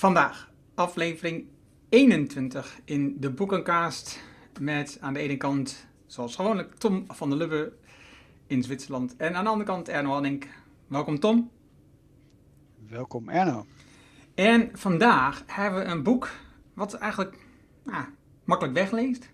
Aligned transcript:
Vandaag 0.00 0.50
aflevering 0.74 1.46
21 1.88 2.80
in 2.84 3.16
de 3.18 3.30
Boekencast 3.30 4.20
met 4.60 4.98
aan 5.00 5.12
de 5.12 5.18
ene 5.18 5.36
kant, 5.36 5.86
zoals 6.06 6.36
gewoonlijk, 6.36 6.74
Tom 6.74 7.04
van 7.08 7.28
der 7.28 7.38
Lubbe 7.38 7.72
in 8.46 8.62
Zwitserland 8.62 9.16
en 9.16 9.34
aan 9.34 9.44
de 9.44 9.50
andere 9.50 9.70
kant 9.70 9.88
Erno 9.88 10.10
Hanning. 10.10 10.46
Welkom 10.86 11.18
Tom. 11.18 11.50
Welkom 12.88 13.28
Erno. 13.28 13.66
En 14.34 14.70
vandaag 14.72 15.42
hebben 15.46 15.80
we 15.80 15.86
een 15.86 16.02
boek 16.02 16.30
wat 16.74 16.94
eigenlijk 16.94 17.38
nou, 17.84 18.04
makkelijk 18.44 18.76
wegleest, 18.76 19.30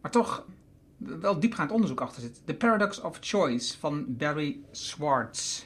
maar 0.00 0.10
toch 0.10 0.46
wel 0.96 1.40
diepgaand 1.40 1.70
onderzoek 1.70 2.00
achter 2.00 2.22
zit. 2.22 2.42
The 2.44 2.54
Paradox 2.54 3.00
of 3.00 3.18
Choice 3.20 3.78
van 3.78 4.04
Barry 4.08 4.60
Schwartz. 4.70 5.64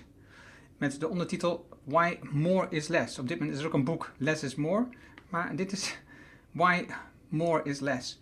Met 0.76 1.00
de 1.00 1.08
ondertitel 1.08 1.75
Why 1.86 2.18
More 2.30 2.66
is 2.70 2.88
Less. 2.88 3.18
Op 3.18 3.28
dit 3.28 3.38
moment 3.38 3.56
is 3.56 3.62
er 3.62 3.68
ook 3.68 3.74
een 3.74 3.84
boek 3.84 4.12
Less 4.16 4.42
is 4.42 4.54
More. 4.54 4.86
Maar 5.28 5.56
dit 5.56 5.72
is 5.72 5.98
Why 6.50 6.86
More 7.28 7.62
is 7.64 7.80
Less. 7.80 8.20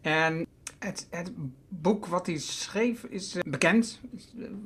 En 0.00 0.46
het, 0.78 1.06
het 1.10 1.32
boek 1.68 2.06
wat 2.06 2.26
hij 2.26 2.38
schreef 2.38 3.04
is 3.04 3.34
eh, 3.34 3.42
bekend. 3.42 4.00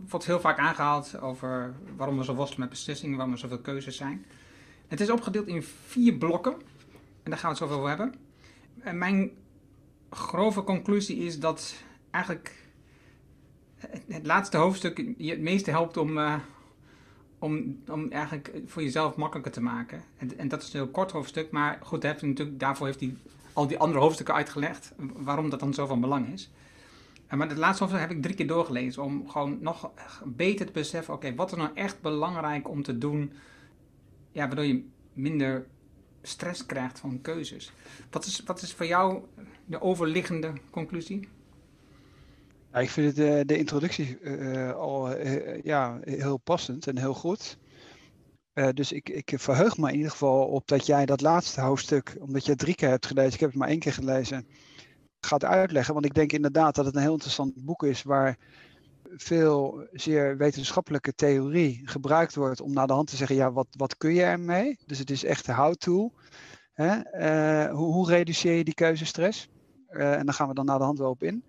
Wordt 0.08 0.26
heel 0.26 0.40
vaak 0.40 0.58
aangehaald 0.58 1.20
over 1.20 1.74
waarom 1.96 2.18
we 2.18 2.24
zo 2.24 2.34
worstelen 2.34 2.60
met 2.60 2.70
beslissingen, 2.70 3.16
waarom 3.16 3.34
er 3.34 3.40
zoveel 3.40 3.60
keuzes 3.60 3.96
zijn. 3.96 4.26
Het 4.86 5.00
is 5.00 5.10
opgedeeld 5.10 5.46
in 5.46 5.62
vier 5.62 6.14
blokken. 6.14 6.52
En 7.22 7.30
daar 7.30 7.38
gaan 7.38 7.52
we 7.52 7.58
het 7.58 7.70
zo 7.70 7.76
over 7.76 7.88
hebben. 7.88 8.14
En 8.80 8.98
mijn 8.98 9.30
grove 10.10 10.62
conclusie 10.62 11.16
is 11.16 11.38
dat 11.38 11.74
eigenlijk 12.10 12.68
het, 14.06 14.26
laatste 14.26 14.56
hoofdstuk 14.56 15.14
je 15.16 15.30
het 15.30 15.40
meeste 15.40 15.70
helpt 15.70 15.96
om, 15.96 16.18
uh, 16.18 16.34
om, 17.40 18.10
eigenlijk 18.10 18.52
voor 18.66 18.82
jezelf 18.82 19.16
makkelijker 19.16 19.52
te 19.52 19.60
maken. 19.60 20.02
En, 20.16 20.38
en 20.38 20.48
dat 20.48 20.62
is 20.62 20.72
een 20.72 20.80
heel 20.80 20.88
kort 20.90 21.10
hoofdstuk, 21.10 21.50
maar 21.50 21.78
goed, 21.82 22.02
heeft 22.02 22.22
natuurlijk, 22.22 22.60
daarvoor 22.60 22.86
heeft 22.86 23.00
hij 23.00 23.14
al 23.52 23.66
die 23.66 23.78
andere 23.78 24.00
hoofdstukken 24.00 24.34
uitgelegd 24.34 24.92
waarom 24.96 25.50
dat 25.50 25.60
dan 25.60 25.74
zo 25.74 25.86
van 25.86 26.00
belang 26.00 26.32
is. 26.32 26.50
En 27.26 27.38
maar 27.38 27.48
het 27.48 27.58
laatste 27.58 27.84
hoofdstuk 27.84 28.08
heb 28.08 28.16
ik 28.16 28.22
drie 28.22 28.34
keer 28.34 28.46
doorgelezen 28.46 29.02
om 29.02 29.28
gewoon 29.28 29.58
nog 29.60 29.90
beter 30.24 30.66
te 30.66 30.72
beseffen, 30.72 31.14
oké, 31.14 31.34
wat 31.34 31.52
is 31.52 31.58
nou 31.58 31.70
echt 31.74 32.00
belangrijk 32.00 32.68
om 32.68 32.82
te 32.82 32.98
doen, 32.98 33.32
ja, 34.32 34.46
waardoor 34.46 34.64
je 34.64 34.84
minder 35.12 35.66
stress 36.22 36.66
krijgt 36.66 36.98
van 36.98 37.20
keuzes. 37.20 37.72
Wat 38.10 38.24
is, 38.24 38.42
wat 38.46 38.62
is 38.62 38.74
voor 38.74 38.86
jou 38.86 39.22
de 39.64 39.80
overliggende 39.80 40.52
conclusie? 40.70 41.28
Ja, 42.72 42.78
ik 42.78 42.90
vind 42.90 43.18
uh, 43.18 43.40
de 43.44 43.58
introductie 43.58 44.18
uh, 44.20 44.72
al 44.72 45.18
uh, 45.18 45.62
ja, 45.62 45.98
heel 46.02 46.36
passend 46.36 46.86
en 46.86 46.98
heel 46.98 47.14
goed. 47.14 47.58
dus 48.74 48.92
ik, 48.92 49.08
ik 49.08 49.32
verheug 49.36 49.76
me 49.76 49.88
in 49.88 49.96
ieder 49.96 50.10
geval 50.10 50.46
op 50.46 50.68
dat 50.68 50.86
jij 50.86 51.06
dat 51.06 51.20
laatste 51.20 51.60
hoofdstuk, 51.60 52.16
omdat 52.20 52.44
je 52.44 52.50
het 52.50 52.60
drie 52.60 52.74
keer 52.74 52.88
hebt 52.88 53.06
gelezen, 53.06 53.32
ik 53.32 53.40
heb 53.40 53.48
het 53.48 53.58
maar 53.58 53.68
één 53.68 53.78
keer 53.78 53.92
gelezen, 53.92 54.46
gaat 55.20 55.44
uitleggen. 55.44 55.94
Want 55.94 56.06
ik 56.06 56.14
denk 56.14 56.32
inderdaad 56.32 56.74
dat 56.74 56.84
het 56.84 56.94
een 56.94 57.02
heel 57.02 57.12
interessant 57.12 57.64
boek 57.64 57.82
is 57.82 58.02
waar 58.02 58.38
veel 59.16 59.86
zeer 59.92 60.36
wetenschappelijke 60.36 61.14
theorie 61.14 61.80
gebruikt 61.84 62.34
wordt 62.34 62.60
om 62.60 62.72
naar 62.72 62.86
de 62.86 62.92
hand 62.92 63.08
te 63.08 63.16
zeggen, 63.16 63.36
ja, 63.36 63.52
wat, 63.52 63.66
wat 63.70 63.96
kun 63.96 64.14
je 64.14 64.22
ermee? 64.22 64.78
Dus 64.86 64.98
het 64.98 65.10
is 65.10 65.24
echt 65.24 65.46
de 65.46 65.54
how-to. 65.54 66.12
Hoe, 66.74 67.92
hoe, 67.92 68.08
reduceer 68.08 68.54
je 68.54 68.64
die 68.64 68.74
keuzestress? 68.74 69.48
En 69.88 70.24
daar 70.26 70.34
gaan 70.34 70.48
we 70.48 70.54
dan 70.54 70.64
naar 70.64 70.78
de 70.78 70.84
hand 70.84 70.98
wel 70.98 71.10
op 71.10 71.22
in. 71.22 71.44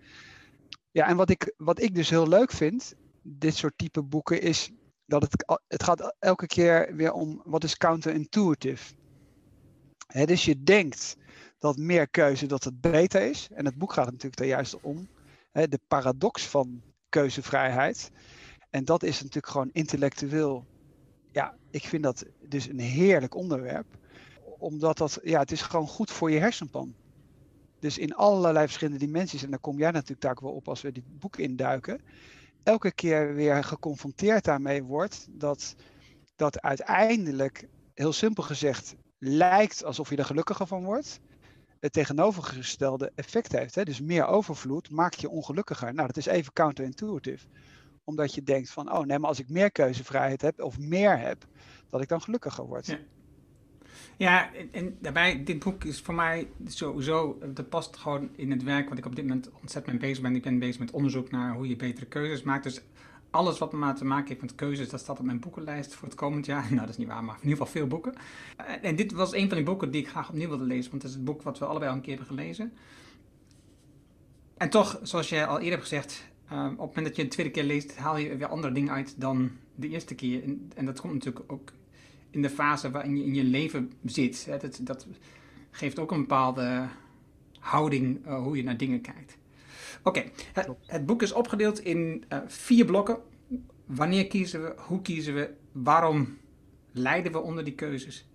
Ja, 0.92 1.08
en 1.08 1.18
wat 1.18 1.30
ik, 1.30 1.54
wat 1.58 1.82
ik 1.82 1.96
dus 1.96 2.10
heel 2.10 2.28
leuk 2.28 2.52
vind, 2.52 2.94
dit 3.22 3.56
soort 3.56 3.78
type 3.78 4.02
boeken, 4.04 4.42
is 4.42 4.72
dat 5.06 5.22
het, 5.22 5.60
het 5.68 5.84
gaat 5.84 6.16
elke 6.20 6.48
keer 6.48 6.96
weer 6.96 7.12
om 7.12 7.42
wat 7.46 7.64
is 7.64 7.78
counterintuitive. 7.78 8.94
Hè, 10.08 10.26
dus 10.26 10.46
je 10.46 10.64
denkt 10.64 11.18
dat 11.60 11.78
meer 11.78 12.10
keuze 12.10 12.46
dat 12.46 12.64
het 12.64 12.82
beter 12.82 13.22
is. 13.22 13.48
En 13.54 13.66
het 13.66 13.78
boek 13.78 13.94
gaat 13.94 14.06
natuurlijk 14.06 14.38
daar 14.38 14.48
juist 14.48 14.80
om. 14.82 15.08
De 15.52 15.80
paradox 15.88 16.48
van 16.48 16.82
keuzevrijheid. 17.10 18.12
En 18.70 18.86
dat 18.86 19.04
is 19.04 19.18
natuurlijk 19.18 19.48
gewoon 19.48 19.70
intellectueel. 19.72 20.66
Ja, 21.32 21.56
ik 21.70 21.84
vind 21.84 22.04
dat 22.04 22.26
dus 22.40 22.68
een 22.68 22.80
heerlijk 22.80 23.36
onderwerp. 23.36 23.86
Omdat 24.58 24.98
dat, 24.98 25.20
ja, 25.24 25.40
het 25.40 25.52
is 25.52 25.62
gewoon 25.62 25.88
goed 25.88 26.12
voor 26.12 26.32
je 26.32 26.40
hersenpan. 26.40 26.96
Dus 27.82 27.98
in 27.98 28.14
allerlei 28.14 28.66
verschillende 28.66 29.06
dimensies. 29.06 29.44
En 29.44 29.50
daar 29.50 29.60
kom 29.60 29.78
jij 29.78 29.92
natuurlijk 29.92 30.22
daar 30.22 30.38
wel 30.42 30.52
op 30.52 30.68
als 30.68 30.82
we 30.82 30.92
dit 30.92 31.20
boek 31.20 31.38
induiken. 31.38 32.02
Elke 32.64 32.92
keer 32.92 33.34
weer 33.36 33.64
geconfronteerd 33.64 34.44
daarmee 34.44 34.84
wordt 34.84 35.28
dat, 35.30 35.76
dat 36.36 36.62
uiteindelijk, 36.62 37.68
heel 37.94 38.14
simpel 38.14 38.44
gezegd, 38.44 38.96
lijkt 39.18 39.84
alsof 39.84 40.10
je 40.10 40.16
er 40.16 40.26
gelukkiger 40.26 40.68
van 40.68 40.84
wordt 40.84 41.20
het 41.82 41.94
tegenovergestelde 41.94 43.12
effect 43.16 43.52
heeft. 43.52 43.76
Hè? 43.76 43.84
Dus 43.84 44.02
meer 44.02 44.26
overvloed 44.26 44.90
maakt 44.90 45.22
je 45.22 45.30
ongelukkiger. 45.30 45.94
Nou, 45.94 46.08
dat 46.08 46.18
is 46.18 46.26
even 46.26 46.54
counterintuitive. 46.54 47.48
Omdat 48.04 48.34
je 48.34 48.44
denkt 48.44 48.70
van, 48.70 48.92
oh 48.92 49.06
nee, 49.06 49.20
maar 49.20 49.30
als 49.30 49.40
ik 49.40 49.50
meer 49.50 49.72
keuzevrijheid 49.72 50.42
heb 50.42 50.62
of 50.62 50.80
meer 50.80 51.20
heb, 51.20 51.46
dat 51.90 52.02
ik 52.02 52.08
dan 52.08 52.22
gelukkiger 52.22 52.66
word. 52.66 52.86
Ja. 52.86 52.98
Ja, 54.18 54.50
en, 54.72 54.98
daarbij, 55.00 55.44
dit 55.44 55.60
boek 55.60 55.84
is 55.84 56.02
voor 56.02 56.14
mij 56.14 56.48
sowieso, 56.66 57.38
dat 57.54 57.70
past 57.70 57.98
gewoon 57.98 58.30
in 58.36 58.52
het 58.52 58.64
werk 58.64 58.90
wat 58.90 58.98
ik 58.98 59.06
op 59.06 59.16
dit 59.16 59.28
moment 59.28 59.50
ontzettend 59.62 60.00
mee 60.00 60.10
bezig 60.10 60.24
ben. 60.24 60.36
Ik 60.36 60.44
ben 60.44 60.60
bezig 60.60 60.80
met 60.80 60.92
onderzoek 60.92 61.32
naar 61.32 61.54
hoe 61.54 61.68
je 61.68 61.76
betere 61.76 62.06
keuzes 62.06 62.44
maakt. 62.44 62.64
Dus 62.64 62.82
alles 63.30 63.58
wat 63.58 63.72
maar 63.72 63.96
te 63.96 64.06
maken 64.06 64.28
heeft 64.28 64.42
met 64.42 64.56
keuzes, 64.56 64.90
dat 64.90 65.00
staat 65.00 65.20
op 65.20 65.26
mijn 65.26 65.40
boekenlijst 65.40 65.94
voor 65.94 66.08
het 66.08 66.18
komend 66.18 66.46
jaar. 66.46 66.68
Nou, 66.70 66.80
dat 66.80 66.90
is 66.90 66.98
niet 66.98 67.08
waar, 67.08 67.24
maar 67.24 67.36
in 67.36 67.42
ieder 67.42 67.58
geval 67.58 67.74
veel 67.74 67.88
boeken. 67.88 68.14
Eh, 68.58 68.66
en 68.82 68.96
dit 68.96 69.12
was 69.12 69.34
een 69.34 69.48
van 69.48 69.58
die 69.58 69.66
boeken 69.66 69.92
die 69.92 70.02
ik 70.02 70.08
graag 70.08 70.30
opnieuw 70.30 70.48
wilde 70.48 70.64
lezen, 70.64 70.92
want 70.92 71.02
het 71.02 71.12
is 71.12 71.18
het 71.18 71.26
boek 71.26 71.42
wat 71.42 71.60
we 71.60 71.66
allebei 71.66 71.90
al 71.90 71.96
een 71.96 72.04
keer 72.04 72.18
hebben 72.18 72.38
gelezen. 72.38 72.74
En 74.58 74.70
toch, 74.70 75.00
zoals 75.02 75.30
jij 75.30 75.46
al 75.46 75.56
eerder 75.56 75.72
hebt 75.72 75.82
gezegd, 75.82 76.30
uh, 76.52 76.64
op 76.64 76.70
het 76.70 76.78
moment 76.78 77.06
dat 77.06 77.16
je 77.16 77.22
een 77.22 77.30
tweede 77.30 77.52
keer 77.52 77.64
leest, 77.64 77.98
haal 77.98 78.18
je 78.18 78.38
weer 78.38 78.48
andere 78.48 78.74
dingen 78.74 78.94
uit 78.94 79.22
dan 79.22 79.52
de 79.76 79.90
eerste 79.90 80.16
keer. 80.16 80.44
En 80.76 80.86
dat 80.86 81.02
komt 81.02 81.14
natuurlijk 81.14 81.52
ook 81.52 81.72
in 82.32 82.42
de 82.42 82.50
fase 82.50 82.92
waarin 82.92 83.18
je 83.18 83.24
in 83.24 83.34
je 83.34 83.44
leven 83.44 83.92
zit. 84.06 84.46
Hè. 84.46 84.58
Dat, 84.58 84.80
dat 84.82 85.08
geeft 85.72 86.00
ook 86.00 86.12
een 86.12 86.20
bepaalde 86.20 86.88
houding 87.60 88.26
uh, 88.28 88.42
hoe 88.44 88.58
je 88.58 88.64
naar 88.64 88.78
dingen 88.78 89.02
kijkt. 89.02 89.38
Oké, 90.04 90.24
het, 90.54 90.70
het, 90.86 91.06
boek 91.06 91.22
is 91.22 91.32
opgedeeld 91.32 91.80
in 91.80 92.24
uh, 92.30 92.40
vier 92.48 92.86
blokken. 92.86 93.18
Wanneer 93.86 94.28
kiezen 94.28 94.64
we? 94.64 94.74
Hoe 94.78 95.02
kiezen 95.02 95.34
we? 95.34 95.54
Waarom 95.72 96.38
lijden 96.92 97.32
we 97.32 97.40
onder 97.40 97.64
die 97.64 97.76
keuzes? 97.76 98.26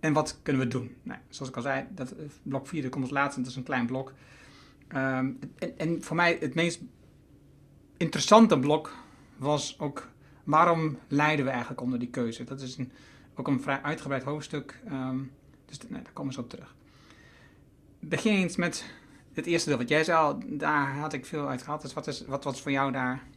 En 0.00 0.12
wat 0.12 0.38
kunnen 0.42 0.62
we 0.62 0.68
doen? 0.68 0.96
Nou, 1.02 1.18
zoals 1.28 1.50
ik 1.50 1.56
al 1.56 1.62
zei, 1.62 1.86
dat, 1.90 2.10
eh, 2.10 2.24
blok 2.42 2.66
4 2.66 2.88
komt 2.88 3.02
als 3.02 3.12
laatste, 3.12 3.40
dat 3.40 3.50
is 3.50 3.56
een 3.56 3.62
klein 3.62 3.86
blok. 3.86 4.12
Um, 4.94 5.38
en, 5.58 5.78
en, 5.78 6.02
voor 6.02 6.16
mij 6.16 6.36
het 6.40 6.54
meest 6.54 6.80
interessante 7.96 8.58
blok 8.58 8.96
was 9.36 9.78
ook 9.78 10.08
waarom 10.44 10.98
lijden 11.08 11.44
we 11.44 11.50
eigenlijk 11.50 11.80
onder 11.80 11.98
die 11.98 12.08
keuze? 12.08 12.44
Dat 12.44 12.60
is 12.60 12.76
een, 12.76 12.92
ook 13.34 13.48
een 13.48 13.62
vrij 13.62 13.82
uitgebreid 13.82 14.22
hoofdstuk, 14.22 14.80
um, 14.86 15.32
dus 15.64 15.78
daar 15.78 16.12
komen 16.12 16.32
zo 16.32 16.40
op 16.40 16.50
terug. 16.50 16.76
Begin 18.00 18.34
eens 18.34 18.56
met 18.56 18.84
het 19.32 19.46
eerste 19.46 19.68
deel 19.68 19.78
wat 19.78 19.88
jij 19.88 20.04
zei 20.04 20.18
al, 20.18 20.38
daar 20.46 20.96
had 20.96 21.12
ik 21.12 21.26
veel 21.26 21.48
uit 21.48 21.62
gehad. 21.62 21.82
Dus 21.82 21.92
wat, 21.92 22.06
is, 22.06 22.24
wat 22.24 22.44
was 22.44 22.62
voor 22.62 22.70
jou 22.70 22.92
daar 22.92 23.28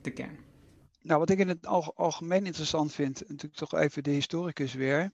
de 0.00 0.10
kern? 0.10 0.38
Nou, 1.02 1.18
wat 1.18 1.30
ik 1.30 1.38
in 1.38 1.48
het 1.48 1.66
algemeen 1.94 2.46
interessant 2.46 2.92
vind, 2.92 3.20
natuurlijk 3.28 3.54
toch 3.54 3.74
even 3.74 4.02
de 4.02 4.10
historicus 4.10 4.74
weer, 4.74 5.12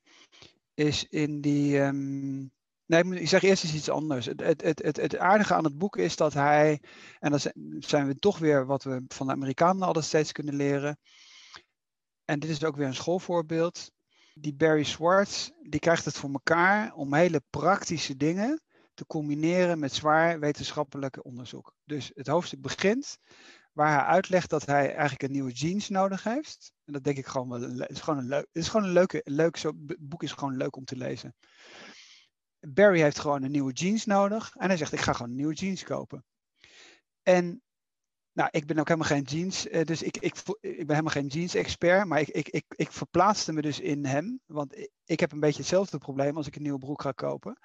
is 0.74 1.06
in 1.08 1.40
die. 1.40 1.80
Um, 1.80 2.52
nee, 2.86 3.04
ik 3.04 3.28
zeg 3.28 3.42
eerst 3.42 3.64
eens 3.64 3.74
iets 3.74 3.88
anders. 3.88 4.26
Het, 4.26 4.40
het, 4.40 4.82
het, 4.82 4.96
het 4.96 5.16
aardige 5.16 5.54
aan 5.54 5.64
het 5.64 5.78
boek 5.78 5.96
is 5.96 6.16
dat 6.16 6.32
hij, 6.32 6.80
en 7.18 7.30
dan 7.30 7.40
zijn 7.78 8.06
we 8.06 8.18
toch 8.18 8.38
weer 8.38 8.66
wat 8.66 8.82
we 8.82 9.04
van 9.08 9.26
de 9.26 9.32
Amerikanen 9.32 9.86
altijd 9.86 10.04
steeds 10.04 10.32
kunnen 10.32 10.54
leren. 10.54 10.98
En 12.24 12.38
dit 12.38 12.50
is 12.50 12.64
ook 12.64 12.76
weer 12.76 12.86
een 12.86 12.94
schoolvoorbeeld. 12.94 13.92
Die 14.34 14.54
Barry 14.54 14.84
Schwartz, 14.84 15.50
die 15.62 15.80
krijgt 15.80 16.04
het 16.04 16.16
voor 16.16 16.30
elkaar 16.32 16.94
om 16.94 17.14
hele 17.14 17.42
praktische 17.50 18.16
dingen 18.16 18.62
te 18.94 19.06
combineren 19.06 19.78
met 19.78 19.92
zwaar 19.92 20.40
wetenschappelijk 20.40 21.24
onderzoek. 21.24 21.74
Dus 21.84 22.10
het 22.14 22.26
hoofdstuk 22.26 22.60
begint 22.60 23.18
waar 23.72 23.98
hij 23.98 24.06
uitlegt 24.06 24.50
dat 24.50 24.66
hij 24.66 24.90
eigenlijk 24.90 25.22
een 25.22 25.32
nieuwe 25.32 25.52
jeans 25.52 25.88
nodig 25.88 26.24
heeft. 26.24 26.72
En 26.84 26.92
dat 26.92 27.04
denk 27.04 27.16
ik 27.16 27.26
gewoon 27.26 27.48
wel. 27.48 27.60
Het 27.60 27.90
is 27.90 28.00
gewoon 28.00 28.18
een, 28.18 28.28
leuk, 28.28 28.46
het 28.52 28.62
is 28.62 28.68
gewoon 28.68 28.86
een 28.86 28.92
leuke, 28.92 29.20
leuk, 29.24 29.56
zo, 29.56 29.72
boek 29.98 30.22
is 30.22 30.32
gewoon 30.32 30.56
leuk 30.56 30.76
om 30.76 30.84
te 30.84 30.96
lezen. 30.96 31.34
Barry 32.60 33.00
heeft 33.00 33.18
gewoon 33.18 33.42
een 33.42 33.50
nieuwe 33.50 33.72
jeans 33.72 34.04
nodig. 34.04 34.54
En 34.56 34.68
hij 34.68 34.76
zegt, 34.76 34.92
ik 34.92 35.00
ga 35.00 35.12
gewoon 35.12 35.30
een 35.30 35.36
nieuwe 35.36 35.54
jeans 35.54 35.82
kopen. 35.82 36.24
En 37.22 37.62
nou, 38.34 38.48
ik 38.52 38.66
ben 38.66 38.78
ook 38.78 38.88
helemaal 38.88 39.08
geen 39.08 39.22
jeans, 39.22 39.68
eh, 39.68 39.84
dus 39.84 40.02
ik, 40.02 40.16
ik, 40.16 40.34
ik 40.60 40.86
ben 40.86 40.96
helemaal 40.96 41.12
geen 41.12 41.26
jeans-expert, 41.26 42.06
maar 42.06 42.20
ik, 42.20 42.28
ik, 42.28 42.48
ik, 42.48 42.64
ik 42.68 42.92
verplaatste 42.92 43.52
me 43.52 43.62
dus 43.62 43.80
in 43.80 44.04
hem. 44.04 44.40
Want 44.46 44.88
ik 45.04 45.20
heb 45.20 45.32
een 45.32 45.40
beetje 45.40 45.60
hetzelfde 45.60 45.98
probleem 45.98 46.36
als 46.36 46.46
ik 46.46 46.56
een 46.56 46.62
nieuwe 46.62 46.78
broek 46.78 47.02
ga 47.02 47.12
kopen 47.12 47.58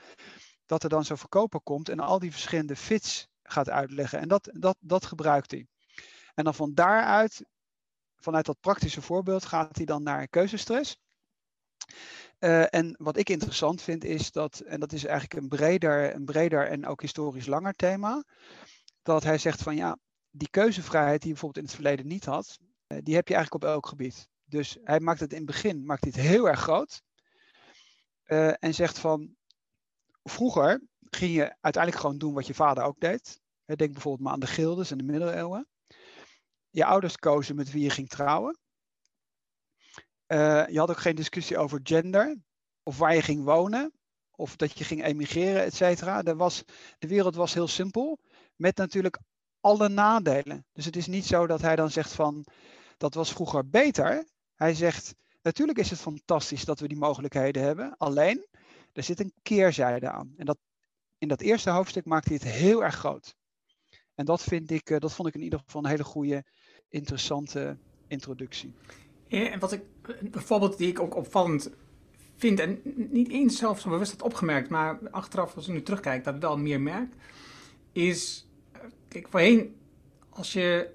dat 0.69 0.83
er 0.83 0.89
dan 0.89 1.06
zo'n 1.06 1.18
verkoper 1.18 1.62
komt 1.62 1.89
en 1.89 2.00
al 2.00 2.19
die 2.19 2.31
verschillende 2.31 2.75
fits 2.75 3.27
gaat 3.44 3.69
uitleggen. 3.69 4.19
En 4.19 4.27
dat, 4.27 4.50
dat, 4.54 4.77
dat 4.80 5.06
gebruikt 5.06 5.51
hij. 5.51 5.68
En 6.33 6.44
dan 6.44 6.54
van 6.54 6.74
daaruit, 6.74 7.45
vanuit 8.16 8.45
dat 8.45 8.60
praktische 8.60 9.01
voorbeeld, 9.01 9.45
gaat 9.45 9.75
hij 9.75 9.86
dan 9.86 10.04
naar 10.04 10.27
keuzestress. 10.27 10.98
Uh, 12.39 12.74
en 12.74 12.95
wat 12.98 13.18
ik 13.18 13.30
interessant 13.30 13.81
vind 13.81 14.04
is 14.04 14.31
dat, 14.31 14.60
en 14.60 14.80
dat 14.80 14.92
is 14.92 15.06
eigenlijk 15.06 15.42
een 15.42 15.50
breder, 15.50 16.16
een 16.16 16.25
breder 16.25 16.68
en 16.68 16.86
ook 16.86 17.01
historisch 17.01 17.45
langer 17.45 17.74
thema, 17.74 18.24
dat 19.01 19.24
hij 19.24 19.38
zegt 19.38 19.62
van 19.62 19.75
ja, 19.75 19.98
die 20.40 20.50
keuzevrijheid 20.50 21.22
die 21.22 21.28
je 21.28 21.34
bijvoorbeeld 21.34 21.66
in 21.66 21.72
het 21.72 21.82
verleden 21.82 22.08
niet 22.08 22.26
had, 22.26 22.60
uh, 22.88 22.98
die 23.04 23.16
heb 23.16 23.28
je 23.28 23.34
eigenlijk 23.34 23.64
op 23.64 23.70
elk 23.70 23.88
gebied. 23.88 24.30
Dus 24.46 24.78
hij 24.84 25.00
maakt 25.00 25.20
het 25.20 25.32
in 25.32 25.38
het 25.38 25.46
begin 25.46 25.86
maakt 25.86 26.06
het 26.06 26.16
heel 26.16 26.48
erg 26.48 26.60
groot. 26.60 27.02
Uh, 28.26 28.64
en 28.64 28.74
zegt 28.74 29.00
van 29.00 29.36
vroeger 30.24 30.82
ging 31.00 31.34
je 31.34 31.56
uiteindelijk 31.62 32.04
gewoon 32.04 32.18
doen 32.18 32.34
wat 32.34 32.48
je 32.48 32.54
vader 32.54 32.84
ook 32.84 33.00
deed. 33.00 33.40
Denk 33.66 33.92
bijvoorbeeld 33.92 34.24
maar 34.24 34.34
aan 34.34 34.40
de 34.40 34.48
gildes 34.48 34.92
in 34.92 34.98
de 34.98 35.04
middeleeuwen. 35.04 35.68
Je 36.70 36.86
ouders 36.86 37.18
kozen 37.18 37.56
met 37.56 37.72
wie 37.72 37.84
je 37.84 37.90
ging 37.90 38.10
trouwen. 38.10 38.60
Uh, 40.28 40.68
je 40.68 40.80
had 40.80 40.90
ook 40.90 41.00
geen 41.00 41.16
discussie 41.16 41.58
over 41.58 41.80
gender, 41.84 42.38
of 42.84 42.98
waar 42.98 43.16
je 43.16 43.22
ging 43.22 43.44
wonen, 43.44 43.92
of 44.32 44.56
dat 44.56 44.78
je 44.78 44.84
ging 44.84 45.04
emigreren, 45.04 45.64
et 45.64 45.74
cetera. 45.74 46.22
De 46.22 46.54
wereld 47.00 47.36
was 47.36 47.54
heel 47.54 47.68
simpel, 47.68 48.20
met 48.56 48.78
natuurlijk 48.78 49.20
alle 49.62 49.90
nadelen. 49.90 50.66
Dus 50.74 50.86
het 50.86 50.96
is 50.96 51.08
niet 51.08 51.26
zo 51.26 51.48
dat 51.48 51.62
hij 51.62 51.76
dan 51.76 51.92
zegt 51.92 52.14
van, 52.14 52.46
dat 52.98 53.14
was 53.14 53.32
vroeger 53.32 53.70
beter. 53.70 54.26
Hij 54.56 54.74
zegt, 54.74 55.16
natuurlijk 55.42 55.78
is 55.78 55.90
het 55.90 56.00
fantastisch 56.00 56.66
dat 56.66 56.80
we 56.80 56.88
die 56.88 56.98
mogelijkheden 56.98 57.64
hebben, 57.64 57.96
alleen, 57.98 58.46
er 58.94 59.04
zit 59.04 59.20
een 59.20 59.34
keerzijde 59.42 60.10
aan. 60.10 60.34
En 60.38 60.46
dat, 60.46 60.58
in 61.18 61.28
dat 61.28 61.42
eerste 61.42 61.70
hoofdstuk 61.70 62.06
maakt 62.06 62.26
hij 62.26 62.36
het 62.36 62.52
heel 62.52 62.84
erg 62.84 62.96
groot. 62.96 63.36
En 64.16 64.26
dat, 64.26 64.44
vind 64.44 64.72
ik, 64.72 64.90
eh, 64.90 65.00
dat 65.00 65.14
vond 65.14 65.28
ik 65.28 65.34
in 65.36 65.42
ieder 65.42 65.60
geval 65.66 65.84
een 65.84 65.90
hele 65.90 66.04
goede, 66.04 66.44
interessante 66.90 67.78
introductie. 68.08 68.74
Ja, 69.28 69.50
en 69.50 69.60
wat 69.60 69.72
ik, 69.72 69.82
een 70.02 70.32
voorbeeld 70.32 70.78
die 70.78 70.88
ik 70.88 71.00
ook 71.00 71.16
opvallend 71.16 71.70
vind, 72.36 72.60
en 72.60 72.82
niet 73.10 73.30
eens 73.30 73.58
zelf 73.58 73.80
zo 73.80 73.90
bewust 73.90 74.12
had 74.12 74.22
opgemerkt, 74.22 74.70
maar 74.70 75.00
achteraf 75.12 75.56
als 75.56 75.68
ik 75.68 75.74
nu 75.74 75.84
terugkijk, 75.84 76.24
dat 76.24 76.38
wel 76.38 76.58
meer 76.58 76.82
merk, 76.82 77.14
is, 77.92 78.49
kijk, 79.10 79.28
voorheen, 79.30 79.76
als 80.30 80.54
je, 80.54 80.90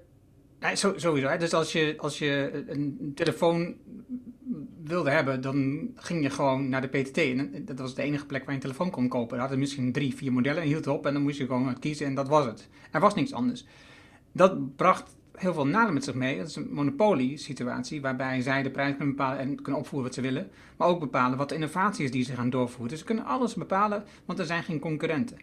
nee, 0.59 0.75
sowieso, 0.75 1.15
hè, 1.15 1.37
dus 1.37 1.53
als 1.53 1.71
je, 1.71 1.93
als 1.97 2.19
je 2.19 2.63
een 2.67 3.11
telefoon 3.15 3.75
wilde 4.83 5.09
hebben, 5.09 5.41
dan 5.41 5.89
ging 5.95 6.23
je 6.23 6.29
gewoon 6.29 6.69
naar 6.69 6.81
de 6.81 6.87
PTT. 6.87 7.17
En 7.17 7.65
dat 7.65 7.79
was 7.79 7.95
de 7.95 8.01
enige 8.01 8.25
plek 8.25 8.41
waar 8.41 8.49
je 8.49 8.55
een 8.55 8.61
telefoon 8.61 8.89
kon 8.89 9.07
kopen. 9.07 9.33
Er 9.33 9.41
hadden 9.41 9.59
misschien 9.59 9.91
drie, 9.91 10.15
vier 10.15 10.33
modellen 10.33 10.61
en 10.61 10.67
hield 10.67 10.87
op. 10.87 11.05
En 11.05 11.13
dan 11.13 11.21
moest 11.21 11.37
je 11.37 11.45
gewoon 11.45 11.79
kiezen 11.79 12.05
en 12.05 12.15
dat 12.15 12.27
was 12.27 12.45
het. 12.45 12.69
Er 12.91 12.99
was 12.99 13.13
niks 13.13 13.33
anders. 13.33 13.65
Dat 14.31 14.75
bracht 14.75 15.15
heel 15.35 15.53
veel 15.53 15.67
nadelen 15.67 15.93
met 15.93 16.03
zich 16.03 16.13
mee. 16.13 16.37
Dat 16.37 16.47
is 16.47 16.55
een 16.55 16.69
monopolie-situatie 16.71 18.01
waarbij 18.01 18.41
zij 18.41 18.63
de 18.63 18.71
prijs 18.71 18.95
kunnen 18.95 19.15
bepalen 19.15 19.39
en 19.39 19.61
kunnen 19.61 19.81
opvoeren 19.81 20.07
wat 20.07 20.15
ze 20.15 20.21
willen. 20.21 20.49
Maar 20.77 20.87
ook 20.87 20.99
bepalen 20.99 21.37
wat 21.37 21.49
de 21.49 21.55
innovatie 21.55 22.05
is 22.05 22.11
die 22.11 22.23
ze 22.23 22.33
gaan 22.33 22.49
doorvoeren. 22.49 22.89
Dus 22.89 22.99
ze 22.99 23.05
kunnen 23.05 23.25
alles 23.25 23.53
bepalen, 23.53 24.03
want 24.25 24.39
er 24.39 24.45
zijn 24.45 24.63
geen 24.63 24.79
concurrenten. 24.79 25.37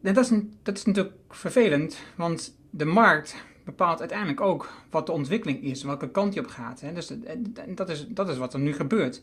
Dat 0.00 0.16
is, 0.16 0.30
dat 0.62 0.76
is 0.76 0.84
natuurlijk 0.84 1.14
vervelend, 1.28 1.98
want 2.16 2.56
de 2.70 2.84
markt 2.84 3.36
bepaalt 3.64 4.00
uiteindelijk 4.00 4.40
ook 4.40 4.72
wat 4.90 5.06
de 5.06 5.12
ontwikkeling 5.12 5.62
is, 5.62 5.82
welke 5.82 6.10
kant 6.10 6.34
je 6.34 6.40
op 6.40 6.46
gaat. 6.46 6.80
Hè. 6.80 6.92
Dus 6.92 7.12
dat 7.68 7.88
is, 7.88 8.06
dat 8.08 8.28
is 8.28 8.38
wat 8.38 8.54
er 8.54 8.60
nu 8.60 8.72
gebeurt. 8.72 9.22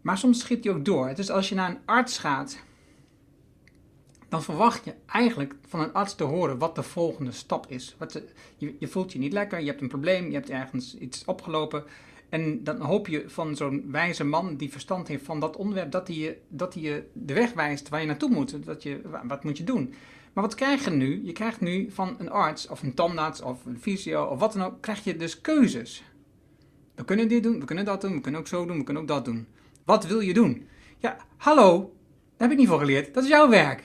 Maar 0.00 0.18
soms 0.18 0.38
schiet 0.38 0.64
hij 0.64 0.72
ook 0.72 0.84
door. 0.84 1.14
Dus 1.14 1.30
als 1.30 1.48
je 1.48 1.54
naar 1.54 1.70
een 1.70 1.80
arts 1.84 2.18
gaat, 2.18 2.58
dan 4.28 4.42
verwacht 4.42 4.84
je 4.84 4.94
eigenlijk 5.06 5.54
van 5.68 5.80
een 5.80 5.92
arts 5.92 6.14
te 6.14 6.24
horen 6.24 6.58
wat 6.58 6.74
de 6.74 6.82
volgende 6.82 7.32
stap 7.32 7.66
is. 7.68 7.94
Wat 7.98 8.22
je, 8.56 8.76
je, 8.78 8.88
voelt 8.88 9.12
je 9.12 9.18
niet 9.18 9.32
lekker, 9.32 9.60
je 9.60 9.66
hebt 9.66 9.80
een 9.80 9.88
probleem, 9.88 10.26
je 10.26 10.34
hebt 10.34 10.50
ergens 10.50 10.98
iets 10.98 11.24
opgelopen. 11.24 11.84
En 12.32 12.64
dan 12.64 12.80
hoop 12.80 13.06
je 13.06 13.24
van 13.26 13.56
zo'n 13.56 13.84
wijze 13.90 14.24
man 14.24 14.56
die 14.56 14.70
verstand 14.70 15.08
heeft 15.08 15.24
van 15.24 15.40
dat 15.40 15.56
onderwerp, 15.56 15.90
dat 15.90 16.06
hij 16.08 16.16
je, 16.16 16.38
dat 16.48 16.74
hij 16.74 16.82
je 16.82 17.04
de 17.12 17.34
weg 17.34 17.52
wijst 17.52 17.88
waar 17.88 18.00
je 18.00 18.06
naartoe 18.06 18.30
moet. 18.30 18.64
Dat 18.64 18.82
je, 18.82 19.00
wat 19.24 19.44
moet 19.44 19.58
je 19.58 19.64
doen? 19.64 19.94
Maar 20.32 20.44
wat 20.44 20.54
krijg 20.54 20.84
je 20.84 20.90
nu? 20.90 21.24
Je 21.24 21.32
krijgt 21.32 21.60
nu 21.60 21.90
van 21.90 22.14
een 22.18 22.30
arts 22.30 22.68
of 22.68 22.82
een 22.82 22.94
tandarts 22.94 23.42
of 23.42 23.66
een 23.66 23.78
fysio 23.80 24.24
of 24.24 24.38
wat 24.38 24.52
dan 24.52 24.62
ook, 24.62 24.80
krijg 24.80 25.04
je 25.04 25.16
dus 25.16 25.40
keuzes. 25.40 26.04
We 26.94 27.04
kunnen 27.04 27.28
dit 27.28 27.42
doen, 27.42 27.60
we 27.60 27.64
kunnen 27.64 27.84
dat 27.84 28.00
doen, 28.00 28.12
we 28.12 28.20
kunnen 28.20 28.40
ook 28.40 28.46
zo 28.46 28.66
doen, 28.66 28.78
we 28.78 28.84
kunnen 28.84 29.02
ook 29.02 29.08
dat 29.08 29.24
doen. 29.24 29.46
Wat 29.84 30.06
wil 30.06 30.20
je 30.20 30.34
doen? 30.34 30.66
Ja, 30.98 31.16
hallo, 31.36 31.78
daar 32.36 32.48
heb 32.48 32.50
ik 32.50 32.58
niet 32.58 32.68
voor 32.68 32.78
geleerd. 32.78 33.14
Dat 33.14 33.22
is 33.22 33.28
jouw 33.28 33.48
werk. 33.48 33.82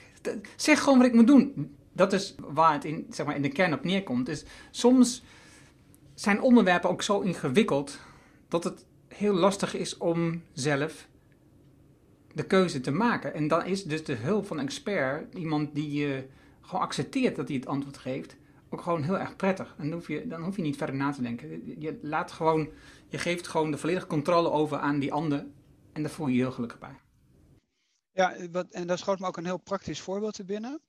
Zeg 0.56 0.80
gewoon 0.82 0.98
wat 0.98 1.06
ik 1.06 1.14
moet 1.14 1.26
doen. 1.26 1.76
Dat 1.92 2.12
is 2.12 2.34
waar 2.38 2.72
het 2.72 2.84
in, 2.84 3.06
zeg 3.10 3.26
maar, 3.26 3.36
in 3.36 3.42
de 3.42 3.48
kern 3.48 3.72
op 3.72 3.84
neerkomt. 3.84 4.26
Dus 4.26 4.44
soms 4.70 5.22
zijn 6.14 6.40
onderwerpen 6.40 6.90
ook 6.90 7.02
zo 7.02 7.20
ingewikkeld 7.20 7.98
dat 8.48 8.64
het 8.64 8.86
heel 9.08 9.34
lastig 9.34 9.74
is 9.74 9.96
om 9.96 10.42
zelf 10.52 11.08
de 12.34 12.46
keuze 12.46 12.80
te 12.80 12.90
maken. 12.90 13.34
En 13.34 13.48
dan 13.48 13.66
is 13.66 13.84
dus 13.84 14.04
de 14.04 14.14
hulp 14.14 14.46
van 14.46 14.58
een 14.58 14.64
expert, 14.64 15.34
iemand 15.34 15.74
die 15.74 15.92
je 15.92 16.26
gewoon 16.60 16.80
accepteert 16.80 17.36
dat 17.36 17.48
hij 17.48 17.56
het 17.56 17.66
antwoord 17.66 17.98
geeft, 17.98 18.36
ook 18.68 18.80
gewoon 18.80 19.02
heel 19.02 19.18
erg 19.18 19.36
prettig. 19.36 19.74
Dan 19.78 19.92
hoef 19.92 20.08
je, 20.08 20.26
dan 20.26 20.42
hoef 20.42 20.56
je 20.56 20.62
niet 20.62 20.76
verder 20.76 20.96
na 20.96 21.12
te 21.12 21.22
denken. 21.22 21.80
Je, 21.80 21.98
laat 22.02 22.32
gewoon, 22.32 22.68
je 23.08 23.18
geeft 23.18 23.46
gewoon 23.46 23.70
de 23.70 23.78
volledige 23.78 24.06
controle 24.06 24.50
over 24.50 24.78
aan 24.78 24.98
die 24.98 25.12
ander 25.12 25.46
en 25.92 26.02
daar 26.02 26.10
voel 26.10 26.26
je 26.26 26.34
je 26.34 26.40
heel 26.40 26.52
gelukkig 26.52 26.78
bij. 26.78 27.00
Ja, 28.10 28.36
wat, 28.50 28.70
en 28.70 28.86
daar 28.86 28.98
schoot 28.98 29.18
me 29.18 29.26
ook 29.26 29.36
een 29.36 29.44
heel 29.44 29.58
praktisch 29.58 30.00
voorbeeld 30.00 30.34
te 30.34 30.44
binnen. 30.44 30.80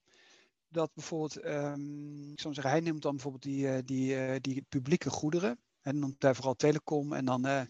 Dat 0.67 0.91
bijvoorbeeld, 0.93 1.45
um, 1.45 2.31
ik 2.31 2.39
zou 2.39 2.53
zeggen, 2.53 2.73
hij 2.73 2.81
neemt 2.81 3.01
dan 3.01 3.11
bijvoorbeeld 3.11 3.43
die, 3.43 3.65
uh, 3.65 3.77
die, 3.85 4.15
uh, 4.15 4.35
die 4.41 4.65
publieke 4.69 5.09
goederen. 5.09 5.59
En 5.81 5.99
dan 5.99 6.35
vooral 6.35 6.55
telecom 6.55 7.13
en 7.13 7.25
dan 7.25 7.47
uh, 7.47 7.61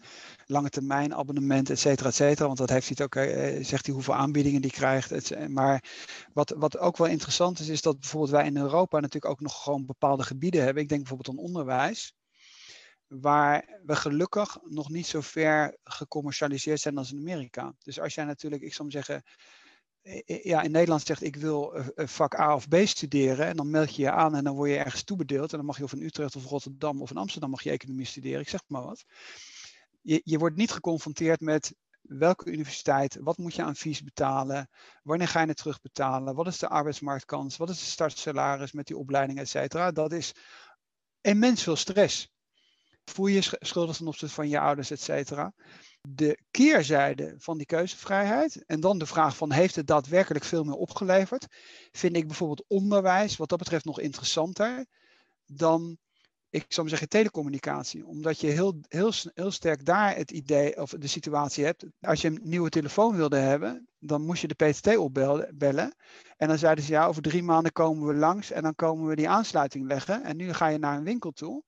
lange 0.46 0.68
termijn 0.68 1.14
abonnement, 1.14 1.70
et 1.70 1.78
cetera, 1.78 2.08
et 2.08 2.14
cetera. 2.14 2.46
Want 2.46 2.58
dat 2.58 2.70
heeft 2.70 2.98
hij 2.98 3.04
ook, 3.06 3.14
uh, 3.14 3.64
zegt 3.64 3.86
hij 3.86 3.94
hoeveel 3.94 4.14
aanbiedingen 4.14 4.62
die 4.62 4.70
krijgt. 4.70 5.48
Maar 5.48 5.84
wat, 6.32 6.54
wat 6.56 6.78
ook 6.78 6.96
wel 6.96 7.06
interessant 7.06 7.58
is, 7.58 7.68
is 7.68 7.82
dat 7.82 8.00
bijvoorbeeld 8.00 8.32
wij 8.32 8.46
in 8.46 8.56
Europa 8.56 9.00
natuurlijk 9.00 9.32
ook 9.32 9.40
nog 9.40 9.62
gewoon 9.62 9.86
bepaalde 9.86 10.22
gebieden 10.22 10.64
hebben. 10.64 10.82
Ik 10.82 10.88
denk 10.88 11.00
bijvoorbeeld 11.00 11.38
aan 11.38 11.44
onderwijs. 11.44 12.14
Waar 13.06 13.80
we 13.84 13.96
gelukkig 13.96 14.58
nog 14.62 14.88
niet 14.90 15.06
zo 15.06 15.20
ver 15.20 15.76
gecommercialiseerd 15.84 16.80
zijn 16.80 16.98
als 16.98 17.12
in 17.12 17.18
Amerika. 17.18 17.74
Dus 17.78 18.00
als 18.00 18.14
jij 18.14 18.24
natuurlijk, 18.24 18.62
ik 18.62 18.74
zou 18.74 18.90
zeggen, 18.90 19.22
ja, 20.24 20.62
in 20.62 20.70
Nederland 20.70 21.06
zegt 21.06 21.22
ik 21.22 21.36
wil 21.36 21.82
vak 21.94 22.38
A 22.38 22.54
of 22.54 22.68
B 22.68 22.74
studeren. 22.84 23.46
En 23.46 23.56
dan 23.56 23.70
meld 23.70 23.94
je 23.94 24.02
je 24.02 24.10
aan 24.10 24.34
en 24.34 24.44
dan 24.44 24.54
word 24.54 24.70
je 24.70 24.76
ergens 24.76 25.02
toebedeeld. 25.02 25.50
En 25.50 25.56
dan 25.56 25.66
mag 25.66 25.76
je 25.76 25.84
of 25.84 25.92
in 25.92 26.02
Utrecht 26.02 26.36
of 26.36 26.44
Rotterdam 26.44 27.02
of 27.02 27.10
in 27.10 27.16
Amsterdam 27.16 27.50
mag 27.50 27.62
je 27.62 27.70
economie 27.70 28.06
studeren. 28.06 28.40
Ik 28.40 28.48
zeg 28.48 28.60
maar 28.66 28.82
wat. 28.82 29.04
Je, 30.00 30.20
je 30.24 30.38
wordt 30.38 30.56
niet 30.56 30.70
geconfronteerd 30.70 31.40
met 31.40 31.74
welke 32.00 32.50
universiteit, 32.50 33.18
wat 33.20 33.38
moet 33.38 33.54
je 33.54 33.62
aan 33.62 33.76
fees 33.76 34.02
betalen, 34.02 34.68
wanneer 35.02 35.28
ga 35.28 35.40
je 35.40 35.46
het 35.46 35.56
terugbetalen, 35.56 36.34
wat 36.34 36.46
is 36.46 36.58
de 36.58 36.68
arbeidsmarktkans, 36.68 37.56
wat 37.56 37.70
is 37.70 37.78
de 37.78 37.84
startsalaris 37.84 38.72
met 38.72 38.86
die 38.86 38.96
opleiding, 38.96 39.38
et 39.38 39.48
cetera. 39.48 39.90
Dat 39.90 40.12
is 40.12 40.32
immens 41.20 41.62
veel 41.62 41.76
stress. 41.76 42.32
Voel 43.04 43.26
je 43.26 43.34
je 43.34 43.56
schuldig 43.58 43.96
ten 43.96 44.06
opzichte 44.06 44.34
van 44.34 44.48
je 44.48 44.60
ouders, 44.60 44.90
et 44.90 45.00
cetera 45.00 45.52
de 46.08 46.38
keerzijde 46.50 47.34
van 47.38 47.56
die 47.56 47.66
keuzevrijheid. 47.66 48.64
En 48.66 48.80
dan 48.80 48.98
de 48.98 49.06
vraag 49.06 49.36
van 49.36 49.52
heeft 49.52 49.76
het 49.76 49.86
daadwerkelijk 49.86 50.44
veel 50.44 50.64
meer 50.64 50.74
opgeleverd? 50.74 51.46
Vind 51.92 52.16
ik 52.16 52.26
bijvoorbeeld 52.26 52.64
onderwijs 52.68 53.36
wat 53.36 53.48
dat 53.48 53.58
betreft 53.58 53.84
nog 53.84 54.00
interessanter 54.00 54.86
dan, 55.46 55.98
ik 56.50 56.64
zou 56.68 56.80
maar 56.80 56.90
zeggen, 56.90 57.08
telecommunicatie. 57.08 58.06
Omdat 58.06 58.40
je 58.40 58.46
heel, 58.46 58.80
heel, 58.88 59.12
heel 59.34 59.50
sterk 59.50 59.84
daar 59.84 60.16
het 60.16 60.30
idee 60.30 60.80
of 60.80 60.90
de 60.90 61.06
situatie 61.06 61.64
hebt. 61.64 61.84
Als 62.00 62.20
je 62.20 62.28
een 62.28 62.40
nieuwe 62.42 62.68
telefoon 62.68 63.16
wilde 63.16 63.38
hebben, 63.38 63.88
dan 63.98 64.22
moest 64.22 64.40
je 64.40 64.48
de 64.48 64.70
PTT 64.70 64.96
opbellen. 64.96 65.94
En 66.36 66.48
dan 66.48 66.58
zeiden 66.58 66.84
ze 66.84 66.92
ja, 66.92 67.06
over 67.06 67.22
drie 67.22 67.42
maanden 67.42 67.72
komen 67.72 68.06
we 68.06 68.14
langs 68.14 68.50
en 68.50 68.62
dan 68.62 68.74
komen 68.74 69.06
we 69.06 69.16
die 69.16 69.28
aansluiting 69.28 69.86
leggen. 69.86 70.24
En 70.24 70.36
nu 70.36 70.52
ga 70.52 70.68
je 70.68 70.78
naar 70.78 70.96
een 70.96 71.04
winkel 71.04 71.30
toe. 71.30 71.62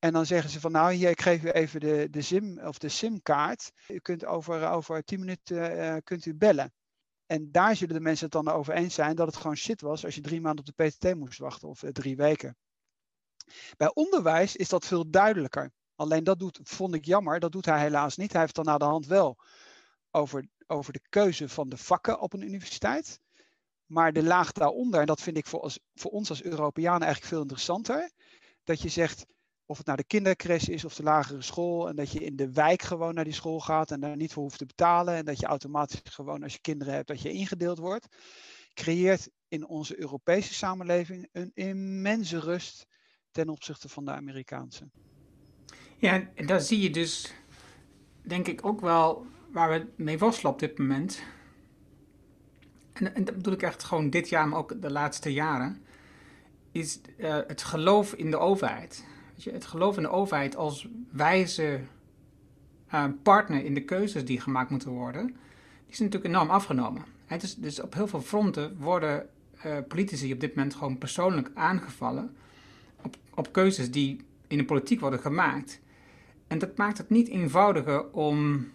En 0.00 0.12
dan 0.12 0.26
zeggen 0.26 0.50
ze 0.50 0.60
van 0.60 0.72
nou, 0.72 0.92
hier, 0.92 1.10
ik 1.10 1.20
geef 1.20 1.44
u 1.44 1.50
even 1.50 1.80
de, 1.80 2.08
de 2.10 2.22
SIM 2.22 2.58
of 2.58 2.78
de 2.78 2.88
SIM-kaart. 2.88 3.72
U 3.88 3.98
kunt 3.98 4.24
over, 4.24 4.68
over 4.68 5.04
10 5.04 5.18
minuten 5.18 5.76
uh, 5.76 5.96
kunt 6.04 6.26
u 6.26 6.34
bellen. 6.34 6.72
En 7.26 7.52
daar 7.52 7.76
zullen 7.76 7.94
de 7.94 8.00
mensen 8.00 8.24
het 8.24 8.44
dan 8.44 8.54
over 8.54 8.74
eens 8.74 8.94
zijn 8.94 9.16
dat 9.16 9.26
het 9.26 9.36
gewoon 9.36 9.56
shit 9.56 9.80
was 9.80 10.04
als 10.04 10.14
je 10.14 10.20
drie 10.20 10.40
maanden 10.40 10.64
op 10.66 10.76
de 10.76 10.84
PTT 10.84 11.14
moest 11.14 11.38
wachten 11.38 11.68
of 11.68 11.82
uh, 11.82 11.90
drie 11.90 12.16
weken. 12.16 12.56
Bij 13.76 13.90
onderwijs 13.94 14.56
is 14.56 14.68
dat 14.68 14.86
veel 14.86 15.10
duidelijker. 15.10 15.70
Alleen 15.94 16.24
dat 16.24 16.38
doet, 16.38 16.60
vond 16.62 16.94
ik 16.94 17.04
jammer, 17.04 17.40
dat 17.40 17.52
doet 17.52 17.64
hij 17.64 17.80
helaas 17.80 18.16
niet. 18.16 18.32
Hij 18.32 18.40
heeft 18.40 18.54
dan 18.54 18.64
naar 18.64 18.78
de 18.78 18.84
hand 18.84 19.06
wel 19.06 19.38
over, 20.10 20.48
over 20.66 20.92
de 20.92 21.02
keuze 21.08 21.48
van 21.48 21.68
de 21.68 21.76
vakken 21.76 22.20
op 22.20 22.32
een 22.32 22.42
universiteit. 22.42 23.20
Maar 23.86 24.12
de 24.12 24.22
laag 24.22 24.52
daaronder, 24.52 25.00
en 25.00 25.06
dat 25.06 25.20
vind 25.20 25.36
ik 25.36 25.46
voor, 25.46 25.60
als, 25.60 25.78
voor 25.94 26.10
ons 26.10 26.28
als 26.28 26.42
Europeanen 26.42 27.02
eigenlijk 27.02 27.32
veel 27.32 27.42
interessanter. 27.42 28.10
Dat 28.64 28.82
je 28.82 28.88
zegt, 28.88 29.26
of 29.70 29.76
het 29.76 29.86
nou 29.86 29.98
de 29.98 30.04
kindercrash 30.04 30.68
is 30.68 30.84
of 30.84 30.94
de 30.94 31.02
lagere 31.02 31.42
school. 31.42 31.88
En 31.88 31.96
dat 31.96 32.12
je 32.12 32.24
in 32.24 32.36
de 32.36 32.52
wijk 32.52 32.82
gewoon 32.82 33.14
naar 33.14 33.24
die 33.24 33.32
school 33.32 33.60
gaat 33.60 33.90
en 33.90 34.00
daar 34.00 34.16
niet 34.16 34.32
voor 34.32 34.42
hoeft 34.42 34.58
te 34.58 34.66
betalen. 34.66 35.14
En 35.14 35.24
dat 35.24 35.40
je 35.40 35.46
automatisch 35.46 36.00
gewoon 36.04 36.42
als 36.42 36.52
je 36.52 36.60
kinderen 36.60 36.94
hebt, 36.94 37.08
dat 37.08 37.22
je 37.22 37.32
ingedeeld 37.32 37.78
wordt. 37.78 38.16
Creëert 38.74 39.30
in 39.48 39.66
onze 39.66 40.00
Europese 40.00 40.54
samenleving 40.54 41.28
een 41.32 41.50
immense 41.54 42.38
rust 42.38 42.86
ten 43.30 43.48
opzichte 43.48 43.88
van 43.88 44.04
de 44.04 44.10
Amerikaanse. 44.10 44.90
Ja, 45.96 46.30
en 46.34 46.46
daar 46.46 46.60
zie 46.60 46.80
je 46.80 46.90
dus, 46.90 47.34
denk 48.22 48.46
ik 48.46 48.66
ook 48.66 48.80
wel, 48.80 49.26
waar 49.52 49.70
we 49.70 50.02
mee 50.02 50.18
worstelen 50.18 50.52
op 50.52 50.58
dit 50.58 50.78
moment, 50.78 51.22
en, 52.92 53.14
en 53.14 53.24
dat 53.24 53.34
bedoel 53.34 53.52
ik 53.52 53.62
echt 53.62 53.84
gewoon 53.84 54.10
dit 54.10 54.28
jaar, 54.28 54.48
maar 54.48 54.58
ook 54.58 54.82
de 54.82 54.90
laatste 54.90 55.32
jaren, 55.32 55.84
is 56.72 57.00
uh, 57.16 57.38
het 57.46 57.62
geloof 57.62 58.12
in 58.12 58.30
de 58.30 58.38
overheid. 58.38 59.04
Het 59.44 59.66
geloof 59.66 59.96
in 59.96 60.02
de 60.02 60.10
overheid 60.10 60.56
als 60.56 60.88
wijze 61.10 61.80
uh, 62.94 63.04
partner 63.22 63.64
in 63.64 63.74
de 63.74 63.84
keuzes 63.84 64.24
die 64.24 64.40
gemaakt 64.40 64.70
moeten 64.70 64.90
worden, 64.90 65.26
die 65.26 65.92
is 65.92 65.98
natuurlijk 65.98 66.34
enorm 66.34 66.50
afgenomen. 66.50 67.04
dus, 67.38 67.54
dus 67.54 67.80
op 67.80 67.94
heel 67.94 68.06
veel 68.08 68.20
fronten 68.20 68.76
worden 68.78 69.28
uh, 69.66 69.76
politici 69.88 70.32
op 70.32 70.40
dit 70.40 70.54
moment 70.54 70.74
gewoon 70.74 70.98
persoonlijk 70.98 71.50
aangevallen 71.54 72.36
op, 73.02 73.16
op 73.34 73.52
keuzes 73.52 73.90
die 73.90 74.20
in 74.46 74.58
de 74.58 74.64
politiek 74.64 75.00
worden 75.00 75.20
gemaakt. 75.20 75.80
En 76.46 76.58
dat 76.58 76.76
maakt 76.76 76.98
het 76.98 77.10
niet 77.10 77.28
eenvoudiger 77.28 78.12
om 78.12 78.68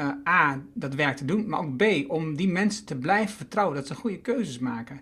uh, 0.00 0.08
A, 0.28 0.62
dat 0.72 0.94
werk 0.94 1.16
te 1.16 1.24
doen, 1.24 1.48
maar 1.48 1.60
ook 1.60 1.76
B, 1.76 2.10
om 2.10 2.36
die 2.36 2.48
mensen 2.48 2.84
te 2.84 2.96
blijven 2.96 3.36
vertrouwen 3.36 3.76
dat 3.76 3.86
ze 3.86 3.94
goede 3.94 4.18
keuzes 4.18 4.58
maken. 4.58 5.00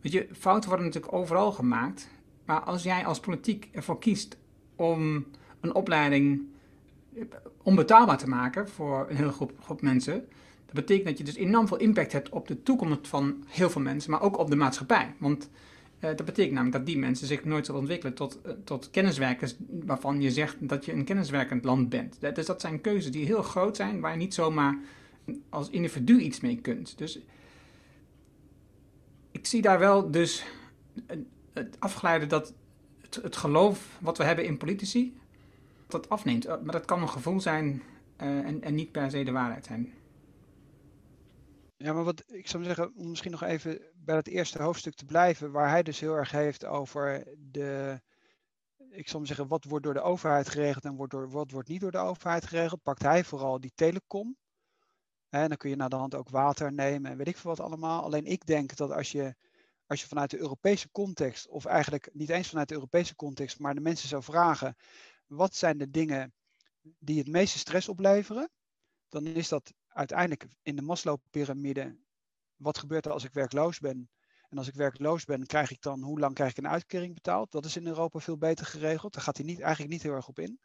Weet 0.00 0.12
je, 0.12 0.28
fouten 0.32 0.68
worden 0.68 0.86
natuurlijk 0.86 1.12
overal 1.12 1.52
gemaakt, 1.52 2.08
maar 2.50 2.60
als 2.60 2.82
jij 2.82 3.06
als 3.06 3.20
politiek 3.20 3.68
ervoor 3.72 3.98
kiest 3.98 4.36
om 4.76 5.26
een 5.60 5.74
opleiding 5.74 6.42
onbetaalbaar 7.62 8.18
te 8.18 8.28
maken 8.28 8.68
voor 8.68 9.06
een 9.08 9.16
hele 9.16 9.32
groep, 9.32 9.52
groep 9.60 9.82
mensen, 9.82 10.24
dat 10.66 10.74
betekent 10.74 11.06
dat 11.06 11.18
je 11.18 11.24
dus 11.24 11.36
enorm 11.36 11.68
veel 11.68 11.76
impact 11.76 12.12
hebt 12.12 12.28
op 12.28 12.48
de 12.48 12.62
toekomst 12.62 13.08
van 13.08 13.44
heel 13.46 13.70
veel 13.70 13.80
mensen, 13.80 14.10
maar 14.10 14.22
ook 14.22 14.38
op 14.38 14.50
de 14.50 14.56
maatschappij. 14.56 15.14
Want 15.18 15.50
uh, 16.00 16.00
dat 16.00 16.24
betekent 16.24 16.54
namelijk 16.54 16.76
dat 16.76 16.86
die 16.86 16.98
mensen 16.98 17.26
zich 17.26 17.44
nooit 17.44 17.66
zullen 17.66 17.80
ontwikkelen 17.80 18.14
tot, 18.14 18.38
uh, 18.46 18.52
tot 18.64 18.90
kenniswerkers 18.90 19.54
waarvan 19.68 20.20
je 20.20 20.30
zegt 20.30 20.56
dat 20.68 20.84
je 20.84 20.92
een 20.92 21.04
kenniswerkend 21.04 21.64
land 21.64 21.88
bent. 21.88 22.20
Dus 22.34 22.46
dat 22.46 22.60
zijn 22.60 22.80
keuzes 22.80 23.12
die 23.12 23.24
heel 23.24 23.42
groot 23.42 23.76
zijn, 23.76 24.00
waar 24.00 24.12
je 24.12 24.18
niet 24.18 24.34
zomaar 24.34 24.78
als 25.48 25.70
individu 25.70 26.20
iets 26.20 26.40
mee 26.40 26.56
kunt. 26.56 26.98
Dus 26.98 27.20
ik 29.30 29.46
zie 29.46 29.62
daar 29.62 29.78
wel 29.78 30.10
dus 30.10 30.44
afgeleide 31.78 32.26
dat 32.26 32.52
het, 33.00 33.14
het 33.14 33.36
geloof 33.36 33.98
wat 34.00 34.18
we 34.18 34.24
hebben 34.24 34.44
in 34.44 34.56
politici, 34.56 35.18
dat 35.86 36.08
afneemt. 36.08 36.44
Eh, 36.44 36.60
maar 36.62 36.72
dat 36.72 36.84
kan 36.84 37.02
een 37.02 37.08
gevoel 37.08 37.40
zijn 37.40 37.82
en, 38.16 38.62
en 38.62 38.74
niet 38.74 38.92
per 38.92 39.10
se 39.10 39.24
de 39.24 39.32
waarheid 39.32 39.64
zijn. 39.64 39.92
Ja, 41.76 41.92
maar 41.92 42.04
wat 42.04 42.24
ik 42.32 42.48
zou 42.48 42.64
zeggen, 42.64 42.92
om 42.96 43.08
misschien 43.08 43.30
nog 43.30 43.42
even 43.42 43.80
bij 43.94 44.16
het 44.16 44.28
eerste 44.28 44.62
hoofdstuk 44.62 44.94
te 44.94 45.04
blijven, 45.04 45.50
waar 45.50 45.68
hij 45.68 45.82
dus 45.82 46.00
heel 46.00 46.14
erg 46.14 46.30
heeft 46.30 46.64
over 46.64 47.24
de, 47.50 48.00
ik 48.90 49.08
zou 49.08 49.26
zeggen, 49.26 49.48
wat 49.48 49.64
wordt 49.64 49.84
door 49.84 49.94
de 49.94 50.00
overheid 50.00 50.48
geregeld 50.48 50.84
en 50.84 50.96
wordt 50.96 51.12
door, 51.12 51.30
wat 51.30 51.50
wordt 51.50 51.68
niet 51.68 51.80
door 51.80 51.90
de 51.90 51.98
overheid 51.98 52.46
geregeld, 52.46 52.82
pakt 52.82 53.02
hij 53.02 53.24
vooral 53.24 53.60
die 53.60 53.72
telecom. 53.74 54.36
En 55.28 55.48
dan 55.48 55.56
kun 55.56 55.70
je 55.70 55.76
naar 55.76 55.88
de 55.88 55.96
hand 55.96 56.14
ook 56.14 56.28
water 56.28 56.72
nemen 56.72 57.10
en 57.10 57.16
weet 57.16 57.28
ik 57.28 57.36
veel 57.36 57.50
wat 57.50 57.60
allemaal. 57.60 58.02
Alleen 58.02 58.26
ik 58.26 58.46
denk 58.46 58.76
dat 58.76 58.90
als 58.92 59.12
je, 59.12 59.34
als 59.90 60.00
je 60.00 60.06
vanuit 60.06 60.30
de 60.30 60.38
Europese 60.38 60.90
context, 60.90 61.48
of 61.48 61.64
eigenlijk 61.64 62.08
niet 62.12 62.28
eens 62.28 62.48
vanuit 62.48 62.68
de 62.68 62.74
Europese 62.74 63.16
context, 63.16 63.58
maar 63.58 63.74
de 63.74 63.80
mensen 63.80 64.08
zou 64.08 64.22
vragen, 64.22 64.76
wat 65.26 65.54
zijn 65.54 65.78
de 65.78 65.90
dingen 65.90 66.34
die 66.98 67.18
het 67.18 67.28
meeste 67.28 67.58
stress 67.58 67.88
opleveren, 67.88 68.50
dan 69.08 69.26
is 69.26 69.48
dat 69.48 69.72
uiteindelijk 69.88 70.46
in 70.62 70.76
de 70.76 70.82
Maslow-pyramide, 70.82 71.98
wat 72.56 72.78
gebeurt 72.78 73.06
er 73.06 73.12
als 73.12 73.24
ik 73.24 73.32
werkloos 73.32 73.78
ben? 73.78 74.10
En 74.48 74.58
als 74.58 74.68
ik 74.68 74.74
werkloos 74.74 75.24
ben, 75.24 75.46
krijg 75.46 75.70
ik 75.70 75.80
dan, 75.82 76.02
hoe 76.02 76.18
lang 76.18 76.34
krijg 76.34 76.50
ik 76.50 76.56
een 76.56 76.68
uitkering 76.68 77.14
betaald? 77.14 77.52
Dat 77.52 77.64
is 77.64 77.76
in 77.76 77.86
Europa 77.86 78.18
veel 78.18 78.38
beter 78.38 78.66
geregeld. 78.66 79.12
Daar 79.12 79.22
gaat 79.22 79.36
hij 79.36 79.46
niet, 79.46 79.60
eigenlijk 79.60 79.92
niet 79.92 80.02
heel 80.02 80.14
erg 80.14 80.28
op 80.28 80.38
in. 80.38 80.60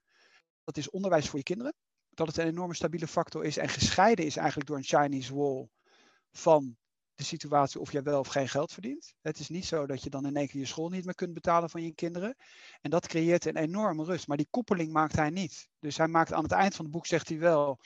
Dat 0.63 0.77
is 0.77 0.89
onderwijs 0.89 1.29
voor 1.29 1.39
je 1.39 1.46
kinderen. 1.46 1.74
Dat 2.10 2.27
het 2.27 2.38
een 2.38 2.48
enorme 2.48 2.74
stabiele 2.74 3.08
factor 3.08 3.46
is. 3.46 3.58
En 3.58 3.70
gescheiden 3.70 4.25
is 4.25 4.38
eigenlijk 4.38 4.67
door 4.67 4.77
een 4.77 4.84
Chinese 4.84 5.36
wall 5.36 5.67
van 6.32 6.77
de 7.15 7.24
situatie 7.24 7.79
of 7.79 7.91
jij 7.91 8.03
wel 8.03 8.19
of 8.19 8.27
geen 8.27 8.50
geld 8.50 8.72
verdient. 8.72 9.13
Het 9.22 9.39
is 9.39 9.50
niet 9.50 9.65
zo 9.65 9.86
dat 9.86 10.03
je 10.03 10.10
dan 10.10 10.25
in 10.25 10.36
één 10.36 10.48
keer 10.48 10.60
je 10.60 10.67
school 10.67 10.89
niet 10.89 11.05
meer 11.05 11.15
kunt 11.15 11.34
betalen 11.34 11.69
van 11.69 11.84
je 11.84 11.93
kinderen. 11.93 12.36
En 12.81 12.89
dat 12.89 13.07
creëert 13.07 13.45
een 13.45 13.57
enorme 13.57 14.03
rust. 14.03 14.27
Maar 14.27 14.38
die 14.38 14.48
koppeling 14.50 14.91
maakt 14.91 15.15
hij 15.15 15.29
niet. 15.29 15.67
Dus 15.79 15.98
hij 15.98 16.07
maakt 16.07 16.34
aan 16.34 16.43
het 16.43 16.51
eind 16.51 16.75
van 16.75 16.86
het 16.86 16.93
boek, 16.93 17.05
zegt 17.05 17.29
hij 17.29 17.39
wel, 17.39 17.79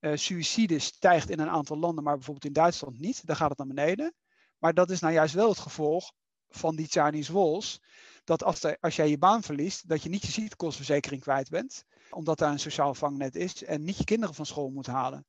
uh, 0.00 0.16
suïcide 0.16 0.78
stijgt 0.78 1.30
in 1.30 1.40
een 1.40 1.48
aantal 1.48 1.78
landen, 1.78 2.04
maar 2.04 2.14
bijvoorbeeld 2.14 2.44
in 2.46 2.52
Duitsland 2.52 2.98
niet. 2.98 3.26
Daar 3.26 3.36
gaat 3.36 3.48
het 3.48 3.58
naar 3.58 3.66
beneden. 3.66 4.14
Maar 4.58 4.74
dat 4.74 4.90
is 4.90 5.00
nou 5.00 5.12
juist 5.14 5.34
wel 5.34 5.48
het 5.48 5.58
gevolg 5.58 6.12
van 6.48 6.76
die 6.76 6.86
Chinese 6.86 7.32
walls. 7.32 7.82
Dat 8.24 8.44
als, 8.44 8.80
als 8.80 8.96
jij 8.96 9.08
je 9.08 9.18
baan 9.18 9.42
verliest, 9.42 9.88
dat 9.88 10.02
je 10.02 10.08
niet 10.08 10.22
je 10.22 10.32
ziektekostenverzekering 10.32 11.22
kwijt 11.22 11.50
bent. 11.50 11.84
Omdat 12.10 12.38
daar 12.38 12.52
een 12.52 12.58
sociaal 12.58 12.94
vangnet 12.94 13.36
is 13.36 13.64
en 13.64 13.84
niet 13.84 13.96
je 13.96 14.04
kinderen 14.04 14.34
van 14.34 14.46
school 14.46 14.70
moet 14.70 14.86
halen. 14.86 15.26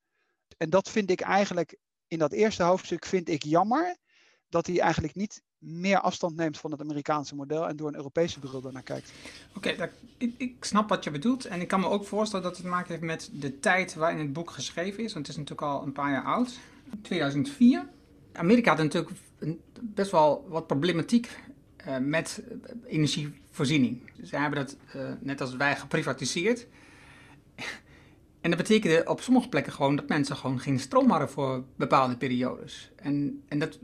En 0.57 0.69
dat 0.69 0.89
vind 0.89 1.09
ik 1.09 1.21
eigenlijk, 1.21 1.77
in 2.09 2.19
dat 2.19 2.31
eerste 2.31 2.63
hoofdstuk 2.63 3.05
vind 3.05 3.29
ik 3.29 3.43
jammer. 3.43 3.97
Dat 4.49 4.67
hij 4.67 4.79
eigenlijk 4.79 5.15
niet 5.15 5.41
meer 5.57 5.99
afstand 5.99 6.35
neemt 6.35 6.57
van 6.57 6.71
het 6.71 6.81
Amerikaanse 6.81 7.35
model 7.35 7.67
en 7.67 7.75
door 7.75 7.87
een 7.87 7.95
Europese 7.95 8.39
bril 8.39 8.61
daarnaar 8.61 8.83
kijkt. 8.83 9.11
Oké, 9.55 9.91
ik, 10.17 10.65
snap 10.65 10.89
wat 10.89 11.03
je 11.03 11.11
bedoelt. 11.11 11.45
En 11.45 11.61
ik 11.61 11.67
kan 11.67 11.79
me 11.79 11.87
ook 11.87 12.05
voorstellen 12.05 12.45
dat 12.45 12.55
het 12.55 12.65
te 12.65 12.71
maken 12.71 12.89
heeft 12.89 13.01
met 13.01 13.29
de 13.33 13.59
tijd 13.59 13.93
waarin 13.93 14.19
het 14.19 14.33
boek 14.33 14.49
geschreven 14.49 15.03
is. 15.03 15.13
Want 15.13 15.27
het 15.27 15.37
is 15.37 15.41
natuurlijk 15.41 15.71
al 15.71 15.83
een 15.83 15.91
paar 15.91 16.11
jaar 16.11 16.23
oud. 16.23 16.59
2004. 17.01 17.87
Amerika 18.33 18.69
had 18.69 18.83
natuurlijk 18.83 19.11
best 19.81 20.11
wel 20.11 20.45
wat 20.47 20.67
problematiek 20.67 21.29
uh, 21.87 21.97
met 21.97 22.43
energievoorziening. 22.85 24.11
Zij 24.21 24.39
hebben 24.39 24.59
dat, 24.59 24.77
uh, 24.95 25.11
net 25.19 25.41
als 25.41 25.55
wij, 25.55 25.75
geprivatiseerd. 25.75 26.67
En 28.41 28.49
dat 28.49 28.59
betekende 28.59 29.03
op 29.05 29.21
sommige 29.21 29.49
plekken 29.49 29.73
gewoon 29.73 29.95
dat 29.95 30.07
mensen 30.07 30.35
gewoon 30.35 30.59
geen 30.59 30.79
stroom 30.79 31.09
hadden 31.09 31.29
voor 31.29 31.63
bepaalde 31.75 32.17
periodes. 32.17 32.91
En, 32.95 33.43
en 33.47 33.59
dat 33.59 33.79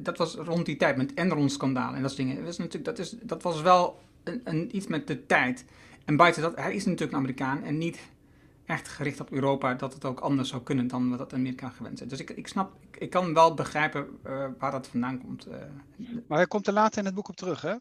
dat 0.00 0.18
was 0.18 0.34
rond 0.34 0.66
die 0.66 0.76
tijd 0.76 0.96
met 0.96 1.14
Enron-schandaal 1.14 1.94
en 1.94 2.02
dat 2.02 2.10
soort 2.10 2.22
dingen. 2.22 2.36
Dat, 2.36 2.44
was 2.44 2.58
natuurlijk, 2.58 2.84
dat, 2.84 2.98
is, 2.98 3.14
dat 3.22 3.42
was 3.42 3.60
wel 3.60 3.98
een, 4.24 4.40
een, 4.44 4.76
iets 4.76 4.86
met 4.86 5.06
de 5.06 5.26
tijd. 5.26 5.64
En 6.04 6.16
buiten 6.16 6.42
dat, 6.42 6.56
hij 6.56 6.74
is 6.74 6.84
natuurlijk 6.84 7.12
een 7.12 7.18
Amerikaan 7.18 7.62
en 7.62 7.78
niet 7.78 7.98
echt 8.66 8.88
gericht 8.88 9.20
op 9.20 9.32
Europa 9.32 9.74
dat 9.74 9.94
het 9.94 10.04
ook 10.04 10.20
anders 10.20 10.48
zou 10.48 10.62
kunnen 10.62 10.86
dan 10.86 11.16
wat 11.16 11.34
Amerika 11.34 11.68
gewend 11.68 12.00
is. 12.00 12.08
Dus 12.08 12.20
ik, 12.20 12.30
ik 12.30 12.48
snap, 12.48 12.72
ik, 12.90 12.96
ik 12.96 13.10
kan 13.10 13.34
wel 13.34 13.54
begrijpen 13.54 14.06
uh, 14.26 14.44
waar 14.58 14.70
dat 14.70 14.86
vandaan 14.86 15.20
komt. 15.20 15.48
Uh. 15.48 15.54
Maar 16.26 16.38
hij 16.38 16.46
komt 16.46 16.66
er 16.66 16.72
later 16.72 16.98
in 16.98 17.04
het 17.04 17.14
boek 17.14 17.28
op 17.28 17.36
terug, 17.36 17.62
hè? 17.62 17.74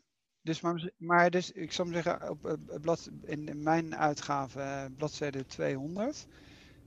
Dus, 0.48 0.62
maar, 0.62 0.90
maar 0.98 1.30
dus, 1.30 1.52
ik 1.52 1.72
zou 1.72 1.92
zeggen, 1.92 2.30
op, 2.30 2.60
blad, 2.82 3.10
in, 3.24 3.64
mijn 3.64 3.96
uitgave, 3.96 4.60
uh, 4.60 4.84
bladzijde 4.98 5.46
200, 5.46 6.28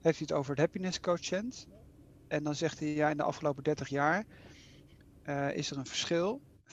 heeft 0.00 0.18
hij 0.18 0.26
het 0.28 0.32
over 0.32 0.50
het 0.50 0.60
happiness 0.60 1.00
quotient. 1.00 1.66
En 2.28 2.44
dan 2.44 2.54
zegt 2.54 2.78
hij, 2.78 2.94
ja, 2.94 3.10
in 3.10 3.16
de 3.16 3.22
afgelopen 3.22 3.62
30 3.62 3.88
jaar 3.88 4.24
uh, 5.24 5.56
is 5.56 5.70
er 5.70 5.78
een 5.78 5.86
verschil. 5.86 6.40
5% 6.64 6.72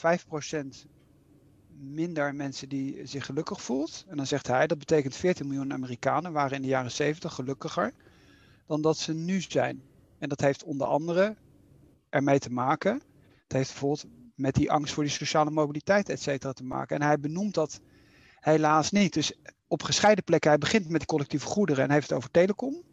minder 1.77 2.35
mensen 2.35 2.69
die 2.69 3.05
zich 3.05 3.25
gelukkig 3.25 3.61
voelt. 3.61 4.05
En 4.07 4.17
dan 4.17 4.27
zegt 4.27 4.47
hij, 4.47 4.67
dat 4.67 4.77
betekent 4.79 5.15
14 5.15 5.47
miljoen 5.47 5.73
Amerikanen 5.73 6.31
waren 6.31 6.55
in 6.55 6.61
de 6.61 6.67
jaren 6.67 6.91
70 6.91 7.33
gelukkiger 7.33 7.93
dan 8.65 8.81
dat 8.81 8.97
ze 8.97 9.13
nu 9.13 9.41
zijn. 9.41 9.81
En 10.19 10.29
dat 10.29 10.41
heeft 10.41 10.63
onder 10.63 10.87
andere 10.87 11.35
ermee 12.09 12.39
te 12.39 12.51
maken. 12.51 12.93
Het 13.43 13.53
heeft 13.53 13.69
bijvoorbeeld 13.69 14.05
met 14.37 14.55
die 14.55 14.71
angst 14.71 14.93
voor 14.93 15.03
die 15.03 15.11
sociale 15.11 15.51
mobiliteit, 15.51 16.09
et 16.09 16.21
cetera, 16.21 16.53
te 16.53 16.63
maken. 16.63 16.95
En 16.95 17.01
hij 17.07 17.19
benoemt 17.19 17.53
dat 17.53 17.79
helaas 18.39 18.91
niet. 18.91 19.13
Dus 19.13 19.33
op 19.67 19.83
gescheiden 19.83 20.23
plekken, 20.23 20.49
hij 20.49 20.59
begint 20.59 20.89
met 20.89 21.05
collectieve 21.05 21.45
goederen 21.45 21.83
en 21.83 21.91
heeft 21.91 22.09
het 22.09 22.17
over 22.17 22.31
telecom, 22.31 22.83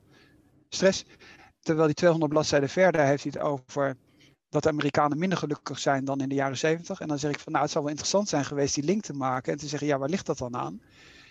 stress. 0.68 1.04
Terwijl 1.60 1.86
die 1.86 1.96
200 1.96 2.32
bladzijden 2.32 2.68
verder 2.68 3.04
heeft 3.04 3.22
hij 3.22 3.32
het 3.34 3.42
over 3.42 3.96
dat 4.48 4.62
de 4.62 4.68
Amerikanen 4.68 5.18
minder 5.18 5.38
gelukkig 5.38 5.78
zijn 5.78 6.04
dan 6.04 6.20
in 6.20 6.28
de 6.28 6.34
jaren 6.34 6.56
70. 6.56 7.00
En 7.00 7.08
dan 7.08 7.18
zeg 7.18 7.30
ik 7.30 7.38
van 7.38 7.52
nou, 7.52 7.64
het 7.64 7.72
zou 7.72 7.84
wel 7.84 7.92
interessant 7.92 8.28
zijn 8.28 8.44
geweest 8.44 8.74
die 8.74 8.84
link 8.84 9.02
te 9.02 9.12
maken 9.12 9.52
en 9.52 9.58
te 9.58 9.66
zeggen, 9.66 9.88
ja, 9.88 9.98
waar 9.98 10.08
ligt 10.08 10.26
dat 10.26 10.38
dan 10.38 10.56
aan? 10.56 10.80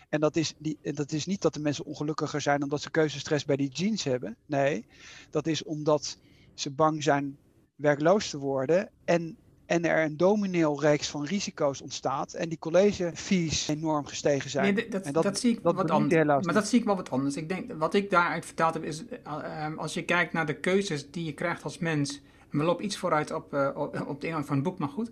En 0.09 0.19
dat 0.19 0.35
is, 0.35 0.53
die, 0.57 0.77
dat 0.81 1.11
is 1.11 1.25
niet 1.25 1.41
dat 1.41 1.53
de 1.53 1.59
mensen 1.59 1.85
ongelukkiger 1.85 2.41
zijn 2.41 2.63
omdat 2.63 2.81
ze 2.81 2.91
keuzestress 2.91 3.45
bij 3.45 3.55
die 3.55 3.69
jeans 3.69 4.03
hebben. 4.03 4.35
Nee, 4.45 4.85
dat 5.29 5.47
is 5.47 5.63
omdat 5.63 6.17
ze 6.53 6.71
bang 6.71 7.03
zijn 7.03 7.37
werkloos 7.75 8.29
te 8.29 8.37
worden 8.37 8.89
en, 9.05 9.37
en 9.73 9.85
er 9.85 10.03
een 10.03 10.17
domino-reeks 10.17 11.07
van 11.07 11.25
risico's 11.25 11.81
ontstaat 11.81 12.33
en 12.33 12.49
die 12.49 12.59
college-fees 12.59 13.67
enorm 13.67 14.05
gestegen 14.05 14.49
zijn. 14.49 14.73
Nee, 14.73 14.89
dat, 14.89 15.03
dat, 15.03 15.23
dat, 15.23 15.39
zie 15.39 15.51
ik 15.51 15.63
dat 15.63 15.75
wat 15.75 15.91
anders. 15.91 16.45
Maar 16.45 16.53
dat 16.53 16.67
zie 16.67 16.79
ik 16.79 16.85
wel 16.85 16.95
wat 16.95 17.09
anders. 17.09 17.35
Ik 17.35 17.49
denk, 17.49 17.73
wat 17.73 17.93
ik 17.93 18.09
daaruit 18.09 18.45
vertaald 18.45 18.73
heb 18.73 18.83
is, 18.83 19.03
uh, 19.25 19.77
als 19.77 19.93
je 19.93 20.05
kijkt 20.05 20.33
naar 20.33 20.45
de 20.45 20.59
keuzes 20.59 21.11
die 21.11 21.25
je 21.25 21.33
krijgt 21.33 21.63
als 21.63 21.77
mens 21.77 22.21
we 22.49 22.63
lopen 22.63 22.85
iets 22.85 22.97
vooruit 22.97 23.31
op, 23.31 23.53
uh, 23.53 23.69
op 24.07 24.21
de 24.21 24.27
inhoud 24.27 24.45
van 24.45 24.55
het 24.55 24.63
boek, 24.63 24.77
maar 24.77 24.89
goed. 24.89 25.09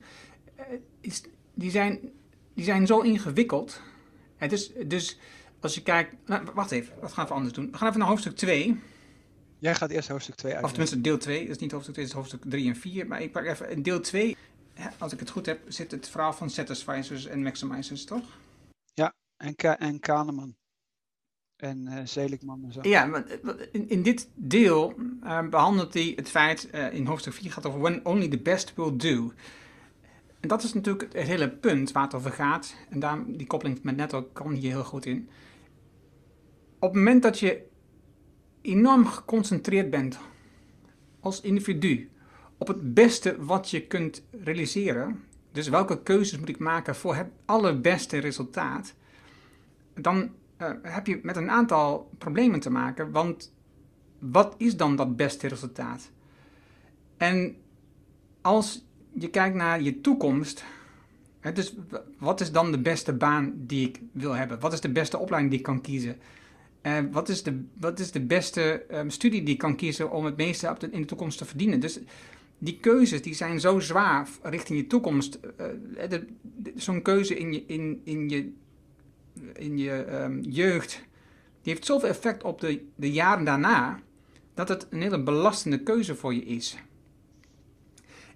Uh, 0.59 0.63
is, 1.01 1.23
die, 1.53 1.71
zijn, 1.71 1.99
die 2.53 2.65
zijn 2.65 2.87
zo 2.87 2.99
ingewikkeld. 2.99 3.81
Het 4.35 4.51
is, 4.51 4.71
dus 4.85 5.19
als 5.59 5.75
je 5.75 5.81
kijkt. 5.81 6.15
Nou, 6.25 6.43
wacht 6.53 6.71
even, 6.71 6.93
wat 6.99 7.13
gaan 7.13 7.27
we 7.27 7.33
anders 7.33 7.53
doen? 7.53 7.71
We 7.71 7.77
gaan 7.77 7.87
even 7.87 7.99
naar 7.99 8.09
hoofdstuk 8.09 8.35
2. 8.35 8.79
Jij 9.61 9.75
gaat 9.75 9.89
eerst 9.89 10.09
hoofdstuk 10.09 10.35
2 10.35 10.53
uit. 10.53 10.63
Of 10.63 10.69
tenminste 10.69 11.01
deel 11.01 11.17
2. 11.17 11.39
Dat 11.39 11.55
is 11.55 11.57
niet 11.57 11.71
hoofdstuk 11.71 11.93
2, 11.93 12.05
dat 12.05 12.15
is 12.15 12.21
hoofdstuk 12.21 12.51
3 12.51 12.67
en 12.67 12.75
4. 12.75 13.07
Maar 13.07 13.21
ik 13.21 13.31
pak 13.31 13.45
even 13.45 13.83
deel 13.83 13.99
2. 13.99 14.37
Als 14.97 15.13
ik 15.13 15.19
het 15.19 15.29
goed 15.29 15.45
heb, 15.45 15.61
zit 15.67 15.91
het 15.91 16.09
verhaal 16.09 16.33
van 16.33 16.49
satisficers 16.49 17.25
en 17.25 17.43
maximizers, 17.43 18.05
toch? 18.05 18.39
Ja, 18.93 19.13
en, 19.37 19.55
Ka 19.55 19.79
en 19.79 19.99
Kahneman. 19.99 20.55
en 21.55 21.87
uh, 21.87 21.99
Seligman 22.03 22.63
en 22.63 22.71
zo. 22.71 22.79
Ja, 22.83 23.05
maar 23.05 23.25
in, 23.71 23.89
in 23.89 24.01
dit 24.03 24.29
deel 24.35 24.93
uh, 25.23 25.47
behandelt 25.49 25.93
hij 25.93 26.13
het 26.15 26.29
feit, 26.29 26.69
uh, 26.73 26.93
in 26.93 27.05
hoofdstuk 27.05 27.33
4 27.33 27.51
gaat 27.51 27.65
over 27.65 27.79
when 27.79 28.05
only 28.05 28.27
the 28.27 28.39
best 28.39 28.75
will 28.75 28.95
do. 28.97 29.33
En 30.39 30.47
dat 30.47 30.63
is 30.63 30.73
natuurlijk 30.73 31.13
het 31.13 31.27
hele 31.27 31.49
punt 31.49 31.91
waar 31.91 32.03
het 32.03 32.13
over 32.13 32.31
gaat. 32.31 32.75
En 32.89 32.99
daar, 32.99 33.23
die 33.27 33.47
koppeling 33.47 33.83
met 33.83 33.95
net 33.95 34.13
ook 34.13 34.33
kan 34.33 34.51
hier 34.51 34.71
heel 34.71 34.83
goed 34.83 35.05
in. 35.05 35.29
Op 36.79 36.89
het 36.89 36.97
moment 36.97 37.23
dat 37.23 37.39
je 37.39 37.69
enorm 38.61 39.05
geconcentreerd 39.05 39.89
bent 39.89 40.19
als 41.19 41.41
individu 41.41 42.10
op 42.61 42.67
het 42.67 42.93
beste 42.93 43.35
wat 43.39 43.69
je 43.69 43.87
kunt 43.87 44.23
realiseren, 44.43 45.23
dus 45.51 45.67
welke 45.67 46.01
keuzes 46.03 46.39
moet 46.39 46.49
ik 46.49 46.59
maken 46.59 46.95
voor 46.95 47.15
het 47.15 47.27
allerbeste 47.45 48.17
resultaat, 48.17 48.93
dan 49.93 50.31
uh, 50.61 50.69
heb 50.81 51.07
je 51.07 51.19
met 51.23 51.35
een 51.35 51.49
aantal 51.49 52.09
problemen 52.17 52.59
te 52.59 52.69
maken. 52.69 53.11
Want 53.11 53.53
wat 54.19 54.55
is 54.57 54.77
dan 54.77 54.95
dat 54.95 55.15
beste 55.15 55.47
resultaat? 55.47 56.11
En 57.17 57.55
als 58.41 58.85
je 59.13 59.29
kijkt 59.29 59.55
naar 59.55 59.81
je 59.81 60.01
toekomst, 60.01 60.63
hè, 61.39 61.51
dus 61.51 61.75
wat 62.17 62.41
is 62.41 62.51
dan 62.51 62.71
de 62.71 62.81
beste 62.81 63.13
baan 63.13 63.53
die 63.55 63.87
ik 63.87 64.01
wil 64.11 64.33
hebben? 64.33 64.59
Wat 64.59 64.73
is 64.73 64.81
de 64.81 64.91
beste 64.91 65.17
opleiding 65.17 65.51
die 65.51 65.59
ik 65.59 65.65
kan 65.65 65.81
kiezen? 65.81 66.17
Uh, 66.81 66.97
wat, 67.11 67.29
is 67.29 67.43
de, 67.43 67.63
wat 67.79 67.99
is 67.99 68.11
de 68.11 68.25
beste 68.25 68.85
um, 68.91 69.09
studie 69.09 69.43
die 69.43 69.53
ik 69.53 69.59
kan 69.59 69.75
kiezen 69.75 70.11
om 70.11 70.25
het 70.25 70.37
meeste 70.37 70.75
in 70.91 71.01
de 71.01 71.07
toekomst 71.07 71.37
te 71.37 71.45
verdienen? 71.45 71.79
Dus 71.79 71.99
die 72.63 72.77
keuzes 72.79 73.21
die 73.21 73.33
zijn 73.33 73.59
zo 73.59 73.79
zwaar 73.79 74.27
richting 74.41 74.79
je 74.79 74.87
toekomst. 74.87 75.39
Uh, 75.59 76.19
Zo'n 76.75 77.01
keuze 77.01 77.37
in 77.37 77.53
je, 77.53 77.63
in, 77.65 78.01
in 78.03 78.29
je, 78.29 78.51
in 79.53 79.77
je 79.77 80.21
um, 80.23 80.41
jeugd, 80.41 81.03
die 81.61 81.73
heeft 81.73 81.85
zoveel 81.85 82.09
effect 82.09 82.43
op 82.43 82.61
de, 82.61 82.85
de 82.95 83.11
jaren 83.11 83.45
daarna, 83.45 83.99
dat 84.53 84.69
het 84.69 84.87
een 84.89 85.01
hele 85.01 85.23
belastende 85.23 85.83
keuze 85.83 86.15
voor 86.15 86.33
je 86.33 86.45
is. 86.45 86.77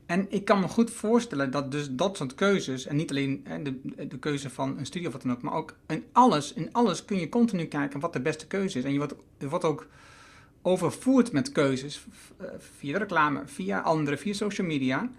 En 0.05 0.25
ik 0.29 0.45
kan 0.45 0.59
me 0.59 0.67
goed 0.67 0.91
voorstellen 0.91 1.51
dat 1.51 1.71
dus 1.71 1.91
dat 1.91 2.17
soort 2.17 2.35
keuzes, 2.35 2.85
en 2.85 2.95
niet 2.95 3.09
alleen 3.09 3.41
hè, 3.43 3.61
de, 3.61 4.07
de 4.07 4.19
keuze 4.19 4.49
van 4.49 4.77
een 4.77 4.85
studie 4.85 5.07
of 5.07 5.13
wat 5.13 5.21
dan 5.21 5.31
ook, 5.31 5.41
maar 5.41 5.53
ook 5.53 5.75
in 5.87 6.03
alles, 6.11 6.53
in 6.53 6.73
alles 6.73 7.05
kun 7.05 7.19
je 7.19 7.29
continu 7.29 7.65
kijken 7.65 7.99
wat 7.99 8.13
de 8.13 8.21
beste 8.21 8.47
keuze 8.47 8.77
is. 8.77 8.83
En 8.83 8.91
je 8.91 8.97
wordt, 8.97 9.15
wordt 9.39 9.65
ook 9.65 9.87
overvoerd 10.65 11.31
met 11.31 11.51
keuzes 11.51 12.05
via 12.77 12.93
de 12.93 12.99
reclame, 12.99 13.41
via 13.45 13.79
anderen, 13.79 14.19
via 14.19 14.33
social 14.33 14.67
media. 14.67 15.09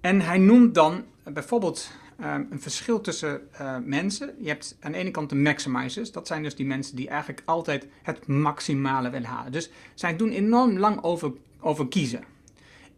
En 0.00 0.20
hij 0.20 0.38
noemt 0.38 0.74
dan 0.74 1.04
bijvoorbeeld 1.24 1.90
um, 2.20 2.46
een 2.50 2.60
verschil 2.60 3.00
tussen 3.00 3.40
uh, 3.60 3.76
mensen. 3.84 4.34
Je 4.38 4.48
hebt 4.48 4.76
aan 4.80 4.92
de 4.92 4.98
ene 4.98 5.10
kant 5.10 5.28
de 5.28 5.36
maximizers. 5.36 6.12
Dat 6.12 6.26
zijn 6.26 6.42
dus 6.42 6.54
die 6.54 6.66
mensen 6.66 6.96
die 6.96 7.08
eigenlijk 7.08 7.42
altijd 7.44 7.86
het 8.02 8.26
maximale 8.26 9.10
willen 9.10 9.28
halen. 9.28 9.52
Dus 9.52 9.70
zij 9.94 10.16
doen 10.16 10.30
enorm 10.30 10.78
lang 10.78 11.02
over, 11.02 11.32
over 11.60 11.88
kiezen. 11.88 12.24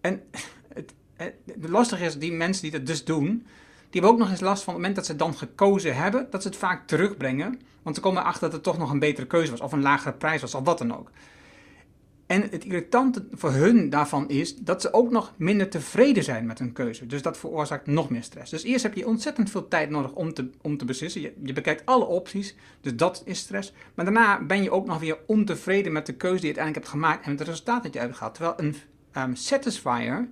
En 0.00 0.22
het, 0.74 0.94
het, 1.16 1.34
het 1.46 1.68
lastige 1.68 2.04
is, 2.04 2.18
die 2.18 2.32
mensen 2.32 2.62
die 2.62 2.72
dat 2.72 2.86
dus 2.86 3.04
doen, 3.04 3.46
die 3.90 4.00
hebben 4.00 4.10
ook 4.10 4.18
nog 4.18 4.30
eens 4.30 4.40
last 4.40 4.62
van 4.62 4.72
het 4.72 4.82
moment 4.82 4.98
dat 4.98 5.06
ze 5.06 5.16
dan 5.16 5.34
gekozen 5.34 5.96
hebben, 5.96 6.26
dat 6.30 6.42
ze 6.42 6.48
het 6.48 6.56
vaak 6.56 6.86
terugbrengen. 6.86 7.60
Want 7.82 7.96
ze 7.96 8.02
komen 8.02 8.22
erachter 8.22 8.42
dat 8.42 8.52
het 8.52 8.62
toch 8.62 8.78
nog 8.78 8.90
een 8.90 8.98
betere 8.98 9.26
keuze 9.26 9.50
was, 9.50 9.60
of 9.60 9.72
een 9.72 9.82
lagere 9.82 10.14
prijs 10.14 10.40
was, 10.40 10.54
of 10.54 10.64
wat 10.64 10.78
dan 10.78 10.96
ook. 10.96 11.10
En 12.28 12.42
het 12.50 12.64
irritante 12.64 13.26
voor 13.32 13.50
hun 13.50 13.90
daarvan 13.90 14.28
is 14.28 14.56
dat 14.56 14.80
ze 14.80 14.92
ook 14.92 15.10
nog 15.10 15.34
minder 15.36 15.68
tevreden 15.68 16.24
zijn 16.24 16.46
met 16.46 16.58
hun 16.58 16.72
keuze. 16.72 17.06
Dus 17.06 17.22
dat 17.22 17.38
veroorzaakt 17.38 17.86
nog 17.86 18.10
meer 18.10 18.22
stress. 18.22 18.50
Dus 18.50 18.62
eerst 18.62 18.82
heb 18.82 18.94
je 18.94 19.06
ontzettend 19.06 19.50
veel 19.50 19.68
tijd 19.68 19.90
nodig 19.90 20.12
om 20.12 20.34
te, 20.34 20.50
om 20.62 20.76
te 20.76 20.84
beslissen. 20.84 21.20
Je, 21.20 21.52
bekijkt 21.52 21.86
alle 21.86 22.04
opties, 22.04 22.54
dus 22.80 22.96
dat 22.96 23.22
is 23.24 23.38
stress. 23.38 23.72
Maar 23.94 24.04
daarna 24.04 24.42
ben 24.44 24.62
je 24.62 24.70
ook 24.70 24.86
nog 24.86 24.98
weer 24.98 25.18
ontevreden 25.26 25.92
met 25.92 26.06
de 26.06 26.14
keuze 26.14 26.40
die 26.40 26.50
je 26.50 26.56
uiteindelijk 26.56 26.84
hebt 26.84 27.02
gemaakt 27.02 27.24
en 27.24 27.30
het 27.30 27.40
resultaat 27.40 27.82
dat 27.82 27.94
je 27.94 28.00
uitgaat. 28.00 28.34
Terwijl 28.34 28.54
een 28.56 28.76
um, 29.22 29.34
satisfier, 29.34 30.28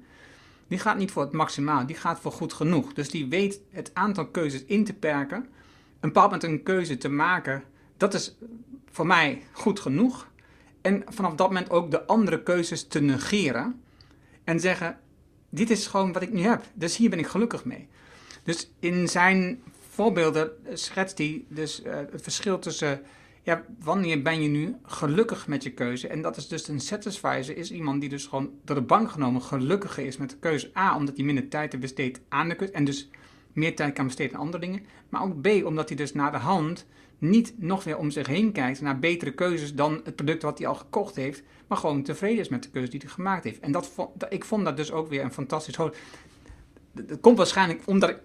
die 0.69 0.79
gaat 0.79 0.99
niet 0.99 1.11
voor 1.11 1.23
het 1.23 1.33
maximaal, 1.33 1.87
die 1.87 1.97
gaat 1.97 2.21
voor 2.21 2.33
goed 2.33 2.53
genoeg. 2.53 2.93
Dus 2.93 3.11
die 3.11 3.29
weet 3.29 3.61
het 3.71 3.91
aantal 3.95 4.27
keuzes 4.27 4.65
in 4.65 4.85
te 4.85 4.95
perken. 4.95 5.37
Een 5.37 6.13
bepaald 6.13 6.31
moment 6.31 6.43
een 6.43 6.63
keuze 6.63 6.99
te 6.99 7.09
maken, 7.09 7.63
dat 7.97 8.15
is 8.15 8.37
voor 8.91 9.07
mij 9.07 9.43
goed 9.53 9.81
genoeg. 9.81 10.27
En 10.87 11.03
vanaf 11.09 11.35
dat 11.35 11.49
moment 11.49 11.71
ook 11.71 11.91
de 11.91 12.07
andere 12.07 12.43
keuzes 12.43 12.87
te 12.87 13.01
negeren. 13.01 13.81
En 14.45 14.61
zeggen: 14.61 14.99
Dit 15.51 15.71
is 15.71 15.87
gewoon 15.87 16.13
wat 16.13 16.23
ik 16.23 16.33
nu 16.33 16.41
heb. 16.41 16.65
Dus 16.75 16.97
hier 16.97 17.11
ben 17.11 17.19
ik 17.19 17.27
gelukkig 17.27 17.65
mee. 17.65 17.89
Dus 18.43 18.71
in 18.81 19.09
zijn 19.09 19.63
voorbeelden 19.91 20.51
schetst 20.73 21.19
hij 21.19 21.45
dus 21.49 21.83
uh, 21.83 21.95
het 21.95 22.23
verschil 22.23 22.59
tussen. 22.59 23.01
Ja, 23.43 23.65
wanneer 23.79 24.23
ben 24.23 24.43
je 24.43 24.49
nu 24.49 24.77
gelukkig 24.83 25.47
met 25.47 25.63
je 25.63 25.73
keuze? 25.73 26.09
En 26.09 26.23
dat 26.23 26.37
is 26.37 26.49
dus 26.49 26.69
een 26.69 26.81
satisfier, 26.81 27.57
is 27.57 27.71
iemand 27.71 28.01
die 28.01 28.11
dus 28.11 28.27
gewoon 28.27 28.51
door 28.65 28.77
de 28.77 28.83
bank 28.83 29.11
genomen 29.11 29.43
gelukkiger 29.43 30.07
is 30.07 30.17
met 30.17 30.31
de 30.31 30.39
keuze. 30.39 30.71
A, 30.77 30.97
omdat 30.97 31.17
hij 31.17 31.25
minder 31.25 31.49
tijd 31.49 31.73
heeft 31.73 31.85
besteed 31.85 32.21
aan 32.29 32.49
de 32.49 32.55
keuze 32.55 32.73
en 32.73 32.85
dus 32.85 33.09
meer 33.53 33.77
tijd 33.77 33.95
kan 33.95 34.07
besteden 34.07 34.35
aan 34.35 34.41
andere 34.43 34.67
dingen. 34.67 34.87
Maar 35.09 35.23
ook 35.23 35.41
B, 35.41 35.47
omdat 35.65 35.89
hij 35.89 35.97
dus 35.97 36.13
naar 36.13 36.33
de 36.33 36.39
hand 36.39 36.87
niet 37.19 37.55
nog 37.57 37.85
weer 37.85 37.97
om 37.97 38.11
zich 38.11 38.27
heen 38.27 38.53
kijkt 38.53 38.81
naar 38.81 38.99
betere 38.99 39.33
keuzes 39.33 39.75
dan 39.75 40.01
het 40.05 40.17
product 40.17 40.43
wat 40.43 40.59
hij 40.59 40.67
al 40.67 40.75
gekocht 40.75 41.17
heeft, 41.17 41.43
maar 41.67 41.79
gewoon 41.79 42.03
tevreden 42.03 42.39
is 42.39 42.49
met 42.49 42.63
de 42.63 42.71
keuze 42.71 42.91
die 42.91 43.01
hij 43.01 43.09
gemaakt 43.09 43.45
heeft. 43.45 43.61
En 43.61 43.73
dat, 43.73 43.91
ik 44.29 44.45
vond 44.45 44.65
dat 44.65 44.77
dus 44.77 44.93
ook 44.93 45.09
weer 45.09 45.23
een 45.23 45.33
fantastisch. 45.33 45.77
Dat 46.93 47.21
komt 47.21 47.37
waarschijnlijk 47.37 47.83
omdat 47.85 48.11
ik 48.11 48.19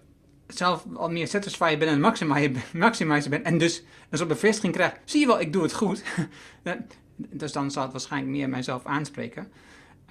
zelf 0.47 0.85
al 0.93 1.11
meer 1.11 1.27
satisfier 1.27 1.77
ben 1.77 1.87
en 1.87 1.99
maximizer 2.73 3.29
ben 3.29 3.43
en 3.43 3.57
dus 3.57 3.83
een 4.09 4.17
soort 4.17 4.29
bevestiging 4.29 4.73
krijg. 4.73 4.93
Zie 5.05 5.19
je 5.19 5.25
wel, 5.25 5.39
ik 5.39 5.53
doe 5.53 5.63
het 5.63 5.73
goed. 5.73 6.03
dus 7.15 7.51
dan 7.51 7.71
zal 7.71 7.83
het 7.83 7.91
waarschijnlijk 7.91 8.31
meer 8.31 8.49
mijzelf 8.49 8.85
aanspreken. 8.85 9.51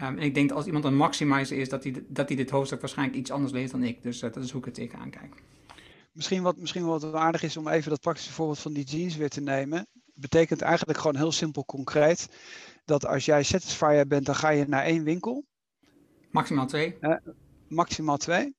Um, 0.03 0.19
en 0.19 0.19
ik 0.19 0.35
denk 0.35 0.49
dat 0.49 0.59
als 0.59 0.67
iemand 0.67 0.85
een 0.85 0.97
maximizer 0.97 1.59
is, 1.59 1.69
dat 1.69 1.85
hij, 1.85 2.05
dat 2.09 2.29
dit 2.29 2.51
hoofdstuk 2.51 2.81
waarschijnlijk 2.81 3.19
iets 3.19 3.31
anders 3.31 3.53
leest 3.53 3.73
dan 3.73 3.83
ik. 3.83 4.03
Dus 4.03 4.23
uh, 4.23 4.33
dat 4.33 4.45
is 4.45 4.51
hoe 4.51 4.61
ik 4.61 4.67
het 4.67 4.75
tegenaan 4.75 5.11
kijk. 5.11 5.35
Misschien 6.13 6.43
wat, 6.43 6.57
misschien 6.57 6.85
wat 6.85 7.15
aardig 7.15 7.43
is 7.43 7.57
om 7.57 7.69
even 7.69 7.91
dat 7.91 8.01
praktische 8.01 8.33
voorbeeld 8.33 8.59
van 8.59 8.73
die 8.73 8.85
jeans 8.85 9.17
weer 9.17 9.29
te 9.29 9.41
nemen. 9.41 9.87
Betekent 10.15 10.61
eigenlijk 10.61 10.99
gewoon 10.99 11.17
heel 11.17 11.33
simpel 11.33 11.65
concreet 11.65 12.29
dat 12.85 13.07
als 13.07 13.25
jij 13.25 13.43
satisfier 13.43 14.07
bent, 14.07 14.27
dan 14.27 14.35
ga 14.35 14.49
je 14.49 14.65
naar 14.67 14.85
één 14.85 15.05
winkel. 15.05 15.45
Maximaal 16.31 16.67
twee. 16.67 16.97
Uh, 17.01 17.17
maximaal 17.69 18.17
twee. 18.17 18.55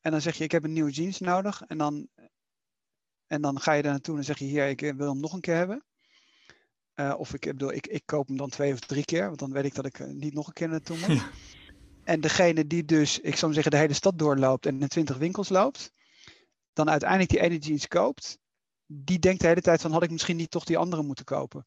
En 0.00 0.10
dan 0.10 0.20
zeg 0.20 0.36
je, 0.36 0.44
ik 0.44 0.52
heb 0.52 0.64
een 0.64 0.72
nieuwe 0.72 0.90
jeans 0.90 1.18
nodig. 1.18 1.62
En 1.66 1.78
dan, 1.78 2.08
en 3.26 3.42
dan 3.42 3.60
ga 3.60 3.72
je 3.72 3.82
daar 3.82 3.92
naartoe 3.92 4.16
en 4.16 4.24
zeg 4.24 4.38
je, 4.38 4.44
hier, 4.44 4.68
ik 4.68 4.80
wil 4.80 5.08
hem 5.08 5.20
nog 5.20 5.32
een 5.32 5.40
keer 5.40 5.56
hebben. 5.56 5.84
Uh, 6.94 7.14
of 7.18 7.34
ik, 7.34 7.40
bedoel, 7.40 7.72
ik, 7.72 7.86
ik 7.86 8.02
koop 8.04 8.26
hem 8.26 8.36
dan 8.36 8.48
twee 8.48 8.72
of 8.72 8.78
drie 8.78 9.04
keer, 9.04 9.26
want 9.26 9.38
dan 9.38 9.52
weet 9.52 9.64
ik 9.64 9.74
dat 9.74 9.86
ik 9.86 10.06
niet 10.06 10.34
nog 10.34 10.46
een 10.46 10.52
keer 10.52 10.68
naartoe 10.68 10.98
moet. 10.98 11.16
Ja. 11.16 11.30
En 12.04 12.20
degene 12.20 12.66
die 12.66 12.84
dus, 12.84 13.18
ik 13.18 13.36
zou 13.36 13.52
zeggen, 13.52 13.70
de 13.70 13.78
hele 13.78 13.92
stad 13.92 14.18
doorloopt 14.18 14.66
en 14.66 14.80
in 14.80 14.88
twintig 14.88 15.16
winkels 15.16 15.48
loopt, 15.48 15.92
dan 16.84 16.90
uiteindelijk 16.90 17.30
die 17.30 17.40
ene 17.40 17.58
jeans 17.58 17.88
koopt, 17.88 18.38
die 18.86 19.18
denkt 19.18 19.40
de 19.40 19.46
hele 19.46 19.60
tijd 19.60 19.80
van 19.80 19.92
had 19.92 20.02
ik 20.02 20.10
misschien 20.10 20.36
niet 20.36 20.50
toch 20.50 20.64
die 20.64 20.78
andere 20.78 21.02
moeten 21.02 21.24
kopen. 21.24 21.66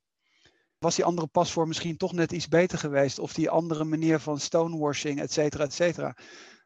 Was 0.78 0.96
die 0.96 1.06
andere 1.06 1.28
paspoort 1.28 1.68
misschien 1.68 1.98
toch 1.98 2.14
net 2.14 2.32
iets 2.32 2.48
beter 2.48 2.78
geweest? 2.78 3.20
Of 3.20 3.34
die 3.34 3.50
andere 3.50 3.84
manier 3.84 4.20
van 4.20 4.40
stonewashing, 4.40 5.20
et 5.20 5.32
cetera, 5.32 5.64
et 5.64 5.74
cetera. 5.74 6.16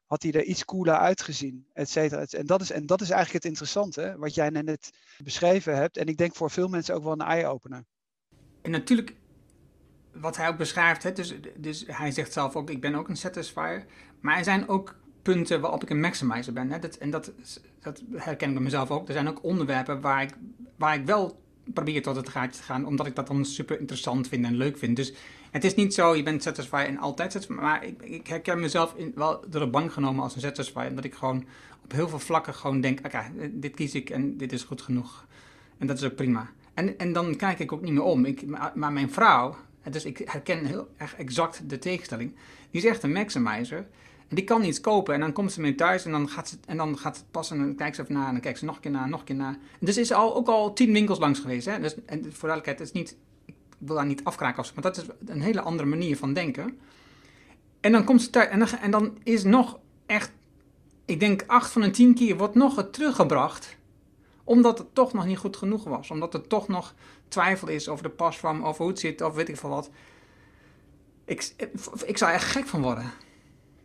Had 0.06 0.24
hij 0.24 0.32
er 0.32 0.44
iets 0.44 0.66
cooler 0.66 0.98
uitgezien, 0.98 1.68
et 1.74 1.90
cetera. 1.90 2.26
En 2.26 2.46
dat 2.46 2.62
is, 2.62 2.72
en 2.72 2.86
dat 2.86 3.02
is 3.02 3.10
eigenlijk 3.10 3.44
het 3.44 3.52
interessante, 3.52 4.16
wat 4.18 4.34
jij 4.34 4.50
net 4.50 4.90
beschreven 5.24 5.76
hebt. 5.76 5.98
En 5.98 6.08
ik 6.08 6.18
denk 6.18 6.36
voor 6.36 6.52
veel 6.52 6.68
mensen 6.68 6.96
ook 6.96 7.04
wel 7.04 7.12
een 7.12 7.22
eye-opener. 7.22 7.86
En 8.62 8.72
natuurlijk, 8.72 9.16
wat 10.14 10.38
hij 10.38 10.48
ook 10.48 10.58
beschrijft, 10.58 11.04
hè, 11.04 11.12
dus, 11.12 11.36
dus 11.58 11.84
hij 11.88 12.12
zegt 12.12 12.34
zelf 12.34 12.56
ook, 12.56 12.70
ik 12.70 12.82
ben 12.82 12.96
ook 12.96 13.10
een 13.10 13.18
satisfier. 13.18 13.86
Maar 14.22 14.38
er 14.38 14.44
zijn 14.44 14.68
ook 14.68 14.96
punten 15.34 15.62
waarop 15.62 15.84
ik 15.84 15.90
een 15.90 16.00
maximizer 16.00 16.54
ben. 16.54 16.72
Hè. 16.72 16.80
Dat, 16.80 16.96
en 16.96 17.10
dat, 17.10 17.32
dat 17.80 18.04
herken 18.16 18.48
ik 18.48 18.54
bij 18.54 18.64
mezelf 18.64 18.92
ook. 18.92 19.08
Er 19.08 19.14
zijn 19.14 19.28
ook 19.28 19.44
onderwerpen 19.44 20.02
waar 20.02 20.22
ik, 20.22 20.34
waar 20.76 20.96
ik 20.96 21.06
wel 21.06 21.42
probeer 21.74 22.02
tot 22.02 22.16
het 22.16 22.30
gaatje 22.30 22.60
te 22.60 22.66
gaan, 22.66 22.86
omdat 22.86 23.06
ik 23.06 23.16
dat 23.16 23.28
dan 23.28 23.46
super 23.46 23.80
interessant 23.80 24.28
vind 24.28 24.46
en 24.46 24.56
leuk 24.56 24.78
vind. 24.78 24.96
Dus 24.96 25.14
het 25.52 25.64
is 25.64 25.76
niet 25.76 25.94
zo, 25.94 26.16
je 26.16 26.24
bent 26.24 26.44
satisfied 26.44 26.88
en 26.88 26.98
altijd 26.98 27.32
satisfied, 27.32 27.60
maar 27.62 27.86
ik, 28.02 28.28
herken 28.28 28.60
mezelf 28.60 28.94
in, 28.96 29.12
wel 29.16 29.44
door 29.50 29.62
de 29.62 29.68
bank 29.68 29.92
genomen 29.94 30.24
als 30.24 30.36
een 30.36 30.42
satisfied, 30.42 30.90
omdat 30.90 31.06
ik 31.06 31.14
gewoon 31.14 31.46
op 31.84 31.92
heel 31.92 32.10
veel 32.10 32.20
vlakken 32.20 32.54
gewoon 32.54 32.82
denk, 32.82 33.00
oké, 33.06 33.22
dit 33.52 33.76
kies 33.76 33.94
ik 33.94 34.10
en 34.10 34.38
dit 34.38 34.52
is 34.52 34.64
goed 34.64 34.82
genoeg. 34.82 35.26
En 35.78 35.88
dat 35.88 35.98
is 35.98 36.04
ook 36.04 36.16
prima. 36.16 36.50
En, 36.74 36.98
en 36.98 37.14
dan 37.14 37.36
kijk 37.36 37.60
ik 37.60 37.72
ook 37.72 37.82
niet 37.82 37.94
meer 37.94 38.04
om. 38.04 38.26
Ik, 38.26 38.46
maar 38.76 38.94
mijn 38.94 39.12
vrouw, 39.12 39.56
dus 39.90 40.06
ik 40.06 40.22
herken 40.26 40.66
heel 40.66 40.88
erg 40.98 41.16
exact 41.16 41.70
de 41.70 41.80
tegenstelling, 41.80 42.36
die 42.72 42.82
is 42.82 42.88
echt 42.88 43.04
een 43.04 43.12
maximizer. 43.12 43.88
Die 44.30 44.44
kan 44.44 44.64
iets 44.64 44.82
kopen 44.82 45.14
en 45.14 45.20
dan 45.20 45.34
komt 45.34 45.52
ze 45.52 45.62
mee 45.62 45.76
thuis 45.76 46.06
en 46.06 46.12
dan 46.12 46.30
gaat, 46.30 46.50
ze, 46.50 46.58
en 46.66 46.78
dan 46.78 46.98
gaat 46.98 47.18
het 47.18 47.26
passen 47.32 47.58
en 47.58 47.66
dan 47.66 47.76
kijkt 47.76 47.96
ze 47.96 48.02
even 48.02 48.14
na 48.14 48.26
en 48.26 48.32
dan 48.32 48.42
kijkt 48.42 48.60
ze 48.60 48.66
nog 48.66 48.76
een 48.76 48.82
keer 48.82 48.92
na, 48.92 49.06
nog 49.06 49.20
een 49.20 49.26
keer 49.26 49.36
na. 49.36 49.58
Dus 49.80 49.98
is 49.98 50.12
al, 50.12 50.36
ook 50.36 50.48
al 50.48 50.74
tien 50.74 50.94
winkels 50.94 51.20
langs 51.20 51.40
geweest. 51.40 51.66
Hè? 51.66 51.80
Dus, 51.80 51.96
en 52.06 52.24
voor 52.24 52.50
duidelijkheid, 52.50 52.80
het 52.80 52.88
is 52.88 52.92
niet, 52.92 53.18
ik 53.46 53.56
wil 53.78 53.96
daar 53.96 54.06
niet 54.06 54.24
afkraken, 54.24 54.66
maar 54.74 54.84
dat 54.84 54.98
is 54.98 55.06
een 55.26 55.42
hele 55.42 55.62
andere 55.62 55.90
manier 55.90 56.18
van 56.18 56.34
denken. 56.34 56.80
En 57.80 57.92
dan 57.92 58.04
komt 58.04 58.22
ze 58.22 58.30
thuis 58.30 58.48
en 58.48 58.60
dan, 58.60 58.68
en 58.82 58.92
dan 58.92 59.18
is 59.24 59.44
nog 59.44 59.80
echt, 60.06 60.32
ik 61.06 61.20
denk 61.20 61.44
acht 61.48 61.72
van 61.72 61.82
de 61.82 61.90
tien 61.90 62.14
keer 62.14 62.38
wordt 62.38 62.56
nog 62.56 62.76
het 62.76 62.94
teruggebracht 62.94 63.78
Omdat 64.44 64.78
het 64.78 64.96
toch 64.96 65.14
nog 65.14 65.26
niet 65.26 65.38
goed 65.38 65.58
genoeg 65.58 65.84
was. 65.84 66.12
Omdat 66.12 66.34
er 66.34 66.48
toch 66.48 66.68
nog 66.68 66.94
twijfel 67.28 67.68
is 67.68 67.90
over 67.90 68.04
de 68.04 68.10
pasvorm, 68.10 68.64
over 68.64 68.82
hoe 68.82 68.92
het 68.92 69.00
zit, 69.00 69.22
of 69.22 69.36
weet 69.36 69.50
ik 69.50 69.58
veel 69.58 69.70
wat. 69.70 69.90
Ik, 71.26 71.54
ik 72.06 72.18
zou 72.18 72.32
er 72.32 72.38
echt 72.38 72.52
gek 72.52 72.68
van 72.68 72.82
worden. 72.82 73.12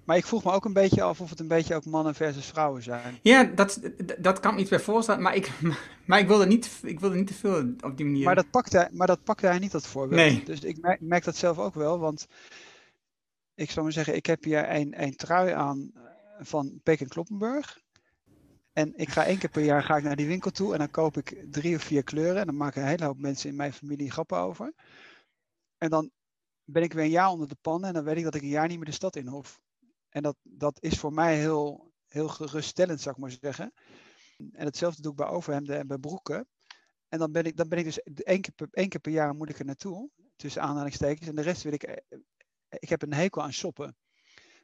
Maar 0.04 0.16
ik 0.16 0.26
vroeg 0.26 0.44
me 0.44 0.52
ook 0.52 0.64
een 0.64 0.72
beetje 0.72 1.02
af 1.02 1.20
of 1.20 1.30
het 1.30 1.40
een 1.40 1.48
beetje 1.48 1.74
ook 1.74 1.84
mannen 1.84 2.14
versus 2.14 2.46
vrouwen 2.46 2.82
zijn. 2.82 3.18
Ja, 3.22 3.44
dat, 3.44 3.80
dat 4.18 4.40
kan 4.40 4.52
ik 4.52 4.58
niet 4.58 4.68
bij 4.68 4.80
voorstellen, 4.80 5.22
maar 5.22 5.34
ik, 5.34 5.50
maar 6.06 6.18
ik 6.18 6.26
wilde 6.26 6.46
niet, 6.46 6.80
ik 6.82 7.00
wilde 7.00 7.16
niet 7.16 7.26
te 7.26 7.34
veel 7.34 7.74
op 7.80 7.96
die 7.96 8.06
manier. 8.06 8.24
Maar 8.24 8.34
dat 8.34 8.50
pakte, 8.50 8.88
maar 8.92 9.06
dat 9.06 9.24
pakte 9.24 9.46
hij 9.46 9.58
niet, 9.58 9.72
dat 9.72 9.86
voorbeeld. 9.86 10.20
Nee. 10.20 10.42
Dus 10.44 10.60
ik 10.60 10.80
merk, 10.80 11.00
merk 11.00 11.24
dat 11.24 11.36
zelf 11.36 11.58
ook 11.58 11.74
wel, 11.74 11.98
want 11.98 12.26
ik 13.54 13.70
zou 13.70 13.84
maar 13.84 13.94
zeggen, 13.94 14.14
ik 14.14 14.26
heb 14.26 14.44
hier 14.44 14.70
een, 14.70 15.02
een 15.02 15.16
trui 15.16 15.50
aan 15.50 15.90
eh, 15.94 16.02
van 16.40 16.80
Peek 16.82 17.08
Kloppenburg. 17.08 17.80
En 18.72 18.92
ik 18.96 19.08
ga 19.08 19.24
één 19.24 19.38
keer 19.38 19.50
per 19.50 19.64
jaar 19.64 19.82
ga 19.82 19.96
ik 19.96 20.04
naar 20.04 20.16
die 20.16 20.26
winkel 20.26 20.50
toe 20.50 20.72
en 20.72 20.78
dan 20.78 20.90
koop 20.90 21.16
ik 21.16 21.44
drie 21.50 21.76
of 21.76 21.82
vier 21.82 22.02
kleuren. 22.02 22.40
En 22.40 22.46
dan 22.46 22.56
maken 22.56 22.82
een 22.82 22.88
hele 22.88 23.04
hoop 23.04 23.18
mensen 23.18 23.50
in 23.50 23.56
mijn 23.56 23.72
familie 23.72 24.10
grappen 24.10 24.38
over. 24.38 24.72
En 25.78 25.90
dan 25.90 26.10
ben 26.64 26.82
ik 26.82 26.92
weer 26.92 27.04
een 27.04 27.10
jaar 27.10 27.30
onder 27.30 27.48
de 27.48 27.56
pannen 27.60 27.88
en 27.88 27.94
dan 27.94 28.04
weet 28.04 28.16
ik 28.16 28.24
dat 28.24 28.34
ik 28.34 28.42
een 28.42 28.48
jaar 28.48 28.68
niet 28.68 28.76
meer 28.76 28.86
de 28.86 28.92
stad 28.92 29.16
in 29.16 29.26
hoef. 29.26 29.60
En 30.12 30.22
dat, 30.22 30.36
dat 30.42 30.76
is 30.80 30.98
voor 30.98 31.12
mij 31.12 31.38
heel, 31.38 31.92
heel 32.08 32.28
geruststellend, 32.28 33.00
zou 33.00 33.14
ik 33.14 33.20
maar 33.20 33.36
zeggen. 33.40 33.72
En 34.52 34.64
hetzelfde 34.64 35.02
doe 35.02 35.10
ik 35.10 35.16
bij 35.16 35.26
overhemden 35.26 35.78
en 35.78 35.86
bij 35.86 35.98
broeken. 35.98 36.48
En 37.08 37.18
dan 37.18 37.32
ben 37.32 37.44
ik, 37.44 37.56
dan 37.56 37.68
ben 37.68 37.78
ik 37.78 37.84
dus 37.84 38.02
één 38.02 38.40
keer, 38.40 38.52
per, 38.52 38.68
één 38.70 38.88
keer 38.88 39.00
per 39.00 39.12
jaar 39.12 39.34
moet 39.34 39.48
ik 39.48 39.58
er 39.58 39.64
naartoe, 39.64 40.10
tussen 40.36 40.62
aanhalingstekens. 40.62 41.28
En 41.28 41.34
de 41.34 41.42
rest 41.42 41.62
wil 41.62 41.72
ik, 41.72 41.82
eh, 41.82 42.18
ik 42.68 42.88
heb 42.88 43.02
een 43.02 43.12
hekel 43.12 43.42
aan 43.42 43.52
shoppen. 43.52 43.96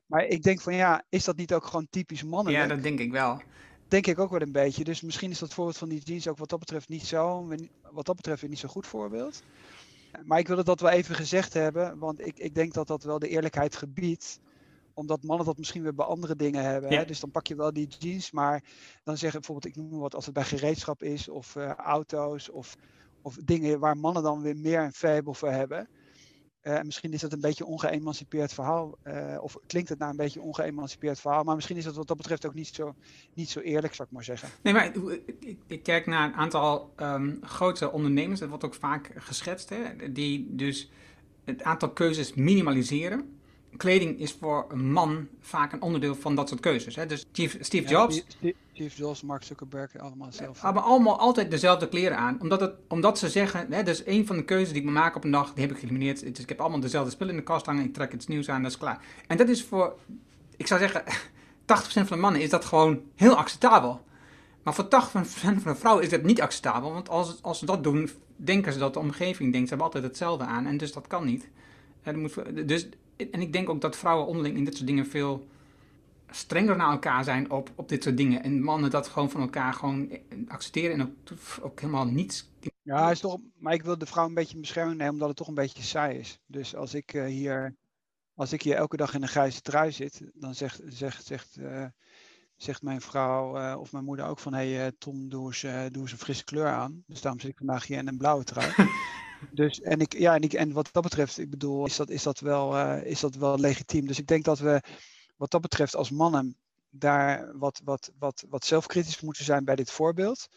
Maar 0.06 0.24
ik 0.24 0.42
denk 0.42 0.60
van 0.60 0.74
ja, 0.74 1.04
is 1.08 1.24
dat 1.24 1.36
niet 1.36 1.52
ook 1.52 1.64
gewoon 1.64 1.86
typisch 1.90 2.22
mannelijk? 2.22 2.62
Ja, 2.62 2.74
dat 2.74 2.82
denk 2.82 2.98
ik 2.98 3.10
wel. 3.10 3.42
Denk 3.88 4.06
ik 4.06 4.18
ook 4.18 4.30
wel 4.30 4.40
een 4.40 4.52
beetje. 4.52 4.84
Dus 4.84 5.00
misschien 5.00 5.30
is 5.30 5.38
dat 5.38 5.54
voorbeeld 5.54 5.78
van 5.78 5.88
die 5.88 6.00
jeans 6.00 6.28
ook 6.28 6.38
wat 6.38 6.48
dat 6.48 6.58
betreft 6.58 6.88
niet 6.88 7.06
zo, 7.06 7.48
wat 7.82 8.06
dat 8.06 8.16
betreft 8.16 8.40
weer 8.40 8.50
niet 8.50 8.58
zo 8.58 8.68
goed 8.68 8.86
voorbeeld. 8.86 9.42
Maar 10.24 10.38
ik 10.38 10.46
wilde 10.46 10.64
dat 10.64 10.80
wel 10.80 10.90
even 10.90 11.14
gezegd 11.14 11.52
hebben, 11.52 11.98
want 11.98 12.26
ik, 12.26 12.38
ik 12.38 12.54
denk 12.54 12.72
dat 12.72 12.86
dat 12.86 13.02
wel 13.02 13.18
de 13.18 13.28
eerlijkheid 13.28 13.76
gebiedt 13.76 14.40
omdat 14.98 15.22
mannen 15.22 15.46
dat 15.46 15.58
misschien 15.58 15.82
weer 15.82 15.94
bij 15.94 16.06
andere 16.06 16.36
dingen 16.36 16.64
hebben. 16.64 16.92
Hè? 16.92 17.04
Dus 17.04 17.20
dan 17.20 17.30
pak 17.30 17.46
je 17.46 17.56
wel 17.56 17.72
die 17.72 17.88
jeans, 17.98 18.30
maar 18.30 18.62
dan 19.04 19.16
zeggen 19.16 19.40
bijvoorbeeld, 19.40 19.76
ik 19.76 19.82
noem 19.82 20.00
wat, 20.00 20.14
als 20.14 20.24
het 20.24 20.34
bij 20.34 20.44
gereedschap 20.44 21.02
is 21.02 21.28
of 21.28 21.54
uh, 21.54 21.70
auto's 21.70 22.50
of, 22.50 22.76
of 23.22 23.36
dingen 23.44 23.78
waar 23.78 23.96
mannen 23.96 24.22
dan 24.22 24.42
weer 24.42 24.56
meer 24.56 24.80
een 24.80 24.92
fable 24.92 25.34
voor 25.34 25.50
hebben. 25.50 25.88
Uh, 26.62 26.80
misschien 26.80 27.12
is 27.12 27.20
dat 27.20 27.32
een 27.32 27.40
beetje 27.40 27.64
een 27.64 27.70
ongeëmancipeerd 27.70 28.52
verhaal, 28.52 28.98
uh, 29.04 29.38
of 29.40 29.56
klinkt 29.66 29.88
het 29.88 29.98
nou 29.98 30.10
een 30.10 30.16
beetje 30.16 30.40
ongeëmancipeerd 30.40 31.20
verhaal, 31.20 31.44
maar 31.44 31.54
misschien 31.54 31.76
is 31.76 31.84
dat 31.84 31.96
wat 31.96 32.08
dat 32.08 32.16
betreft 32.16 32.46
ook 32.46 32.54
niet 32.54 32.68
zo, 32.68 32.94
niet 33.34 33.50
zo 33.50 33.60
eerlijk, 33.60 33.94
zou 33.94 34.08
ik 34.08 34.14
maar 34.14 34.24
zeggen. 34.24 34.48
Nee, 34.62 34.72
maar 34.72 34.84
ik, 34.84 35.56
ik 35.66 35.82
kijk 35.82 36.06
naar 36.06 36.28
een 36.28 36.34
aantal 36.34 36.92
um, 36.96 37.38
grote 37.42 37.92
ondernemers, 37.92 38.40
dat 38.40 38.48
wordt 38.48 38.64
ook 38.64 38.74
vaak 38.74 39.12
geschetst, 39.14 39.68
hè, 39.68 40.12
die 40.12 40.54
dus 40.54 40.90
het 41.44 41.62
aantal 41.62 41.90
keuzes 41.92 42.34
minimaliseren 42.34 43.37
kleding 43.78 44.18
is 44.18 44.32
voor 44.32 44.66
een 44.68 44.92
man 44.92 45.28
vaak 45.40 45.72
een 45.72 45.82
onderdeel 45.82 46.14
van 46.14 46.34
dat 46.34 46.48
soort 46.48 46.60
keuzes. 46.60 46.96
Hè? 46.96 47.06
Dus 47.06 47.20
Steve, 47.20 47.64
Steve 47.64 47.88
Jobs. 47.88 48.16
Ja, 48.16 48.22
Steve, 48.28 48.54
Steve, 48.72 48.96
Jobs, 48.96 49.22
Mark 49.22 49.42
Zuckerberg, 49.42 49.98
allemaal 49.98 50.32
zelf. 50.32 50.62
Hebben 50.62 50.82
allemaal 50.82 51.18
altijd 51.18 51.50
dezelfde 51.50 51.88
kleren 51.88 52.16
aan. 52.16 52.40
Omdat, 52.40 52.60
het, 52.60 52.74
omdat 52.88 53.18
ze 53.18 53.28
zeggen, 53.28 53.72
hè, 53.72 53.82
dus 53.82 54.06
een 54.06 54.26
van 54.26 54.36
de 54.36 54.44
keuzes 54.44 54.68
die 54.68 54.78
ik 54.78 54.84
me 54.84 54.90
maak 54.90 55.16
op 55.16 55.24
een 55.24 55.30
dag, 55.30 55.52
die 55.52 55.62
heb 55.62 55.74
ik 55.74 55.78
geëlimineerd. 55.78 56.20
Dus 56.20 56.42
ik 56.42 56.48
heb 56.48 56.60
allemaal 56.60 56.80
dezelfde 56.80 57.10
spullen 57.10 57.32
in 57.32 57.38
de 57.38 57.46
kast 57.46 57.66
hangen, 57.66 57.84
ik 57.84 57.94
trek 57.94 58.12
het 58.12 58.28
nieuws 58.28 58.48
aan, 58.48 58.62
dat 58.62 58.70
is 58.70 58.78
klaar. 58.78 59.04
En 59.26 59.36
dat 59.36 59.48
is 59.48 59.64
voor, 59.64 59.96
ik 60.56 60.66
zou 60.66 60.80
zeggen, 60.80 61.02
80% 61.72 61.72
van 61.92 62.06
de 62.06 62.16
mannen 62.16 62.40
is 62.40 62.50
dat 62.50 62.64
gewoon 62.64 63.00
heel 63.14 63.36
acceptabel. 63.36 64.06
Maar 64.62 64.74
voor 64.74 64.84
80% 64.84 64.88
van 65.10 65.60
de 65.64 65.74
vrouwen 65.74 66.04
is 66.04 66.10
dat 66.10 66.22
niet 66.22 66.40
acceptabel. 66.40 66.92
Want 66.92 67.08
als, 67.08 67.42
als 67.42 67.58
ze 67.58 67.66
dat 67.66 67.84
doen, 67.84 68.10
denken 68.36 68.72
ze 68.72 68.78
dat 68.78 68.92
de 68.92 68.98
omgeving 68.98 69.52
denkt, 69.52 69.68
ze 69.68 69.74
hebben 69.74 69.86
altijd 69.86 70.04
hetzelfde 70.04 70.44
aan. 70.44 70.66
En 70.66 70.76
dus 70.76 70.92
dat 70.92 71.06
kan 71.06 71.24
niet. 71.24 71.48
Dus 72.66 72.88
en 73.18 73.40
ik 73.40 73.52
denk 73.52 73.68
ook 73.68 73.80
dat 73.80 73.96
vrouwen 73.96 74.26
onderling 74.26 74.56
in 74.56 74.64
dit 74.64 74.74
soort 74.74 74.86
dingen 74.86 75.06
veel 75.06 75.46
strenger 76.30 76.76
naar 76.76 76.90
elkaar 76.90 77.24
zijn 77.24 77.50
op, 77.50 77.70
op 77.74 77.88
dit 77.88 78.02
soort 78.02 78.16
dingen. 78.16 78.42
En 78.42 78.62
mannen 78.62 78.90
dat 78.90 79.08
gewoon 79.08 79.30
van 79.30 79.40
elkaar 79.40 79.74
gewoon 79.74 80.10
accepteren 80.48 80.92
en 80.92 81.02
ook, 81.02 81.36
ook 81.62 81.80
helemaal 81.80 82.06
niets. 82.06 82.50
Ja, 82.82 83.10
is 83.10 83.20
toch, 83.20 83.38
maar 83.58 83.72
ik 83.72 83.82
wil 83.82 83.98
de 83.98 84.06
vrouw 84.06 84.26
een 84.26 84.34
beetje 84.34 84.54
in 84.54 84.60
bescherming 84.60 84.98
nemen 84.98 85.12
omdat 85.12 85.28
het 85.28 85.36
toch 85.36 85.48
een 85.48 85.54
beetje 85.54 85.82
saai 85.82 86.18
is. 86.18 86.40
Dus 86.46 86.74
als 86.74 86.94
ik 86.94 87.14
uh, 87.14 87.24
hier, 87.24 87.76
als 88.34 88.52
ik 88.52 88.62
hier 88.62 88.74
elke 88.74 88.96
dag 88.96 89.14
in 89.14 89.22
een 89.22 89.28
grijze 89.28 89.60
trui 89.60 89.92
zit, 89.92 90.30
dan 90.34 90.54
zegt, 90.54 90.80
zegt, 90.86 91.24
zegt, 91.24 91.56
uh, 91.58 91.84
zegt 92.56 92.82
mijn 92.82 93.00
vrouw 93.00 93.58
uh, 93.58 93.76
of 93.78 93.92
mijn 93.92 94.04
moeder 94.04 94.26
ook 94.26 94.38
van 94.38 94.54
hé 94.54 94.74
hey, 94.74 94.92
Tom, 94.98 95.28
doe 95.28 95.46
eens, 95.46 95.60
doe 95.92 96.02
eens 96.02 96.12
een 96.12 96.18
frisse 96.18 96.44
kleur 96.44 96.68
aan. 96.68 97.02
Dus 97.06 97.20
daarom 97.20 97.40
zit 97.40 97.50
ik 97.50 97.58
vandaag 97.58 97.86
hier 97.86 97.98
in 97.98 98.08
een 98.08 98.16
blauwe 98.16 98.44
trui. 98.44 98.72
Dus, 99.50 99.80
en, 99.80 100.00
ik, 100.00 100.12
ja, 100.18 100.34
en, 100.34 100.42
ik, 100.42 100.52
en 100.52 100.72
wat 100.72 100.88
dat 100.92 101.02
betreft, 101.02 101.38
ik 101.38 101.50
bedoel, 101.50 101.86
is 101.86 101.96
dat, 101.96 102.10
is, 102.10 102.22
dat 102.22 102.40
wel, 102.40 102.76
uh, 102.76 103.04
is 103.04 103.20
dat 103.20 103.34
wel 103.34 103.58
legitiem. 103.58 104.06
Dus 104.06 104.18
ik 104.18 104.26
denk 104.26 104.44
dat 104.44 104.58
we 104.58 104.82
wat 105.36 105.50
dat 105.50 105.60
betreft 105.60 105.96
als 105.96 106.10
mannen 106.10 106.56
daar 106.90 107.58
wat, 107.58 107.80
wat, 107.84 108.12
wat, 108.18 108.44
wat 108.48 108.64
zelfkritisch 108.64 109.20
moeten 109.20 109.44
zijn 109.44 109.64
bij 109.64 109.76
dit 109.76 109.90
voorbeeld. 109.90 110.48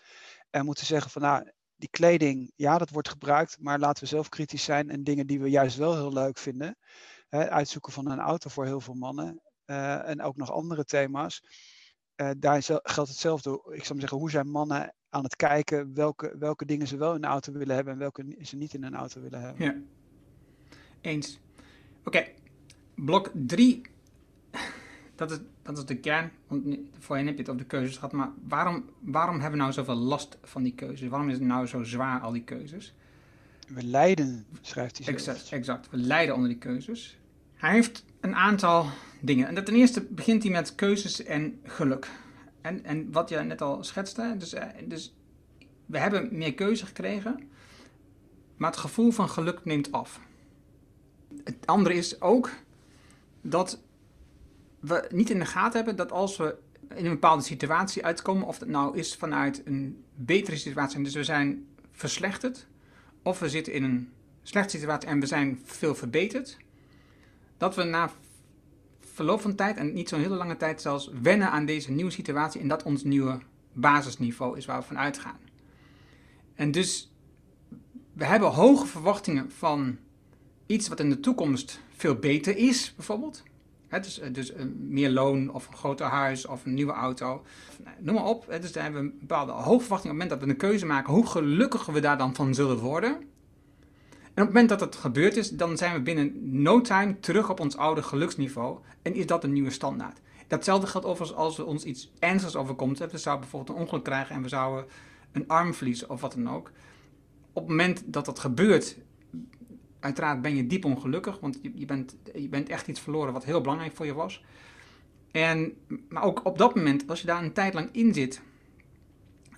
En 0.49 0.65
moeten 0.65 0.85
zeggen 0.85 1.11
van 1.11 1.21
nou, 1.21 1.51
die 1.75 1.89
kleding, 1.89 2.51
ja, 2.55 2.77
dat 2.77 2.89
wordt 2.89 3.09
gebruikt, 3.09 3.57
maar 3.59 3.79
laten 3.79 4.03
we 4.03 4.09
zelf 4.09 4.29
kritisch 4.29 4.63
zijn 4.63 4.89
en 4.89 5.03
dingen 5.03 5.27
die 5.27 5.39
we 5.41 5.49
juist 5.49 5.77
wel 5.77 5.95
heel 5.95 6.13
leuk 6.13 6.37
vinden. 6.37 6.77
Hè, 7.29 7.49
uitzoeken 7.49 7.91
van 7.91 8.11
een 8.11 8.19
auto 8.19 8.49
voor 8.49 8.65
heel 8.65 8.81
veel 8.81 8.93
mannen. 8.93 9.41
Uh, 9.65 10.07
en 10.07 10.21
ook 10.21 10.35
nog 10.35 10.51
andere 10.51 10.83
thema's. 10.83 11.43
Uh, 12.15 12.29
daar 12.37 12.63
geldt 12.63 13.09
hetzelfde. 13.09 13.51
Ik 13.51 13.59
zou 13.59 13.89
maar 13.89 13.99
zeggen, 13.99 14.17
hoe 14.17 14.29
zijn 14.29 14.49
mannen 14.49 14.95
aan 15.12 15.24
het 15.24 15.36
kijken 15.36 15.93
welke, 15.93 16.36
welke 16.39 16.65
dingen 16.65 16.88
ze 16.88 16.97
wel 16.97 17.15
in 17.15 17.24
een 17.24 17.30
auto 17.30 17.52
willen 17.52 17.76
hebben 17.76 17.93
en 17.93 18.00
welke 18.00 18.36
ze 18.41 18.56
niet 18.56 18.74
in 18.74 18.84
een 18.84 18.95
auto 18.95 19.21
willen 19.21 19.41
hebben. 19.41 19.65
Ja, 19.65 19.76
eens. 21.02 21.39
Oké, 22.04 22.28
blok 22.95 23.32
3, 23.34 23.82
dat 25.15 25.32
is, 25.32 25.38
dat 25.62 25.78
is 25.78 25.86
de 25.86 25.97
kern. 25.97 26.32
Want 26.47 26.78
voorheen 27.00 27.26
heb 27.26 27.36
je 27.36 27.41
het 27.41 27.50
over 27.50 27.62
de 27.62 27.67
keuzes 27.67 27.95
gehad, 27.95 28.12
maar 28.12 28.30
waarom, 28.47 28.86
waarom 29.00 29.34
hebben 29.39 29.52
we 29.52 29.58
nou 29.58 29.71
zoveel 29.71 29.95
last 29.95 30.38
van 30.43 30.63
die 30.63 30.74
keuzes? 30.74 31.10
Waarom 31.10 31.30
is 31.30 31.36
het 31.36 31.43
nou 31.43 31.67
zo 31.67 31.84
zwaar, 31.84 32.19
al 32.19 32.32
die 32.32 32.43
keuzes? 32.43 32.93
We 33.67 33.84
lijden, 33.84 34.45
schrijft 34.62 34.97
hij 34.97 35.06
zelf. 35.06 35.17
Exact, 35.17 35.52
exact, 35.52 35.89
we 35.89 35.97
lijden 35.97 36.36
onder 36.36 36.50
die 36.50 36.58
keuzes. 36.58 37.17
Hij 37.54 37.71
heeft 37.71 38.06
een 38.19 38.36
aantal 38.36 38.86
dingen. 39.19 39.47
En 39.47 39.63
ten 39.63 39.76
eerste 39.76 40.02
begint 40.02 40.43
hij 40.43 40.52
met 40.52 40.76
keuzes 40.76 41.24
en 41.24 41.60
geluk. 41.63 42.10
En, 42.62 42.84
en 42.84 43.12
wat 43.12 43.30
je 43.30 43.38
net 43.38 43.62
al 43.62 43.84
schetste, 43.84 44.36
dus, 44.38 44.54
eh, 44.54 44.67
dus 44.86 45.13
we 45.86 45.97
hebben 45.97 46.30
meer 46.32 46.54
keuze 46.54 46.86
gekregen, 46.86 47.50
maar 48.58 48.71
het 48.71 48.80
gevoel 48.80 49.12
van 49.12 49.30
geluk 49.30 49.65
neemt 49.65 49.91
af. 49.91 50.19
Het 51.43 51.65
andere 51.65 51.95
is 51.95 52.21
ook 52.21 52.50
dat 53.41 53.82
we 54.80 55.08
niet 55.12 55.30
in 55.30 55.39
de 55.39 55.45
gaten 55.45 55.76
hebben 55.76 55.95
dat 55.95 56.12
als 56.12 56.38
we 56.38 56.58
in 56.95 57.06
een 57.06 57.12
bepaalde 57.12 57.43
situatie 57.43 58.06
uitkomen, 58.06 58.47
of 58.47 58.60
het 58.60 58.69
nou 58.69 58.97
is 58.97 59.15
vanuit 59.15 59.62
een 59.65 60.04
betere 60.15 60.58
situatie, 60.58 61.04
dus 61.04 61.13
we 61.13 61.24
zijn 61.24 61.67
verslechterd, 61.91 62.67
of 63.24 63.39
we 63.39 63.50
zitten 63.50 63.74
in 63.74 63.84
een 63.84 64.12
slechte 64.43 64.78
situatie 64.78 65.10
en 65.10 65.19
we 65.19 65.26
zijn 65.26 65.62
veel 65.63 65.95
verbeterd, 65.95 66.58
dat 67.58 67.76
we 67.76 67.84
na 67.84 68.12
verloop 69.21 69.41
van 69.41 69.55
tijd, 69.55 69.77
en 69.77 69.93
niet 69.93 70.10
zo'n 70.10 70.19
hele 70.19 70.36
lange 70.36 70.57
tijd 70.57 70.81
zelfs, 70.81 71.10
wennen 71.21 71.51
aan 71.51 71.65
deze 71.65 71.91
nieuwe 71.91 72.12
situatie 72.12 72.62
en 72.62 72.67
dat 72.67 72.84
ons 72.84 73.03
nieuwe 73.03 73.39
basisniveau 73.73 74.57
is 74.57 74.65
waar 74.65 74.79
we 74.79 74.86
van 74.86 74.97
uitgaan. 74.97 75.38
En 76.55 76.71
dus 76.71 77.12
we 78.13 78.25
hebben 78.25 78.49
hoge 78.49 78.86
verwachtingen 78.86 79.51
van 79.51 79.97
iets 80.65 80.88
wat 80.88 80.99
in 80.99 81.10
de 81.10 81.19
toekomst 81.19 81.81
veel 81.95 82.15
beter 82.15 82.57
is, 82.57 82.93
bijvoorbeeld. 82.95 83.43
dus, 83.89 84.21
dus 84.31 84.53
meer 84.77 85.10
loon 85.10 85.53
of 85.53 85.67
een 85.67 85.77
groter 85.77 86.05
huis 86.05 86.45
of 86.45 86.65
een 86.65 86.73
nieuwe 86.73 86.93
auto. 86.93 87.43
Nou, 87.84 87.95
noem 87.99 88.15
maar 88.15 88.25
op. 88.25 88.45
dus 88.62 88.71
daar 88.71 88.84
hebben 88.84 89.01
we 89.01 89.07
een 89.07 89.19
bepaalde 89.19 89.51
hoge 89.51 89.79
verwachtingen 89.79 90.15
op 90.15 90.21
het 90.21 90.29
moment 90.29 90.29
dat 90.29 90.39
we 90.39 90.49
een 90.49 90.69
keuze 90.69 90.86
maken, 90.86 91.13
hoe 91.13 91.27
gelukkiger 91.27 91.93
we 91.93 91.99
daar 91.99 92.17
dan 92.17 92.36
van 92.36 92.53
zullen 92.53 92.77
worden. 92.77 93.29
Op 94.31 94.37
het 94.37 94.45
moment 94.45 94.69
dat 94.69 94.79
het 94.79 94.95
gebeurd 94.95 95.37
is, 95.37 95.49
dan 95.49 95.77
zijn 95.77 95.93
we 95.93 96.01
binnen 96.01 96.61
no 96.61 96.81
time 96.81 97.19
terug 97.19 97.49
op 97.49 97.59
ons 97.59 97.77
oude 97.77 98.03
geluksniveau. 98.03 98.79
En 99.01 99.13
is 99.13 99.25
dat 99.25 99.43
een 99.43 99.53
nieuwe 99.53 99.69
standaard. 99.69 100.19
Datzelfde 100.47 100.87
geldt 100.87 101.07
overigens 101.07 101.37
als 101.37 101.57
er 101.57 101.65
ons 101.65 101.83
iets 101.83 102.11
ernstigs 102.19 102.55
overkomt. 102.55 102.97
We 102.97 103.17
zouden 103.17 103.41
bijvoorbeeld 103.49 103.77
een 103.77 103.83
ongeluk 103.83 104.03
krijgen 104.03 104.35
en 104.35 104.41
we 104.41 104.49
zouden 104.49 104.85
een 105.31 105.47
arm 105.47 105.73
verliezen 105.73 106.09
of 106.09 106.21
wat 106.21 106.33
dan 106.33 106.49
ook. 106.49 106.71
Op 107.53 107.61
het 107.61 107.69
moment 107.69 108.03
dat 108.05 108.25
dat 108.25 108.39
gebeurt, 108.39 108.97
uiteraard 109.99 110.41
ben 110.41 110.55
je 110.55 110.67
diep 110.67 110.85
ongelukkig, 110.85 111.39
want 111.39 111.59
je, 111.61 111.71
je, 111.75 111.85
bent, 111.85 112.15
je 112.35 112.49
bent 112.49 112.69
echt 112.69 112.87
iets 112.87 112.99
verloren 112.99 113.33
wat 113.33 113.45
heel 113.45 113.61
belangrijk 113.61 113.95
voor 113.95 114.05
je 114.05 114.13
was. 114.13 114.43
En, 115.31 115.73
maar 116.09 116.23
ook 116.23 116.45
op 116.45 116.57
dat 116.57 116.75
moment, 116.75 117.07
als 117.07 117.21
je 117.21 117.27
daar 117.27 117.43
een 117.43 117.53
tijd 117.53 117.73
lang 117.73 117.89
in 117.91 118.13
zit, 118.13 118.41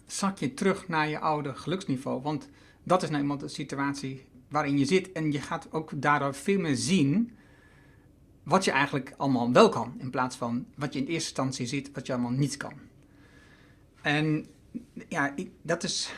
zak 0.05 0.37
je 0.37 0.53
terug 0.53 0.87
naar 0.87 1.09
je 1.09 1.19
oude 1.19 1.55
geluksniveau. 1.55 2.21
Want 2.21 2.49
dat 2.83 3.03
is 3.03 3.09
nou 3.09 3.21
eenmaal 3.21 3.37
de 3.37 3.47
situatie 3.47 4.25
waarin 4.53 4.77
je 4.77 4.85
zit. 4.85 5.11
En 5.11 5.31
je 5.31 5.41
gaat 5.41 5.67
ook 5.71 5.91
daardoor 5.95 6.33
veel 6.35 6.59
meer 6.59 6.75
zien 6.75 7.31
wat 8.43 8.63
je 8.63 8.71
eigenlijk 8.71 9.13
allemaal 9.17 9.51
wel 9.51 9.69
kan. 9.69 9.95
In 9.97 10.09
plaats 10.09 10.35
van 10.35 10.65
wat 10.75 10.93
je 10.93 10.99
in 10.99 11.05
eerste 11.05 11.29
instantie 11.29 11.65
ziet, 11.65 11.91
wat 11.93 12.05
je 12.05 12.13
allemaal 12.13 12.31
niet 12.31 12.57
kan. 12.57 12.73
En 14.01 14.45
ja, 15.07 15.33
dat 15.61 15.83
is 15.83 16.13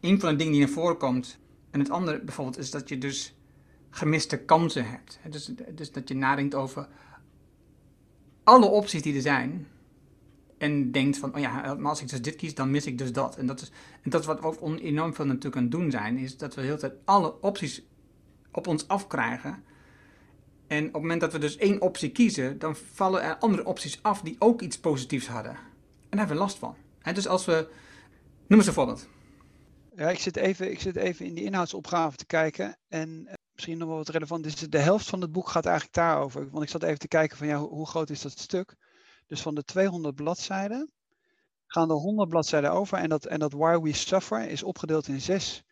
een 0.00 0.20
van 0.20 0.30
de 0.30 0.36
dingen 0.36 0.52
die 0.52 0.60
naar 0.60 0.70
voren 0.70 0.96
komt. 0.96 1.38
En 1.70 1.80
het 1.80 1.90
andere 1.90 2.20
bijvoorbeeld 2.20 2.58
is 2.58 2.70
dat 2.70 2.88
je 2.88 2.98
dus 2.98 3.34
gemiste 3.90 4.38
kansen 4.38 4.90
hebt. 4.90 5.18
Dus, 5.30 5.50
dus 5.74 5.92
dat 5.92 6.08
je 6.08 6.14
nadenkt 6.14 6.54
over 6.54 6.88
alle 8.44 8.66
opties 8.66 9.02
die 9.02 9.14
er 9.14 9.22
zijn. 9.22 9.66
En 10.62 10.92
denkt 10.92 11.18
van, 11.18 11.34
oh 11.34 11.40
ja, 11.40 11.74
maar 11.74 11.90
als 11.90 12.00
ik 12.00 12.08
dus 12.08 12.22
dit 12.22 12.36
kies, 12.36 12.54
dan 12.54 12.70
mis 12.70 12.86
ik 12.86 12.98
dus 12.98 13.12
dat. 13.12 13.36
En 13.36 13.46
dat 13.46 13.60
is, 13.60 13.70
en 14.02 14.10
dat 14.10 14.20
is 14.20 14.26
wat 14.26 14.42
ook 14.42 14.78
enorm 14.78 15.14
veel 15.14 15.24
natuurlijk 15.24 15.56
aan 15.56 15.62
het 15.62 15.70
doen 15.70 15.90
zijn. 15.90 16.18
Is 16.18 16.36
dat 16.36 16.54
we 16.54 16.60
de 16.60 16.66
hele 16.66 16.78
tijd 16.78 16.94
alle 17.04 17.40
opties 17.40 17.82
op 18.52 18.66
ons 18.66 18.88
afkrijgen. 18.88 19.64
En 20.66 20.86
op 20.86 20.92
het 20.92 21.02
moment 21.02 21.20
dat 21.20 21.32
we 21.32 21.38
dus 21.38 21.56
één 21.56 21.80
optie 21.80 22.10
kiezen, 22.10 22.58
dan 22.58 22.76
vallen 22.76 23.22
er 23.22 23.36
andere 23.36 23.64
opties 23.64 24.02
af 24.02 24.20
die 24.20 24.36
ook 24.38 24.60
iets 24.60 24.78
positiefs 24.78 25.26
hadden. 25.26 25.52
En 25.52 25.58
daar 26.10 26.18
hebben 26.18 26.36
we 26.36 26.42
last 26.42 26.58
van. 26.58 26.76
En 27.02 27.14
dus 27.14 27.26
als 27.26 27.44
we. 27.44 27.68
Noem 28.46 28.58
eens 28.58 28.68
een 28.68 28.74
voorbeeld. 28.74 29.08
Ja, 29.96 30.10
ik 30.10 30.18
zit 30.18 30.36
even, 30.36 30.70
ik 30.70 30.80
zit 30.80 30.96
even 30.96 31.26
in 31.26 31.34
die 31.34 31.44
inhoudsopgave 31.44 32.16
te 32.16 32.26
kijken. 32.26 32.76
En 32.88 33.08
uh, 33.08 33.32
misschien 33.52 33.78
nog 33.78 33.88
wel 33.88 33.96
wat 33.96 34.08
relevant. 34.08 34.72
De 34.72 34.78
helft 34.78 35.08
van 35.08 35.20
het 35.20 35.32
boek 35.32 35.48
gaat 35.48 35.66
eigenlijk 35.66 35.94
daarover. 35.94 36.50
Want 36.50 36.64
ik 36.64 36.70
zat 36.70 36.82
even 36.82 36.98
te 36.98 37.08
kijken 37.08 37.36
van 37.36 37.46
ja, 37.46 37.58
hoe 37.58 37.86
groot 37.86 38.10
is 38.10 38.22
dat 38.22 38.38
stuk? 38.38 38.76
Dus 39.32 39.42
van 39.42 39.54
de 39.54 39.64
200 39.64 40.14
bladzijden 40.14 40.92
gaan 41.66 41.90
er 41.90 41.96
100 41.96 42.28
bladzijden 42.28 42.72
over. 42.72 42.98
En 42.98 43.08
dat, 43.08 43.26
en 43.26 43.38
dat 43.38 43.52
Why 43.52 43.78
We 43.78 43.92
Suffer 43.92 44.48
is 44.48 44.62
opgedeeld 44.62 45.08
in 45.08 45.20
zes, 45.20 45.64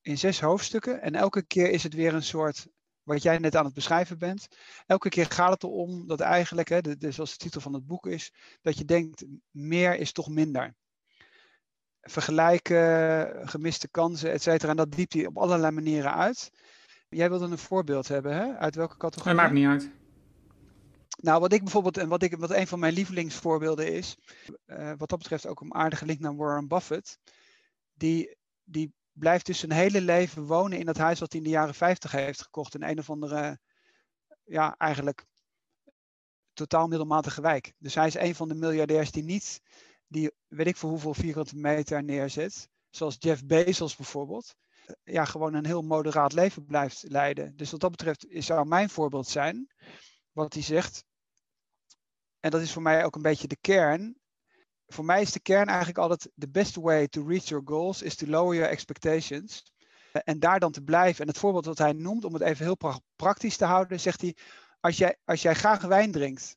in 0.00 0.18
zes 0.18 0.40
hoofdstukken. 0.40 1.02
En 1.02 1.14
elke 1.14 1.46
keer 1.46 1.70
is 1.70 1.82
het 1.82 1.94
weer 1.94 2.14
een 2.14 2.22
soort 2.22 2.66
wat 3.02 3.22
jij 3.22 3.38
net 3.38 3.56
aan 3.56 3.64
het 3.64 3.74
beschrijven 3.74 4.18
bent. 4.18 4.48
Elke 4.86 5.08
keer 5.08 5.26
gaat 5.26 5.50
het 5.50 5.62
erom 5.62 6.06
dat 6.06 6.20
eigenlijk, 6.20 6.68
hè, 6.68 6.80
de, 6.80 6.96
de, 6.96 7.10
zoals 7.10 7.30
de 7.30 7.36
titel 7.36 7.60
van 7.60 7.72
het 7.72 7.86
boek 7.86 8.06
is, 8.06 8.32
dat 8.62 8.78
je 8.78 8.84
denkt, 8.84 9.24
meer 9.50 9.94
is 9.96 10.12
toch 10.12 10.28
minder. 10.28 10.74
Vergelijken, 12.00 13.48
gemiste 13.48 13.88
kansen, 13.88 14.32
et 14.32 14.42
cetera. 14.42 14.70
En 14.70 14.76
dat 14.76 14.92
diept 14.92 15.12
hij 15.12 15.26
op 15.26 15.38
allerlei 15.38 15.72
manieren 15.72 16.14
uit. 16.14 16.50
Jij 17.08 17.28
wilde 17.28 17.46
een 17.46 17.58
voorbeeld 17.58 18.08
hebben, 18.08 18.34
hè? 18.34 18.56
Uit 18.56 18.74
welke 18.74 18.96
categorie? 18.96 19.34
Dat 19.36 19.42
maakt 19.42 19.54
niet 19.54 19.66
uit. 19.66 20.03
Nou, 21.24 21.40
wat 21.40 21.52
ik 21.52 21.62
bijvoorbeeld, 21.62 21.96
en 21.96 22.08
wat, 22.08 22.22
ik, 22.22 22.36
wat 22.36 22.50
een 22.50 22.66
van 22.66 22.78
mijn 22.78 22.92
lievelingsvoorbeelden 22.92 23.92
is, 23.92 24.16
uh, 24.66 24.92
wat 24.96 25.08
dat 25.08 25.18
betreft 25.18 25.46
ook 25.46 25.60
een 25.60 25.74
aardige 25.74 26.04
link 26.04 26.20
naar 26.20 26.36
Warren 26.36 26.68
Buffett, 26.68 27.18
die, 27.92 28.36
die 28.64 28.94
blijft 29.12 29.46
dus 29.46 29.58
zijn 29.58 29.72
hele 29.72 30.00
leven 30.00 30.46
wonen 30.46 30.78
in 30.78 30.86
dat 30.86 30.96
huis 30.96 31.20
wat 31.20 31.32
hij 31.32 31.40
in 31.40 31.46
de 31.46 31.52
jaren 31.52 31.74
50 31.74 32.12
heeft 32.12 32.42
gekocht 32.42 32.74
in 32.74 32.82
een 32.82 32.98
of 32.98 33.10
andere, 33.10 33.58
ja, 34.44 34.74
eigenlijk 34.76 35.24
totaal 36.52 36.88
middelmatige 36.88 37.40
wijk. 37.40 37.72
Dus 37.78 37.94
hij 37.94 38.06
is 38.06 38.14
een 38.14 38.34
van 38.34 38.48
de 38.48 38.54
miljardairs 38.54 39.10
die 39.10 39.24
niet, 39.24 39.60
die 40.06 40.32
weet 40.46 40.66
ik 40.66 40.76
voor 40.76 40.90
hoeveel 40.90 41.14
vierkante 41.14 41.56
meter 41.56 42.04
neerzet, 42.04 42.68
zoals 42.90 43.16
Jeff 43.18 43.44
Bezos 43.44 43.96
bijvoorbeeld, 43.96 44.54
ja, 45.04 45.24
gewoon 45.24 45.54
een 45.54 45.66
heel 45.66 45.82
moderaat 45.82 46.32
leven 46.32 46.64
blijft 46.64 47.04
leiden. 47.08 47.56
Dus 47.56 47.70
wat 47.70 47.80
dat 47.80 47.90
betreft 47.90 48.26
zou 48.28 48.66
mijn 48.66 48.90
voorbeeld 48.90 49.28
zijn, 49.28 49.72
wat 50.32 50.52
hij 50.52 50.62
zegt, 50.62 51.04
en 52.44 52.50
dat 52.50 52.60
is 52.60 52.72
voor 52.72 52.82
mij 52.82 53.04
ook 53.04 53.16
een 53.16 53.22
beetje 53.22 53.48
de 53.48 53.56
kern. 53.60 54.16
Voor 54.86 55.04
mij 55.04 55.20
is 55.20 55.32
de 55.32 55.40
kern 55.40 55.66
eigenlijk 55.66 55.98
altijd: 55.98 56.30
the 56.36 56.48
best 56.48 56.74
way 56.74 57.08
to 57.08 57.26
reach 57.26 57.48
your 57.48 57.64
goals 57.66 58.02
is 58.02 58.14
to 58.14 58.26
lower 58.26 58.54
your 58.54 58.70
expectations. 58.70 59.72
En 60.12 60.38
daar 60.38 60.60
dan 60.60 60.72
te 60.72 60.80
blijven. 60.80 61.20
En 61.20 61.28
het 61.28 61.38
voorbeeld 61.38 61.64
wat 61.64 61.78
hij 61.78 61.92
noemt, 61.92 62.24
om 62.24 62.32
het 62.32 62.42
even 62.42 62.64
heel 62.64 63.02
praktisch 63.16 63.56
te 63.56 63.64
houden, 63.64 64.00
zegt 64.00 64.20
hij: 64.20 64.36
als 64.80 64.96
jij, 64.96 65.16
als 65.24 65.42
jij 65.42 65.54
graag 65.54 65.82
wijn 65.82 66.12
drinkt, 66.12 66.56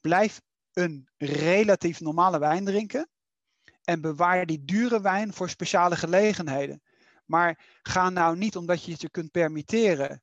blijf 0.00 0.40
een 0.72 1.08
relatief 1.16 2.00
normale 2.00 2.38
wijn 2.38 2.64
drinken. 2.64 3.08
En 3.84 4.00
bewaar 4.00 4.46
die 4.46 4.64
dure 4.64 5.00
wijn 5.00 5.32
voor 5.32 5.48
speciale 5.48 5.96
gelegenheden. 5.96 6.82
Maar 7.24 7.78
ga 7.82 8.10
nou 8.10 8.36
niet 8.36 8.56
omdat 8.56 8.84
je 8.84 8.92
het 8.92 9.00
je 9.00 9.10
kunt 9.10 9.30
permitteren, 9.30 10.22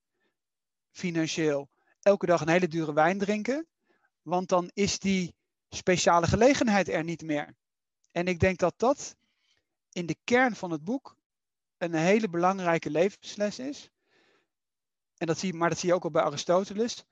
financieel, 0.92 1.70
elke 2.02 2.26
dag 2.26 2.42
een 2.42 2.50
hele 2.50 2.68
dure 2.68 2.94
wijn 2.94 3.18
drinken. 3.18 3.66
Want 4.22 4.50
dan 4.50 4.70
is 4.74 5.00
die 5.00 5.34
speciale 5.70 6.28
gelegenheid 6.28 6.90
er 6.90 7.04
niet 7.04 7.22
meer. 7.22 7.56
En 8.12 8.28
ik 8.28 8.40
denk 8.40 8.60
dat 8.60 8.74
dat 8.78 9.16
in 9.92 10.06
de 10.06 10.18
kern 10.24 10.56
van 10.56 10.72
het 10.72 10.84
boek 10.84 11.16
een 11.78 11.94
hele 11.94 12.30
belangrijke 12.30 12.90
levensles 12.90 13.60
is. 13.60 13.90
En 15.18 15.28
dat 15.28 15.40
zie, 15.40 15.54
maar 15.54 15.70
dat 15.70 15.80
zie 15.80 15.90
je 15.90 15.96
ook 15.96 16.04
al 16.04 16.12
bij 16.12 16.22
Aristoteles. 16.22 17.04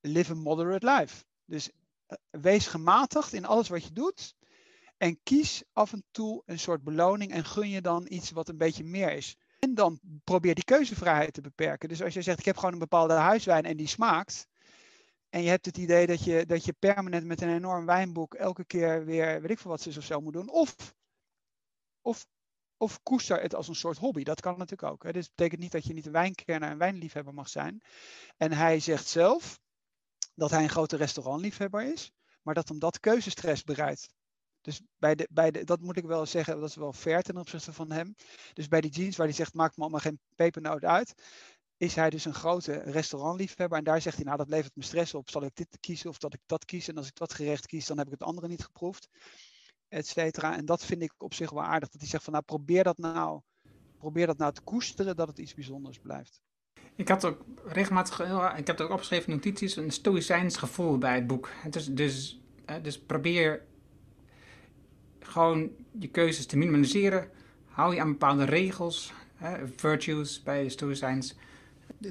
Live 0.00 0.32
a 0.32 0.34
moderate 0.34 0.86
life. 0.86 1.24
Dus 1.44 1.70
eh, 2.06 2.16
wees 2.30 2.66
gematigd 2.66 3.32
in 3.32 3.44
alles 3.44 3.68
wat 3.68 3.84
je 3.84 3.92
doet. 3.92 4.34
En 4.96 5.22
kies 5.22 5.62
af 5.72 5.92
en 5.92 6.04
toe 6.10 6.42
een 6.46 6.58
soort 6.58 6.82
beloning 6.82 7.32
en 7.32 7.44
gun 7.44 7.68
je 7.68 7.80
dan 7.80 8.06
iets 8.08 8.30
wat 8.30 8.48
een 8.48 8.56
beetje 8.56 8.84
meer 8.84 9.12
is. 9.12 9.36
En 9.58 9.74
dan 9.74 10.00
probeer 10.24 10.54
die 10.54 10.64
keuzevrijheid 10.64 11.32
te 11.32 11.40
beperken. 11.40 11.88
Dus 11.88 12.02
als 12.02 12.14
je 12.14 12.22
zegt, 12.22 12.38
ik 12.38 12.44
heb 12.44 12.56
gewoon 12.56 12.72
een 12.72 12.78
bepaalde 12.78 13.14
huiswijn 13.14 13.64
en 13.64 13.76
die 13.76 13.86
smaakt. 13.86 14.46
En 15.32 15.42
je 15.42 15.48
hebt 15.48 15.66
het 15.66 15.76
idee 15.76 16.06
dat 16.06 16.24
je, 16.24 16.46
dat 16.46 16.64
je 16.64 16.72
permanent 16.72 17.24
met 17.24 17.40
een 17.40 17.54
enorm 17.54 17.86
wijnboek 17.86 18.34
elke 18.34 18.64
keer 18.64 19.04
weer, 19.04 19.40
weet 19.40 19.50
ik 19.50 19.58
veel 19.58 19.70
wat 19.70 19.80
ze 19.80 19.98
of 19.98 20.04
zo 20.04 20.20
moet 20.20 20.32
doen. 20.32 20.50
Of, 20.50 20.94
of, 22.00 22.26
of 22.76 23.02
koester 23.02 23.40
het 23.40 23.54
als 23.54 23.68
een 23.68 23.74
soort 23.74 23.98
hobby. 23.98 24.22
Dat 24.22 24.40
kan 24.40 24.58
natuurlijk 24.58 24.92
ook. 24.92 25.02
Hè. 25.02 25.10
Betekent 25.10 25.60
niet 25.60 25.72
dat 25.72 25.84
je 25.84 25.92
niet 25.92 26.06
een 26.06 26.12
wijnkenner 26.12 26.70
en 26.70 26.78
wijnliefhebber 26.78 27.34
mag 27.34 27.48
zijn. 27.48 27.82
En 28.36 28.52
hij 28.52 28.80
zegt 28.80 29.06
zelf 29.06 29.60
dat 30.34 30.50
hij 30.50 30.62
een 30.62 30.68
grote 30.68 30.96
restaurantliefhebber 30.96 31.92
is. 31.92 32.10
Maar 32.42 32.54
dat 32.54 32.68
hem 32.68 32.78
dat 32.78 33.00
keuzestress 33.00 33.64
bereidt. 33.64 34.08
Dus 34.60 34.82
bij 34.98 35.14
de, 35.14 35.28
bij 35.30 35.50
de, 35.50 35.64
dat 35.64 35.80
moet 35.80 35.96
ik 35.96 36.04
wel 36.04 36.26
zeggen, 36.26 36.60
dat 36.60 36.68
is 36.68 36.76
wel 36.76 36.92
fair 36.92 37.22
ten 37.22 37.36
opzichte 37.36 37.72
van 37.72 37.90
hem. 37.90 38.14
Dus 38.52 38.68
bij 38.68 38.80
die 38.80 38.90
jeans 38.90 39.16
waar 39.16 39.26
hij 39.26 39.36
zegt, 39.36 39.54
maakt 39.54 39.76
me 39.76 39.82
allemaal 39.82 40.00
geen 40.00 40.20
pepernoot 40.34 40.84
uit, 40.84 41.14
is 41.82 41.94
hij 41.94 42.10
dus 42.10 42.24
een 42.24 42.34
grote 42.34 42.72
restaurantliefhebber. 42.72 43.78
En 43.78 43.84
daar 43.84 44.00
zegt 44.00 44.16
hij, 44.16 44.24
nou 44.24 44.36
dat 44.36 44.48
levert 44.48 44.76
me 44.76 44.82
stress 44.82 45.14
op. 45.14 45.30
Zal 45.30 45.44
ik 45.44 45.54
dit 45.54 45.76
kiezen 45.80 46.10
of 46.10 46.18
dat 46.18 46.34
ik 46.34 46.40
dat 46.46 46.64
kies? 46.64 46.88
En 46.88 46.96
als 46.96 47.06
ik 47.06 47.14
dat 47.14 47.34
gerecht 47.34 47.66
kies, 47.66 47.86
dan 47.86 47.98
heb 47.98 48.06
ik 48.06 48.12
het 48.12 48.22
andere 48.22 48.48
niet 48.48 48.64
geproefd. 48.64 49.08
Et 49.88 50.06
cetera. 50.06 50.56
En 50.56 50.64
dat 50.64 50.84
vind 50.84 51.02
ik 51.02 51.12
op 51.18 51.34
zich 51.34 51.50
wel 51.50 51.62
aardig. 51.62 51.88
Dat 51.88 52.00
hij 52.00 52.10
zegt 52.10 52.24
van, 52.24 52.32
nou 52.32 52.44
probeer 52.44 52.84
dat 52.84 52.98
nou, 52.98 53.40
probeer 53.98 54.26
dat 54.26 54.38
nou 54.38 54.52
te 54.52 54.60
koesteren, 54.60 55.16
dat 55.16 55.28
het 55.28 55.38
iets 55.38 55.54
bijzonders 55.54 55.98
blijft. 55.98 56.40
Ik 56.96 57.08
had 57.08 57.24
ook 57.24 57.44
regelmatig, 57.64 58.20
ik 58.58 58.66
heb 58.66 58.80
ook 58.80 58.90
opgeschreven 58.90 59.30
notities, 59.30 59.76
een 59.76 59.90
stoïcijns 59.90 60.56
gevoel 60.56 60.98
bij 60.98 61.14
het 61.14 61.26
boek. 61.26 61.50
Dus, 61.70 61.86
dus, 61.86 62.40
dus 62.82 63.00
probeer 63.00 63.64
gewoon 65.20 65.70
je 65.98 66.08
keuzes 66.08 66.46
te 66.46 66.56
minimaliseren. 66.56 67.30
Hou 67.64 67.94
je 67.94 68.00
aan 68.00 68.10
bepaalde 68.10 68.44
regels, 68.44 69.12
virtues 69.76 70.42
bij 70.42 70.68
stoïcijns 70.68 71.34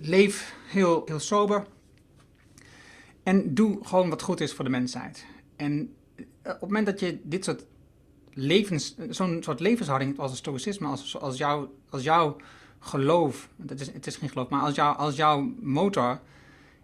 leef 0.01 0.55
heel, 0.67 1.01
heel 1.05 1.19
sober. 1.19 1.65
En 3.23 3.53
doe 3.53 3.79
gewoon 3.81 4.09
wat 4.09 4.21
goed 4.21 4.39
is 4.39 4.53
voor 4.53 4.65
de 4.65 4.71
mensheid. 4.71 5.25
En 5.55 5.95
eh, 6.15 6.25
op 6.43 6.51
het 6.51 6.61
moment 6.61 6.85
dat 6.85 6.99
je 6.99 7.19
dit 7.23 7.43
soort 7.43 7.65
levens, 8.33 8.95
zo'n 9.09 9.43
soort 9.43 9.59
levenshouding 9.59 10.19
als 10.19 10.29
het 10.29 10.39
stoïcisme, 10.39 10.87
als, 10.87 11.17
als, 11.17 11.37
jouw, 11.37 11.73
als 11.89 12.03
jouw 12.03 12.35
geloof, 12.79 13.49
het 13.67 13.81
is, 13.81 13.91
het 13.93 14.07
is 14.07 14.15
geen 14.15 14.29
geloof, 14.29 14.49
maar 14.49 14.61
als, 14.61 14.75
jou, 14.75 14.97
als 14.97 15.15
jouw 15.15 15.53
motor, 15.59 16.19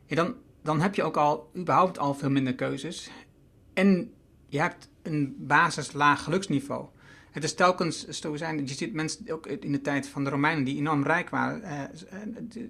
dan, 0.07 0.35
dan 0.61 0.81
heb 0.81 0.95
je 0.95 1.03
ook 1.03 1.17
al 1.17 1.49
überhaupt 1.55 1.99
al 1.99 2.13
veel 2.13 2.29
minder 2.29 2.55
keuzes. 2.55 3.09
En 3.73 4.13
je 4.47 4.59
hebt 4.59 4.89
een 5.01 5.35
basis 5.39 5.93
laag 5.93 6.23
geluksniveau. 6.23 6.85
Het 7.37 7.45
is 7.45 7.53
telkens 7.53 8.07
zijn. 8.33 8.67
Je 8.67 8.73
ziet 8.73 8.93
mensen 8.93 9.31
ook 9.31 9.47
in 9.47 9.71
de 9.71 9.81
tijd 9.81 10.07
van 10.07 10.23
de 10.23 10.29
Romeinen 10.29 10.63
die 10.63 10.77
enorm 10.77 11.03
rijk 11.03 11.29
waren, 11.29 11.63
eh, 11.63 11.83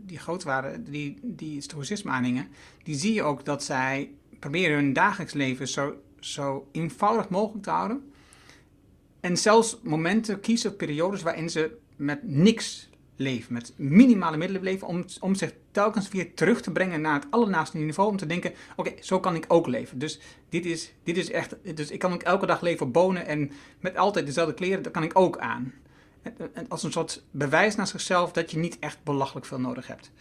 die, 0.02 0.18
groot 0.18 0.44
waren, 0.44 0.84
die, 0.84 1.20
die 1.22 1.62
stoïcisme 1.62 2.12
aanhingen. 2.12 2.48
Die 2.84 2.96
zie 2.96 3.14
je 3.14 3.24
ook 3.24 3.46
dat 3.46 3.64
zij 3.64 4.12
proberen 4.40 4.76
hun 4.76 4.94
dagelijks 4.94 5.34
leven 5.34 5.68
zo, 5.68 5.96
zo 6.20 6.68
eenvoudig 6.72 7.30
mogelijk 7.30 7.64
te 7.64 7.70
houden. 7.70 8.12
En 9.20 9.38
zelfs 9.38 9.80
momenten 9.84 10.40
kiezen, 10.40 10.76
periodes 10.76 11.22
waarin 11.22 11.50
ze 11.50 11.78
met 11.96 12.20
niks 12.24 12.90
leven, 13.16 13.54
met 13.54 13.74
minimale 13.76 14.38
middelen 14.38 14.64
leven, 14.64 14.88
om, 14.88 15.06
om 15.20 15.36
zich 15.36 15.54
telkens 15.78 16.10
weer 16.10 16.34
terug 16.34 16.62
te 16.62 16.72
brengen 16.72 17.02
naar 17.02 17.14
het 17.14 17.28
allernaaste 17.30 17.78
niveau. 17.78 18.10
Om 18.10 18.18
te 18.18 18.26
denken, 18.26 18.54
oké, 18.76 18.94
zo 19.00 19.20
kan 19.20 19.36
ik 19.36 19.46
ook 19.48 19.68
leven. 19.68 20.00
Dus 20.00 20.20
dit 20.50 20.66
is, 20.66 20.94
dit 21.04 21.18
is 21.18 21.32
echt, 21.32 21.56
dus 21.76 21.92
ik 21.92 22.00
kan 22.00 22.14
ook 22.14 22.22
elke 22.24 22.46
dag 22.46 22.62
leven 22.62 22.92
bonen 22.92 23.26
en 23.26 23.52
met 23.80 23.98
altijd 23.98 24.26
dezelfde 24.26 24.54
kleren, 24.54 24.84
dat 24.84 24.92
kan 24.92 25.04
ik 25.04 25.20
ook 25.20 25.38
aan. 25.38 25.74
En, 26.22 26.70
als 26.70 26.84
een 26.84 26.92
soort 26.92 27.24
bewijs 27.32 27.76
naar 27.76 27.88
zichzelf 27.88 28.32
dat 28.32 28.52
je 28.52 28.58
niet 28.58 28.80
echt 28.80 29.04
belachelijk 29.04 29.46
veel 29.46 29.60
nodig 29.60 29.88
hebt. 29.88 30.12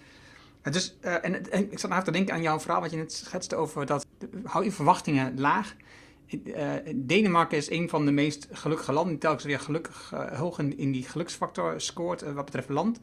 Dus, 0.63 0.97
uh, 1.03 1.25
en, 1.25 1.71
ik 1.73 1.79
zat 1.79 1.91
nou 1.91 2.05
te 2.05 2.11
denken 2.11 2.35
aan 2.35 2.43
jouw 2.43 2.61
verhaal, 2.61 2.81
wat 2.81 2.91
je 2.91 2.97
net 2.97 3.13
schetste 3.13 3.57
over 3.57 3.87
dat, 3.87 4.07
hou 4.45 4.65
je 4.65 4.73
verwachtingen 4.73 5.41
laag. 5.41 5.75
Uh, 6.27 6.73
Denemarken 6.95 7.57
is 7.57 7.71
een 7.71 7.89
van 7.89 8.05
de 8.05 8.13
meest 8.13 8.49
gelukkige 8.53 8.93
landen 8.93 9.13
die 9.13 9.21
telkens 9.21 9.45
weer 9.45 9.61
gelukkig 9.61 10.11
uh, 10.15 10.39
hoog 10.39 10.59
in, 10.59 10.93
die 10.93 11.03
geluksfactor 11.03 11.81
scoort 11.81 12.33
wat 12.33 12.45
betreft 12.45 12.69
land. 12.69 13.01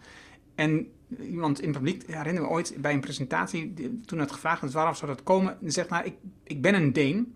En 0.56 0.92
iemand 1.20 1.60
in 1.60 1.68
het 1.68 1.78
publiek, 1.78 2.08
herinner 2.08 2.44
me 2.44 2.50
ooit 2.50 2.76
bij 2.78 2.94
een 2.94 3.00
presentatie, 3.00 3.74
toen 4.06 4.20
het 4.20 4.32
gevraagd 4.32 4.62
was 4.62 4.74
waarom 4.74 4.96
zou 4.96 5.12
dat 5.12 5.24
komen, 5.24 5.58
zegt 5.62 5.89
nou, 5.89 6.06
ik, 6.06 6.16
ik 6.44 6.62
ben 6.62 6.74
een 6.74 6.94
Deen 6.94 7.36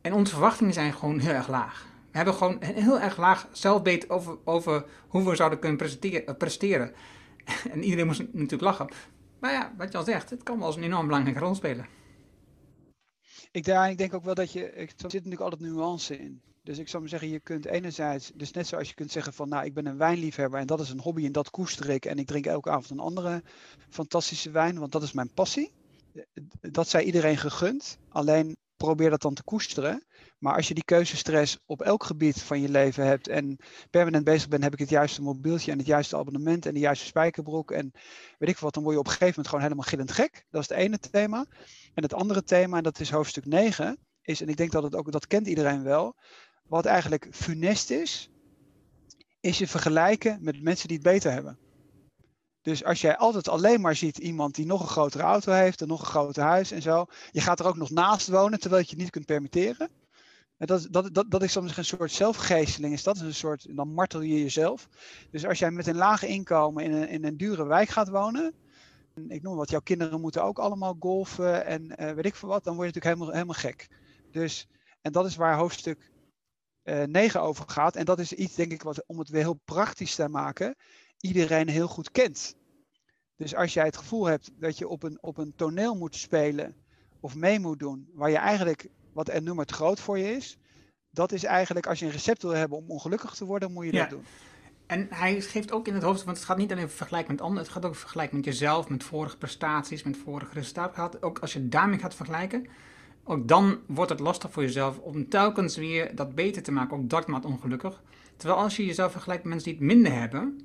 en 0.00 0.12
onze 0.12 0.32
verwachtingen 0.32 0.72
zijn 0.72 0.92
gewoon 0.92 1.18
heel 1.18 1.32
erg 1.32 1.48
laag. 1.48 1.86
We 2.10 2.16
hebben 2.16 2.34
gewoon 2.34 2.56
een 2.60 2.82
heel 2.82 3.00
erg 3.00 3.16
laag 3.16 3.48
zelfbeet 3.52 4.10
over, 4.10 4.38
over 4.44 4.84
hoe 5.08 5.28
we 5.28 5.36
zouden 5.36 5.58
kunnen 5.58 5.90
eh, 6.00 6.34
presteren. 6.36 6.92
En 7.72 7.82
iedereen 7.82 8.06
moest 8.06 8.18
natuurlijk 8.20 8.62
lachen. 8.62 8.88
Maar 9.38 9.52
ja, 9.52 9.74
wat 9.76 9.92
je 9.92 9.98
al 9.98 10.04
zegt, 10.04 10.30
het 10.30 10.42
kan 10.42 10.58
wel 10.58 10.66
eens 10.66 10.76
een 10.76 10.82
enorm 10.82 11.06
belangrijke 11.06 11.40
rol 11.40 11.54
spelen. 11.54 11.86
Ik, 13.50 13.66
ik 13.66 13.98
denk 13.98 14.14
ook 14.14 14.24
wel 14.24 14.34
dat 14.34 14.52
je, 14.52 14.70
er 14.70 14.88
zit 14.96 15.12
natuurlijk 15.12 15.40
altijd 15.40 15.60
nuance 15.60 16.18
in. 16.18 16.42
Dus 16.66 16.78
ik 16.78 16.88
zou 16.88 17.02
maar 17.02 17.10
zeggen, 17.10 17.28
je 17.28 17.40
kunt 17.40 17.66
enerzijds, 17.66 18.32
dus 18.34 18.50
net 18.50 18.66
zoals 18.66 18.88
je 18.88 18.94
kunt 18.94 19.10
zeggen 19.10 19.32
van, 19.32 19.48
nou, 19.48 19.64
ik 19.64 19.74
ben 19.74 19.86
een 19.86 19.96
wijnliefhebber 19.96 20.60
en 20.60 20.66
dat 20.66 20.80
is 20.80 20.90
een 20.90 21.00
hobby 21.00 21.24
en 21.24 21.32
dat 21.32 21.50
koester 21.50 21.90
ik 21.90 22.04
en 22.04 22.18
ik 22.18 22.26
drink 22.26 22.46
elke 22.46 22.70
avond 22.70 22.90
een 22.90 22.98
andere 22.98 23.42
fantastische 23.88 24.50
wijn, 24.50 24.78
want 24.78 24.92
dat 24.92 25.02
is 25.02 25.12
mijn 25.12 25.32
passie. 25.34 25.72
Dat 26.60 26.88
zij 26.88 27.04
iedereen 27.04 27.36
gegund. 27.36 27.98
Alleen 28.08 28.56
probeer 28.76 29.10
dat 29.10 29.22
dan 29.22 29.34
te 29.34 29.42
koesteren. 29.42 30.06
Maar 30.38 30.54
als 30.54 30.68
je 30.68 30.74
die 30.74 30.84
keuzestress 30.84 31.58
op 31.66 31.82
elk 31.82 32.04
gebied 32.04 32.42
van 32.42 32.60
je 32.60 32.68
leven 32.68 33.06
hebt 33.06 33.28
en 33.28 33.58
permanent 33.90 34.24
bezig 34.24 34.48
bent, 34.48 34.62
heb 34.62 34.72
ik 34.72 34.78
het 34.78 34.88
juiste 34.88 35.22
mobieltje 35.22 35.72
en 35.72 35.78
het 35.78 35.86
juiste 35.86 36.16
abonnement 36.16 36.66
en 36.66 36.74
de 36.74 36.80
juiste 36.80 37.06
spijkerbroek 37.06 37.70
en 37.70 37.92
weet 38.38 38.48
ik 38.48 38.58
wat, 38.58 38.74
dan 38.74 38.82
word 38.82 38.94
je 38.94 39.00
op 39.00 39.06
een 39.06 39.12
gegeven 39.12 39.34
moment 39.34 39.48
gewoon 39.48 39.64
helemaal 39.64 39.88
gillend 39.88 40.12
gek. 40.12 40.46
Dat 40.50 40.62
is 40.62 40.68
het 40.68 40.78
ene 40.78 40.98
thema. 40.98 41.46
En 41.94 42.02
het 42.02 42.14
andere 42.14 42.42
thema, 42.42 42.76
en 42.76 42.82
dat 42.82 43.00
is 43.00 43.10
hoofdstuk 43.10 43.46
9, 43.46 43.98
is, 44.26 44.40
en 44.40 44.48
ik 44.48 44.56
denk 44.56 44.70
dat 44.70 44.82
het 44.82 44.94
ook, 44.94 45.12
dat 45.12 45.26
kent 45.26 45.46
iedereen 45.46 45.82
wel, 45.82 46.16
wat 46.68 46.84
eigenlijk 46.84 47.28
funest 47.30 47.90
is, 47.90 48.30
is 49.40 49.58
je 49.58 49.66
vergelijken 49.66 50.38
met 50.40 50.62
mensen 50.62 50.88
die 50.88 50.96
het 50.96 51.06
beter 51.06 51.32
hebben. 51.32 51.58
Dus 52.62 52.84
als 52.84 53.00
jij 53.00 53.16
altijd 53.16 53.48
alleen 53.48 53.80
maar 53.80 53.96
ziet 53.96 54.18
iemand 54.18 54.54
die 54.54 54.66
nog 54.66 54.80
een 54.80 54.88
grotere 54.88 55.22
auto 55.22 55.52
heeft 55.52 55.80
en 55.80 55.88
nog 55.88 56.00
een 56.00 56.06
groter 56.06 56.42
huis 56.42 56.70
en 56.70 56.82
zo, 56.82 57.06
je 57.30 57.40
gaat 57.40 57.60
er 57.60 57.66
ook 57.66 57.76
nog 57.76 57.90
naast 57.90 58.28
wonen 58.28 58.60
terwijl 58.60 58.82
je 58.82 58.88
het 58.90 58.98
niet 58.98 59.10
kunt 59.10 59.26
permitteren. 59.26 59.90
En 60.56 60.66
dat, 60.66 60.88
dat, 60.90 61.14
dat, 61.14 61.30
dat 61.30 61.42
is 61.42 61.52
soms 61.52 61.76
een 61.76 61.84
soort 61.84 62.12
zelfgeesteling, 62.12 62.92
is 62.92 63.02
dat 63.02 63.20
een 63.20 63.34
soort, 63.34 63.76
dan 63.76 63.88
martel 63.88 64.20
je 64.20 64.42
jezelf. 64.42 64.88
Dus 65.30 65.46
als 65.46 65.58
jij 65.58 65.70
met 65.70 65.86
een 65.86 65.96
laag 65.96 66.22
inkomen 66.22 66.84
in 66.84 66.92
een, 66.92 67.08
in 67.08 67.24
een 67.24 67.36
dure 67.36 67.66
wijk 67.66 67.88
gaat 67.88 68.08
wonen, 68.08 68.54
ik 69.28 69.42
noem 69.42 69.56
wat, 69.56 69.70
jouw 69.70 69.80
kinderen 69.80 70.20
moeten 70.20 70.44
ook 70.44 70.58
allemaal 70.58 70.96
golfen 70.98 71.64
en 71.66 71.82
uh, 71.82 72.10
weet 72.10 72.26
ik 72.26 72.34
veel 72.34 72.48
wat, 72.48 72.64
dan 72.64 72.76
word 72.76 72.88
je 72.88 72.94
natuurlijk 72.94 73.04
helemaal, 73.04 73.32
helemaal 73.32 73.72
gek. 73.72 73.88
Dus, 74.30 74.68
en 75.02 75.12
dat 75.12 75.26
is 75.26 75.36
waar 75.36 75.56
hoofdstuk 75.56 75.98
eh, 75.98 76.15
9 77.06 77.42
over 77.42 77.68
gaat. 77.68 77.96
En 77.96 78.04
dat 78.04 78.18
is 78.18 78.32
iets, 78.32 78.54
denk 78.54 78.72
ik, 78.72 78.82
wat, 78.82 79.06
om 79.06 79.18
het 79.18 79.28
weer 79.28 79.42
heel 79.42 79.60
praktisch 79.64 80.14
te 80.14 80.28
maken, 80.28 80.76
iedereen 81.20 81.68
heel 81.68 81.88
goed 81.88 82.10
kent. 82.10 82.54
Dus 83.36 83.54
als 83.54 83.74
jij 83.74 83.84
het 83.84 83.96
gevoel 83.96 84.24
hebt 84.24 84.50
dat 84.60 84.78
je 84.78 84.88
op 84.88 85.02
een, 85.02 85.18
op 85.22 85.38
een 85.38 85.54
toneel 85.56 85.94
moet 85.94 86.16
spelen 86.16 86.74
of 87.20 87.34
mee 87.34 87.60
moet 87.60 87.78
doen, 87.78 88.10
waar 88.14 88.30
je 88.30 88.36
eigenlijk 88.36 88.88
wat 89.12 89.28
een 89.28 89.44
nummer 89.44 89.66
te 89.66 89.74
groot 89.74 90.00
voor 90.00 90.18
je 90.18 90.32
is, 90.36 90.58
dat 91.10 91.32
is 91.32 91.44
eigenlijk 91.44 91.86
als 91.86 91.98
je 91.98 92.06
een 92.06 92.12
recept 92.12 92.42
wil 92.42 92.50
hebben 92.50 92.78
om 92.78 92.90
ongelukkig 92.90 93.34
te 93.34 93.44
worden, 93.44 93.72
moet 93.72 93.84
je 93.84 93.92
dat 93.92 94.10
doen. 94.10 94.24
En 94.86 95.06
hij 95.10 95.40
geeft 95.40 95.72
ook 95.72 95.86
in 95.86 95.94
het 95.94 96.02
hoofd, 96.02 96.24
want 96.24 96.36
het 96.36 96.46
gaat 96.46 96.56
niet 96.56 96.70
alleen 96.72 96.84
over 96.84 96.96
vergelijken 96.96 97.32
met 97.32 97.40
anderen, 97.40 97.64
het 97.64 97.72
gaat 97.72 97.84
ook 97.84 97.96
vergelijken 97.96 98.36
met 98.36 98.44
jezelf, 98.44 98.88
met 98.88 99.04
vorige 99.04 99.36
prestaties, 99.36 100.02
met 100.02 100.16
vorige 100.16 100.52
resultaten. 100.52 101.22
Ook 101.22 101.38
als 101.38 101.52
je 101.52 101.68
daarmee 101.68 101.98
gaat 101.98 102.14
vergelijken, 102.14 102.66
ook 103.28 103.48
dan 103.48 103.78
wordt 103.86 104.10
het 104.10 104.20
lastig 104.20 104.52
voor 104.52 104.62
jezelf 104.62 104.98
om 104.98 105.28
telkens 105.28 105.76
weer 105.76 106.14
dat 106.14 106.34
beter 106.34 106.62
te 106.62 106.72
maken. 106.72 106.96
Ook 106.96 107.08
dat 107.10 107.26
maakt 107.26 107.44
ongelukkig. 107.44 108.02
Terwijl 108.36 108.60
als 108.60 108.76
je 108.76 108.86
jezelf 108.86 109.12
vergelijkt 109.12 109.42
met 109.42 109.52
mensen 109.52 109.70
die 109.70 109.80
het 109.80 109.92
minder 109.92 110.20
hebben, 110.20 110.60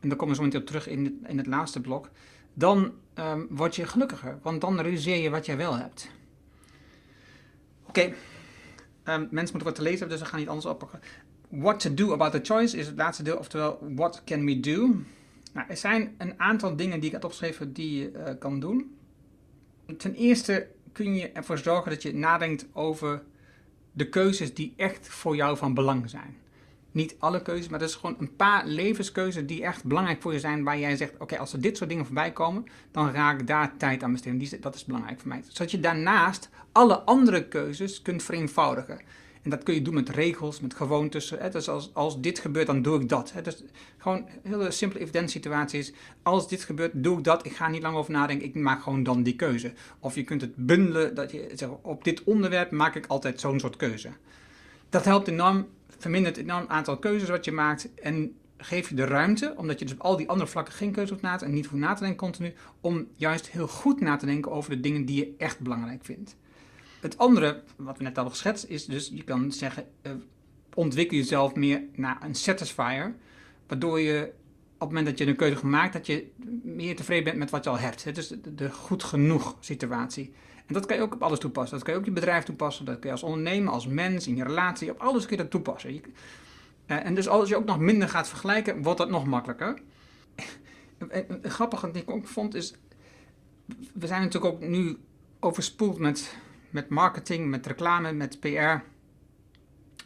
en 0.00 0.08
daar 0.08 0.18
komen 0.18 0.34
we 0.34 0.40
zo 0.40 0.42
meteen 0.42 0.60
op 0.60 0.66
terug 0.66 0.88
in 0.88 1.04
het, 1.04 1.30
in 1.30 1.38
het 1.38 1.46
laatste 1.46 1.80
blok, 1.80 2.10
dan 2.54 2.92
um, 3.14 3.46
word 3.50 3.76
je 3.76 3.86
gelukkiger. 3.86 4.38
Want 4.42 4.60
dan 4.60 4.80
realiseer 4.80 5.16
je 5.16 5.30
wat 5.30 5.46
jij 5.46 5.56
wel 5.56 5.76
hebt. 5.76 6.10
Oké, 7.86 8.02
um, 8.02 8.14
mensen 9.04 9.36
moeten 9.36 9.62
wat 9.64 9.74
te 9.74 9.82
lezen 9.82 9.98
hebben, 9.98 10.08
dus 10.08 10.20
we 10.20 10.26
gaan 10.26 10.38
niet 10.38 10.48
anders 10.48 10.66
oppakken. 10.66 11.00
What 11.48 11.80
to 11.80 11.94
do 11.94 12.12
about 12.12 12.32
the 12.32 12.40
choice 12.42 12.76
is 12.76 12.86
het 12.86 12.96
laatste 12.96 13.22
deel, 13.22 13.36
oftewel 13.36 13.78
what 13.94 14.22
can 14.24 14.44
we 14.44 14.60
do? 14.60 14.96
Nou, 15.52 15.68
er 15.68 15.76
zijn 15.76 16.14
een 16.18 16.40
aantal 16.40 16.76
dingen 16.76 16.98
die 17.00 17.06
ik 17.06 17.12
heb 17.12 17.24
opgeschreven 17.24 17.72
die 17.72 18.00
je 18.00 18.12
uh, 18.12 18.28
kan 18.38 18.60
doen. 18.60 18.96
Ten 19.96 20.14
eerste 20.14 20.68
kun 20.92 21.14
je 21.14 21.32
ervoor 21.32 21.58
zorgen 21.58 21.90
dat 21.90 22.02
je 22.02 22.14
nadenkt 22.14 22.66
over 22.72 23.22
de 23.92 24.08
keuzes 24.08 24.54
die 24.54 24.74
echt 24.76 25.08
voor 25.08 25.36
jou 25.36 25.56
van 25.56 25.74
belang 25.74 26.10
zijn. 26.10 26.36
Niet 26.90 27.16
alle 27.18 27.42
keuzes, 27.42 27.68
maar 27.68 27.78
dat 27.78 27.88
is 27.88 27.94
gewoon 27.94 28.16
een 28.18 28.36
paar 28.36 28.66
levenskeuzes 28.66 29.46
die 29.46 29.62
echt 29.62 29.84
belangrijk 29.84 30.22
voor 30.22 30.32
je 30.32 30.40
zijn. 30.40 30.64
Waar 30.64 30.78
jij 30.78 30.96
zegt: 30.96 31.12
Oké, 31.18 31.38
als 31.38 31.52
er 31.52 31.60
dit 31.60 31.76
soort 31.76 31.90
dingen 31.90 32.04
voorbij 32.04 32.32
komen, 32.32 32.64
dan 32.90 33.10
raak 33.10 33.40
ik 33.40 33.46
daar 33.46 33.76
tijd 33.76 34.02
aan 34.02 34.12
besteden. 34.12 34.60
Dat 34.60 34.74
is 34.74 34.84
belangrijk 34.84 35.20
voor 35.20 35.28
mij. 35.28 35.42
Zodat 35.48 35.70
je 35.70 35.80
daarnaast 35.80 36.50
alle 36.72 36.98
andere 36.98 37.48
keuzes 37.48 38.02
kunt 38.02 38.22
vereenvoudigen. 38.22 39.00
En 39.42 39.50
dat 39.50 39.62
kun 39.62 39.74
je 39.74 39.82
doen 39.82 39.94
met 39.94 40.08
regels, 40.08 40.60
met 40.60 40.74
gewoontes. 40.74 41.30
Hè. 41.30 41.50
Dus 41.50 41.68
als, 41.68 41.90
als 41.94 42.20
dit 42.20 42.38
gebeurt, 42.38 42.66
dan 42.66 42.82
doe 42.82 43.00
ik 43.00 43.08
dat. 43.08 43.32
Hè. 43.32 43.42
Dus 43.42 43.62
gewoon 43.98 44.26
hele 44.42 44.70
simpele 44.70 45.00
evidentsituaties. 45.00 45.92
Als 46.22 46.48
dit 46.48 46.62
gebeurt, 46.62 46.92
doe 46.94 47.18
ik 47.18 47.24
dat. 47.24 47.46
Ik 47.46 47.52
ga 47.52 47.68
niet 47.68 47.82
lang 47.82 47.96
over 47.96 48.12
nadenken. 48.12 48.46
Ik 48.46 48.54
maak 48.54 48.82
gewoon 48.82 49.02
dan 49.02 49.22
die 49.22 49.36
keuze. 49.36 49.72
Of 49.98 50.14
je 50.14 50.24
kunt 50.24 50.40
het 50.40 50.56
bundelen. 50.56 51.14
Dat 51.14 51.30
je 51.30 51.68
op 51.82 52.04
dit 52.04 52.24
onderwerp 52.24 52.70
maak 52.70 52.94
ik 52.94 53.06
altijd 53.06 53.40
zo'n 53.40 53.60
soort 53.60 53.76
keuze. 53.76 54.08
Dat 54.88 55.04
helpt 55.04 55.28
enorm. 55.28 55.66
Vermindert 55.98 56.36
enorm 56.36 56.60
het 56.60 56.68
aantal 56.68 56.98
keuzes 56.98 57.28
wat 57.28 57.44
je 57.44 57.52
maakt. 57.52 57.94
En 57.94 58.34
geef 58.58 58.88
je 58.88 58.94
de 58.94 59.04
ruimte, 59.04 59.54
omdat 59.56 59.78
je 59.78 59.84
dus 59.84 59.94
op 59.94 60.00
al 60.00 60.16
die 60.16 60.28
andere 60.28 60.50
vlakken 60.50 60.74
geen 60.74 60.92
keuze 60.92 61.12
hoeft 61.12 61.24
na 61.24 61.36
te 61.36 61.44
en 61.44 61.54
niet 61.54 61.66
hoeft 61.66 61.82
na 61.82 61.94
te 61.94 62.00
denken 62.00 62.18
continu, 62.18 62.52
om 62.80 63.06
juist 63.16 63.48
heel 63.50 63.68
goed 63.68 64.00
na 64.00 64.16
te 64.16 64.26
denken 64.26 64.52
over 64.52 64.70
de 64.70 64.80
dingen 64.80 65.04
die 65.04 65.16
je 65.16 65.34
echt 65.38 65.60
belangrijk 65.60 66.04
vindt. 66.04 66.36
Het 67.00 67.18
andere, 67.18 67.62
wat 67.76 67.98
we 67.98 68.02
net 68.02 68.18
al 68.18 68.30
geschetst, 68.30 68.64
is 68.64 68.86
dus 68.86 69.10
je 69.14 69.24
kan 69.24 69.52
zeggen, 69.52 69.86
uh, 70.02 70.12
ontwikkel 70.74 71.16
jezelf 71.16 71.54
meer 71.54 71.82
naar 71.94 72.18
een 72.22 72.34
satisfier, 72.34 73.14
waardoor 73.66 74.00
je 74.00 74.32
op 74.78 74.88
het 74.88 74.88
moment 74.88 75.06
dat 75.06 75.18
je 75.18 75.26
een 75.26 75.36
keuze 75.36 75.56
gemaakt, 75.56 75.92
dat 75.92 76.06
je 76.06 76.30
meer 76.62 76.96
tevreden 76.96 77.24
bent 77.24 77.36
met 77.36 77.50
wat 77.50 77.64
je 77.64 77.70
al 77.70 77.78
hebt. 77.78 78.04
Het 78.04 78.16
is 78.16 78.34
de, 78.54 78.70
goed 78.70 79.02
genoeg 79.02 79.56
situatie. 79.60 80.32
En 80.66 80.74
dat 80.74 80.86
kan 80.86 80.96
je 80.96 81.02
ook 81.02 81.14
op 81.14 81.22
alles 81.22 81.38
toepassen. 81.38 81.76
Dat 81.76 81.84
kan 81.84 81.94
je 81.94 82.00
ook 82.00 82.06
je 82.06 82.12
bedrijf 82.12 82.44
toepassen. 82.44 82.84
Dat 82.84 82.98
kun 82.98 83.06
je 83.06 83.12
als 83.12 83.22
ondernemer, 83.22 83.72
als 83.72 83.86
mens, 83.86 84.26
in 84.26 84.36
je 84.36 84.44
relatie, 84.44 84.90
op 84.90 85.00
alles 85.00 85.26
kun 85.26 85.36
je 85.36 85.42
dat 85.42 85.50
toepassen. 85.50 85.94
Je, 85.94 86.00
uh, 86.86 87.04
en 87.04 87.14
dus 87.14 87.28
als 87.28 87.48
je 87.48 87.56
ook 87.56 87.64
nog 87.64 87.78
minder 87.78 88.08
gaat 88.08 88.28
vergelijken, 88.28 88.82
wordt 88.82 88.98
dat 88.98 89.10
nog 89.10 89.26
makkelijker. 89.26 89.80
Een 90.98 91.50
grappige 91.50 91.90
die 91.90 92.02
ik 92.02 92.10
ook 92.10 92.26
vond 92.26 92.54
is, 92.54 92.74
we 93.92 94.06
zijn 94.06 94.22
natuurlijk 94.22 94.54
ook 94.54 94.60
nu 94.60 94.96
overspoeld 95.40 95.98
met 95.98 96.36
met 96.70 96.88
marketing, 96.88 97.48
met 97.48 97.66
reclame, 97.66 98.12
met 98.12 98.40
PR. 98.40 98.82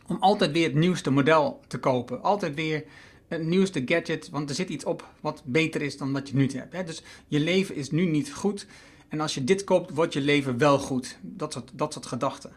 Om 0.07 0.16
altijd 0.20 0.53
weer 0.53 0.66
het 0.66 0.75
nieuwste 0.75 1.11
model 1.11 1.61
te 1.66 1.79
kopen. 1.79 2.22
Altijd 2.22 2.55
weer 2.55 2.85
het 3.29 3.42
nieuwste 3.42 3.83
gadget, 3.85 4.29
want 4.31 4.48
er 4.48 4.55
zit 4.55 4.68
iets 4.68 4.85
op 4.85 5.09
wat 5.20 5.42
beter 5.44 5.83
is 5.83 5.96
dan 5.96 6.12
wat 6.12 6.29
je 6.29 6.37
nu 6.37 6.48
hebt. 6.53 6.72
Hè? 6.72 6.85
Dus 6.85 7.03
je 7.27 7.40
leven 7.40 7.75
is 7.75 7.90
nu 7.90 8.05
niet 8.05 8.33
goed. 8.33 8.66
En 9.09 9.20
als 9.20 9.35
je 9.35 9.44
dit 9.44 9.64
koopt, 9.64 9.94
wordt 9.94 10.12
je 10.12 10.20
leven 10.20 10.59
wel 10.59 10.79
goed. 10.79 11.18
Dat 11.20 11.53
soort, 11.53 11.70
dat 11.75 12.07
gedachten. 12.07 12.53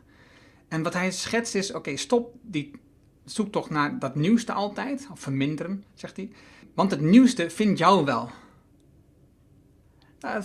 En 0.68 0.84
wat 0.84 0.94
hij 0.94 1.12
schetst 1.12 1.56
is, 1.56 1.74
oké, 1.74 1.98
stop 1.98 2.36
die 2.42 2.72
zoektocht 3.26 3.70
naar 3.70 4.00
dat 4.00 4.16
nieuwste 4.16 4.54
altijd. 4.54 5.08
Of 5.12 5.20
verminderen, 5.20 5.84
zegt 5.94 6.18
hij. 6.18 6.30
Want 6.74 6.92
het 6.92 7.02
nieuwste 7.02 7.50
vindt 7.50 7.80
jou 7.80 8.06
wel 8.06 8.30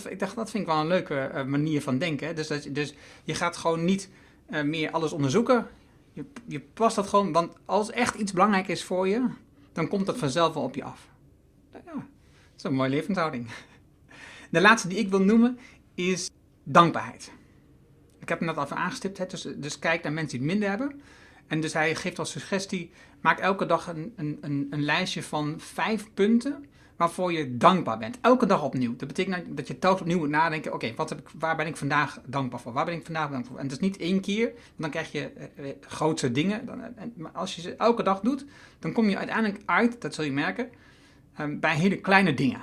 ik 0.09 0.19
dacht, 0.19 0.37
dat 0.37 0.51
vind 0.51 0.63
ik 0.63 0.69
wel 0.69 0.81
een 0.81 0.87
leuke 0.87 1.15
eh, 1.15 1.45
manier 1.45 1.83
van 1.83 1.99
denken. 1.99 2.37
Dus, 2.37 2.47
dat, 2.47 2.69
dus 2.71 2.95
je 3.25 3.35
gaat 3.35 3.57
gewoon 3.57 3.85
niet 3.85 4.09
uh, 4.51 4.63
meer 4.63 4.91
alles 4.91 5.13
onderzoeken. 5.13 5.67
Je, 6.13 6.25
je 6.47 6.61
past 6.61 6.97
dat 6.97 7.09
gewoon, 7.09 7.33
want 7.33 7.53
als 7.65 7.91
echt 7.91 8.15
iets 8.15 8.33
belangrijk 8.33 8.69
is 8.69 8.85
voor 8.85 9.09
je, 9.09 9.27
dan 9.73 9.89
komt 9.89 10.07
dat 10.07 10.19
vanzelf 10.19 10.55
wel 10.55 10.63
op 10.63 10.75
je 10.75 10.85
af. 10.85 11.09
Nou 11.73 11.85
ja, 11.87 11.93
dat 11.93 12.05
is 12.57 12.63
een 12.63 12.75
mooie 12.75 12.91
levenshouding. 12.91 13.47
De 14.51 14.61
laatste 14.61 14.89
die 14.89 14.99
ik 14.99 15.09
wil 15.09 15.23
noemen 15.23 15.59
is 15.95 16.31
dankbaarheid. 16.63 17.33
Ik 18.19 18.29
heb 18.29 18.39
hem 18.39 18.49
net 18.49 18.57
al 18.57 18.65
even 18.65 18.77
aangestipt, 18.77 19.19
hè? 19.19 19.27
Dus, 19.27 19.49
dus 19.57 19.79
kijk 19.79 20.03
naar 20.03 20.13
mensen 20.13 20.39
die 20.39 20.49
het 20.49 20.59
minder 20.59 20.69
hebben. 20.69 21.01
En 21.47 21.61
dus 21.61 21.73
hij 21.73 21.95
geeft 21.95 22.19
als 22.19 22.31
suggestie, 22.31 22.91
maak 23.21 23.39
elke 23.39 23.67
dag 23.67 23.87
een, 23.87 24.13
een, 24.17 24.39
een, 24.41 24.67
een 24.71 24.83
lijstje 24.83 25.23
van 25.23 25.55
vijf 25.61 26.07
punten 26.15 26.65
waarvoor 27.01 27.33
je 27.33 27.57
dankbaar 27.57 27.99
bent. 27.99 28.19
Elke 28.21 28.47
dag 28.47 28.63
opnieuw. 28.63 28.97
Dat 28.97 29.09
betekent 29.09 29.57
dat 29.57 29.69
je 29.69 29.79
telkens 29.79 30.01
opnieuw 30.01 30.19
moet 30.19 30.29
nadenken: 30.29 30.73
oké, 30.73 30.95
wat 30.97 31.09
heb 31.09 31.19
ik, 31.19 31.29
waar 31.39 31.57
ben 31.57 31.67
ik 31.67 31.77
vandaag 31.77 32.21
dankbaar 32.27 32.61
voor? 32.61 32.73
Waar 32.73 32.85
ben 32.85 32.95
ik 32.95 33.05
vandaag 33.05 33.31
dankbaar 33.31 33.51
voor? 33.51 33.59
En 33.59 33.63
het 33.63 33.73
is 33.73 33.79
niet 33.79 33.97
één 33.97 34.21
keer, 34.21 34.53
dan 34.77 34.91
krijg 34.91 35.13
je 35.13 35.33
uh, 35.59 35.71
grootse 35.81 36.33
dingen. 36.33 36.67
Dan, 36.67 36.83
en, 36.83 37.13
maar 37.17 37.31
als 37.31 37.55
je 37.55 37.61
ze 37.61 37.75
elke 37.75 38.03
dag 38.03 38.21
doet, 38.21 38.45
dan 38.79 38.93
kom 38.93 39.09
je 39.09 39.17
uiteindelijk 39.17 39.63
uit, 39.65 40.01
dat 40.01 40.15
zul 40.15 40.25
je 40.25 40.33
merken, 40.33 40.69
um, 41.41 41.61
bij 41.61 41.77
hele 41.77 41.97
kleine 41.97 42.35
dingen. 42.35 42.61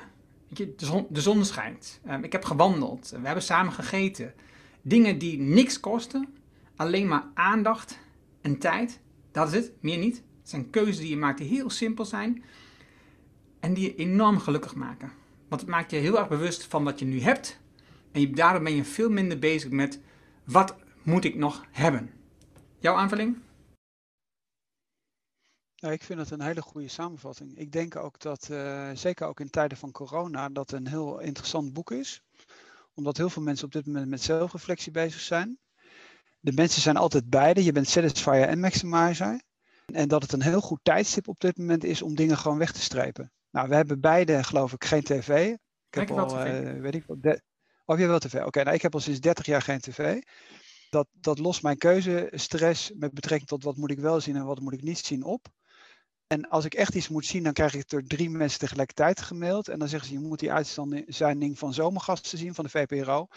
De, 0.48 0.74
zon, 0.78 1.06
de 1.10 1.22
zon 1.22 1.46
schijnt. 1.46 2.00
Um, 2.10 2.24
ik 2.24 2.32
heb 2.32 2.46
gewandeld. 2.46 3.10
We 3.10 3.26
hebben 3.26 3.44
samen 3.44 3.74
gegeten. 3.74 4.34
Dingen 4.82 5.18
die 5.18 5.40
niks 5.40 5.80
kosten, 5.80 6.28
alleen 6.76 7.08
maar 7.08 7.24
aandacht 7.34 8.00
en 8.42 8.58
tijd. 8.58 9.00
Dat 9.32 9.48
is 9.48 9.54
het, 9.54 9.72
meer 9.80 9.98
niet. 9.98 10.16
Het 10.16 10.50
zijn 10.50 10.70
keuzes 10.70 10.98
die 10.98 11.10
je 11.10 11.18
maakt 11.18 11.38
die 11.38 11.48
heel 11.48 11.70
simpel 11.70 12.06
zijn 12.06 12.44
en 13.60 13.74
die 13.74 13.84
je 13.84 13.96
enorm 13.96 14.40
gelukkig 14.40 14.76
maken. 14.76 15.12
Want 15.48 15.62
het 15.62 15.70
maakt 15.70 15.92
je 15.92 15.98
heel 15.98 16.18
erg 16.18 16.28
bewust 16.28 16.64
van 16.64 16.84
wat 16.84 17.00
je 17.00 17.06
nu 17.06 17.22
hebt. 17.22 17.60
En 18.12 18.22
je, 18.22 18.30
daarom 18.30 18.64
ben 18.64 18.76
je 18.76 18.84
veel 18.84 19.10
minder 19.10 19.40
bezig 19.40 19.72
met 19.72 20.00
wat 20.44 20.76
moet 21.04 21.24
ik 21.24 21.36
nog 21.36 21.66
hebben. 21.72 22.12
Jouw 22.80 22.96
aanvulling? 22.96 23.38
Ja, 25.76 25.92
ik 25.92 26.04
vind 26.04 26.20
het 26.20 26.32
een 26.32 26.42
hele 26.42 26.62
goede 26.62 26.88
samenvatting. 26.88 27.58
Ik 27.58 27.72
denk 27.72 27.96
ook 27.96 28.20
dat, 28.20 28.48
uh, 28.52 28.90
zeker 28.94 29.28
ook 29.28 29.40
in 29.40 29.50
tijden 29.50 29.78
van 29.78 29.92
corona, 29.92 30.50
dat 30.50 30.72
een 30.72 30.88
heel 30.88 31.20
interessant 31.20 31.74
boek 31.74 31.92
is. 31.92 32.22
Omdat 32.94 33.18
heel 33.18 33.30
veel 33.30 33.42
mensen 33.42 33.66
op 33.66 33.72
dit 33.72 33.86
moment 33.86 34.08
met 34.08 34.22
zelfreflectie 34.22 34.92
bezig 34.92 35.20
zijn. 35.20 35.60
De 36.40 36.52
mensen 36.52 36.82
zijn 36.82 36.98
altijd 36.98 37.30
beide. 37.30 37.64
Je 37.64 37.72
bent 37.72 37.88
satisfier 37.88 38.44
en 38.44 38.60
maximizer. 38.60 39.42
En 39.86 40.08
dat 40.08 40.22
het 40.22 40.32
een 40.32 40.42
heel 40.42 40.62
goed 40.62 40.80
tijdstip 40.84 41.28
op 41.28 41.40
dit 41.40 41.58
moment 41.58 41.84
is 41.84 42.02
om 42.02 42.16
dingen 42.16 42.38
gewoon 42.38 42.58
weg 42.58 42.72
te 42.72 42.82
strepen. 42.82 43.32
Nou, 43.52 43.70
we 43.70 43.76
hebben 43.76 44.00
beide, 44.00 44.44
geloof 44.44 44.74
ik, 44.74 44.84
geen 44.84 45.04
tv. 45.04 45.56
Ik 45.90 46.00
heb 46.00 46.12
al, 46.12 46.48
uh, 46.48 46.80
weet 46.80 46.96
ik 46.96 47.04
wat. 47.06 47.22
De... 47.22 47.42
Oh, 47.86 48.00
je 48.00 48.08
wel 48.08 48.20
tv? 48.20 48.44
Oké, 48.44 48.64
nou, 48.64 48.76
ik 48.76 48.82
heb 48.82 48.94
al 48.94 49.00
sinds 49.00 49.20
30 49.20 49.46
jaar 49.46 49.62
geen 49.62 49.80
tv. 49.80 50.22
Dat, 50.90 51.08
dat 51.12 51.40
lost 51.40 51.64
mijn 51.64 51.78
keuzestress 51.78 52.92
met 52.96 53.14
betrekking 53.14 53.50
tot 53.50 53.64
wat 53.64 53.78
moet 53.78 53.92
ik 53.92 54.00
wel 54.00 54.22
zien 54.22 54.36
en 54.36 54.46
wat 54.46 54.60
moet 54.60 54.74
ik 54.74 54.82
niet 54.82 54.98
zien 54.98 55.24
op. 55.24 55.48
En 56.28 56.50
als 56.50 56.66
ik 56.66 56.74
echt 56.74 56.96
iets 56.96 57.10
moet 57.10 57.26
zien, 57.26 57.44
dan 57.44 57.54
krijg 57.54 57.74
ik 57.74 57.80
het 57.80 57.90
door 57.90 58.04
drie 58.04 58.30
mensen 58.30 58.60
tegelijkertijd 58.60 59.22
gemaild. 59.22 59.68
En 59.68 59.80
dan 59.80 59.88
zeggen 59.88 60.10
ze, 60.10 60.16
je 60.16 60.28
moet 60.28 60.40
die 60.40 60.52
uitzending 60.52 61.58
van 61.58 61.74
Zomergasten 61.74 62.38
zien 62.38 62.54
van 62.54 62.64
de 62.64 62.70
VPRO. 62.70 63.28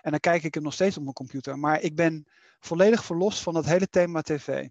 En 0.00 0.10
dan 0.10 0.20
kijk 0.20 0.42
ik 0.42 0.54
hem 0.54 0.62
nog 0.62 0.72
steeds 0.72 0.96
op 0.96 1.02
mijn 1.02 1.14
computer. 1.14 1.58
Maar 1.58 1.80
ik 1.80 1.96
ben 1.96 2.26
volledig 2.60 3.04
verlost 3.04 3.42
van 3.42 3.54
dat 3.54 3.64
hele 3.64 3.88
thema 3.88 4.22
tv. 4.22 4.68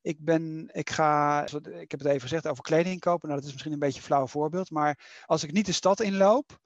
Ik 0.00 0.24
ben, 0.24 0.68
ik 0.72 0.90
ga, 0.90 1.44
ik 1.62 1.90
heb 1.90 2.00
het 2.00 2.04
even 2.04 2.20
gezegd 2.20 2.48
over 2.48 2.62
kleding 2.62 3.00
kopen. 3.00 3.28
Nou, 3.28 3.40
dat 3.40 3.48
is 3.48 3.52
misschien 3.52 3.72
een 3.72 3.78
beetje 3.78 3.98
een 3.98 4.06
flauw 4.06 4.26
voorbeeld. 4.26 4.70
Maar 4.70 5.22
als 5.26 5.42
ik 5.42 5.52
niet 5.52 5.66
de 5.66 5.72
stad 5.72 6.00
inloop, 6.00 6.58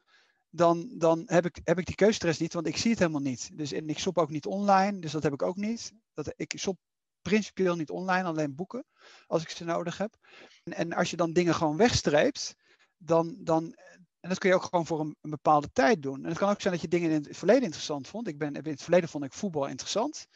dan, 0.50 0.94
dan 0.98 1.22
heb, 1.26 1.44
ik, 1.44 1.60
heb 1.64 1.78
ik 1.78 1.86
die 1.86 1.94
keuzestress 1.94 2.38
niet, 2.38 2.52
want 2.52 2.66
ik 2.66 2.76
zie 2.76 2.90
het 2.90 2.98
helemaal 2.98 3.20
niet. 3.20 3.50
Dus 3.54 3.72
en 3.72 3.88
ik 3.88 3.98
shop 3.98 4.18
ook 4.18 4.30
niet 4.30 4.46
online, 4.46 4.98
dus 4.98 5.12
dat 5.12 5.22
heb 5.22 5.32
ik 5.32 5.42
ook 5.42 5.56
niet. 5.56 5.92
Dat, 6.14 6.32
ik 6.36 6.58
shop 6.58 6.78
principieel 7.22 7.76
niet 7.76 7.90
online, 7.90 8.28
alleen 8.28 8.54
boeken, 8.54 8.84
als 9.26 9.42
ik 9.42 9.48
ze 9.48 9.64
nodig 9.64 9.98
heb. 9.98 10.16
En, 10.62 10.72
en 10.72 10.92
als 10.92 11.10
je 11.10 11.16
dan 11.16 11.32
dingen 11.32 11.54
gewoon 11.54 11.76
wegstreept, 11.76 12.54
dan, 12.96 13.36
dan, 13.38 13.74
en 14.20 14.28
dat 14.28 14.38
kun 14.38 14.48
je 14.48 14.54
ook 14.54 14.62
gewoon 14.62 14.86
voor 14.86 15.00
een, 15.00 15.16
een, 15.20 15.30
bepaalde 15.30 15.70
tijd 15.72 16.02
doen. 16.02 16.22
En 16.22 16.28
het 16.28 16.38
kan 16.38 16.50
ook 16.50 16.60
zijn 16.60 16.72
dat 16.72 16.82
je 16.82 16.88
dingen 16.88 17.10
in 17.10 17.22
het 17.22 17.36
verleden 17.36 17.62
interessant 17.62 18.08
vond. 18.08 18.28
Ik 18.28 18.38
ben, 18.38 18.54
in 18.54 18.70
het 18.70 18.82
verleden 18.82 19.08
vond 19.08 19.24
ik 19.24 19.32
voetbal 19.32 19.66
interessant. 19.66 20.26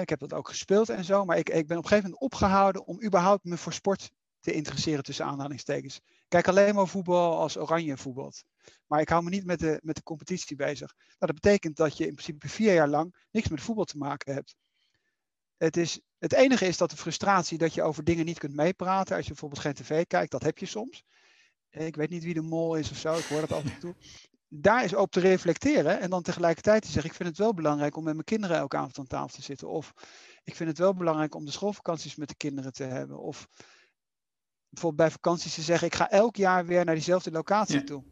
Ik 0.00 0.08
heb 0.08 0.18
dat 0.18 0.32
ook 0.32 0.48
gespeeld 0.48 0.88
en 0.88 1.04
zo, 1.04 1.24
maar 1.24 1.38
ik, 1.38 1.48
ik 1.48 1.66
ben 1.66 1.76
op 1.76 1.82
een 1.82 1.88
gegeven 1.88 2.10
moment 2.10 2.32
opgehouden 2.32 2.86
om 2.86 3.02
überhaupt 3.04 3.44
me 3.44 3.56
voor 3.56 3.72
sport 3.72 4.10
te 4.40 4.52
interesseren 4.52 5.02
tussen 5.02 5.24
aanhalingstekens. 5.24 5.96
Ik 5.96 6.24
kijk 6.28 6.48
alleen 6.48 6.74
maar 6.74 6.86
voetbal 6.86 7.38
als 7.38 7.58
oranje 7.58 7.96
voetbalt. 7.96 8.44
Maar 8.86 9.00
ik 9.00 9.08
hou 9.08 9.22
me 9.22 9.30
niet 9.30 9.44
met 9.44 9.58
de, 9.58 9.78
met 9.82 9.96
de 9.96 10.02
competitie 10.02 10.56
bezig. 10.56 10.94
Nou, 10.96 11.32
dat 11.32 11.34
betekent 11.34 11.76
dat 11.76 11.96
je 11.96 12.06
in 12.06 12.14
principe 12.14 12.48
vier 12.48 12.74
jaar 12.74 12.88
lang 12.88 13.16
niks 13.30 13.48
met 13.48 13.60
voetbal 13.60 13.84
te 13.84 13.98
maken 13.98 14.34
hebt. 14.34 14.54
Het, 15.56 15.76
is, 15.76 16.00
het 16.18 16.32
enige 16.32 16.66
is 16.66 16.76
dat 16.76 16.90
de 16.90 16.96
frustratie 16.96 17.58
dat 17.58 17.74
je 17.74 17.82
over 17.82 18.04
dingen 18.04 18.24
niet 18.24 18.38
kunt 18.38 18.54
meepraten. 18.54 19.16
Als 19.16 19.24
je 19.24 19.30
bijvoorbeeld 19.30 19.60
geen 19.60 19.74
tv 19.74 20.06
kijkt, 20.06 20.30
dat 20.30 20.42
heb 20.42 20.58
je 20.58 20.66
soms. 20.66 21.04
Ik 21.70 21.96
weet 21.96 22.10
niet 22.10 22.24
wie 22.24 22.34
de 22.34 22.42
mol 22.42 22.74
is 22.74 22.90
of 22.90 22.96
zo, 22.96 23.14
ik 23.14 23.24
hoor 23.24 23.40
dat 23.40 23.52
af 23.52 23.64
en 23.64 23.78
toe. 23.78 23.94
Daar 24.54 24.84
is 24.84 24.94
op 24.94 25.10
te 25.10 25.20
reflecteren 25.20 26.00
en 26.00 26.10
dan 26.10 26.22
tegelijkertijd 26.22 26.82
te 26.82 26.90
zeggen: 26.90 27.10
Ik 27.10 27.16
vind 27.16 27.28
het 27.28 27.38
wel 27.38 27.54
belangrijk 27.54 27.96
om 27.96 28.04
met 28.04 28.12
mijn 28.12 28.24
kinderen 28.24 28.56
elke 28.56 28.76
avond 28.76 28.98
aan 28.98 29.06
tafel 29.06 29.36
te 29.36 29.42
zitten. 29.42 29.68
Of 29.68 29.92
ik 30.44 30.56
vind 30.56 30.68
het 30.68 30.78
wel 30.78 30.94
belangrijk 30.94 31.34
om 31.34 31.44
de 31.44 31.50
schoolvakanties 31.50 32.16
met 32.16 32.28
de 32.28 32.34
kinderen 32.34 32.72
te 32.72 32.84
hebben. 32.84 33.18
Of 33.18 33.48
bijvoorbeeld 34.68 35.08
bij 35.08 35.10
vakanties 35.10 35.54
te 35.54 35.62
zeggen: 35.62 35.86
Ik 35.86 35.94
ga 35.94 36.10
elk 36.10 36.36
jaar 36.36 36.66
weer 36.66 36.84
naar 36.84 36.94
diezelfde 36.94 37.30
locatie 37.30 37.84
toe. 37.84 38.04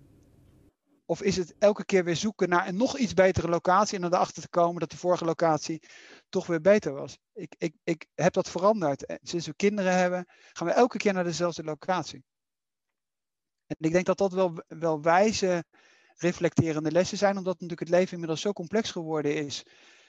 Of 1.05 1.23
is 1.23 1.37
het 1.37 1.55
elke 1.59 1.85
keer 1.85 2.05
weer 2.05 2.17
zoeken 2.17 2.49
naar 2.49 2.69
een 2.69 2.77
nog 2.77 2.99
iets 2.99 3.15
betere 3.15 3.49
locatie 3.49 3.97
en 3.97 4.03
dan 4.03 4.15
erachter 4.15 4.43
te 4.43 4.49
komen 4.49 4.81
dat 4.81 4.91
de 4.91 4.97
vorige 4.97 5.25
locatie 5.25 5.83
toch 6.29 6.47
weer 6.47 6.61
beter 6.61 6.93
was? 6.93 7.19
Ik, 7.33 7.55
ik, 7.59 7.75
ik 7.85 8.07
heb 8.15 8.33
dat 8.33 8.51
veranderd. 8.51 9.19
Sinds 9.23 9.47
we 9.47 9.55
kinderen 9.55 9.97
hebben, 9.97 10.25
gaan 10.53 10.67
we 10.67 10.73
elke 10.73 10.99
keer 10.99 11.13
naar 11.13 11.25
dezelfde 11.25 11.65
locatie. 11.65 12.25
En 13.67 13.77
ik 13.79 13.93
denk 13.93 14.07
dat 14.07 14.19
dat 14.19 14.33
wel, 14.33 14.65
wel 14.67 15.03
wijze, 15.03 15.65
reflecterende 16.21 16.91
lessen 16.91 17.19
zijn, 17.19 17.37
omdat 17.37 17.53
natuurlijk 17.53 17.81
het 17.81 17.99
leven 17.99 18.13
inmiddels 18.13 18.41
zo 18.41 18.53
complex 18.53 18.91
geworden 18.91 19.37
is. 19.37 19.63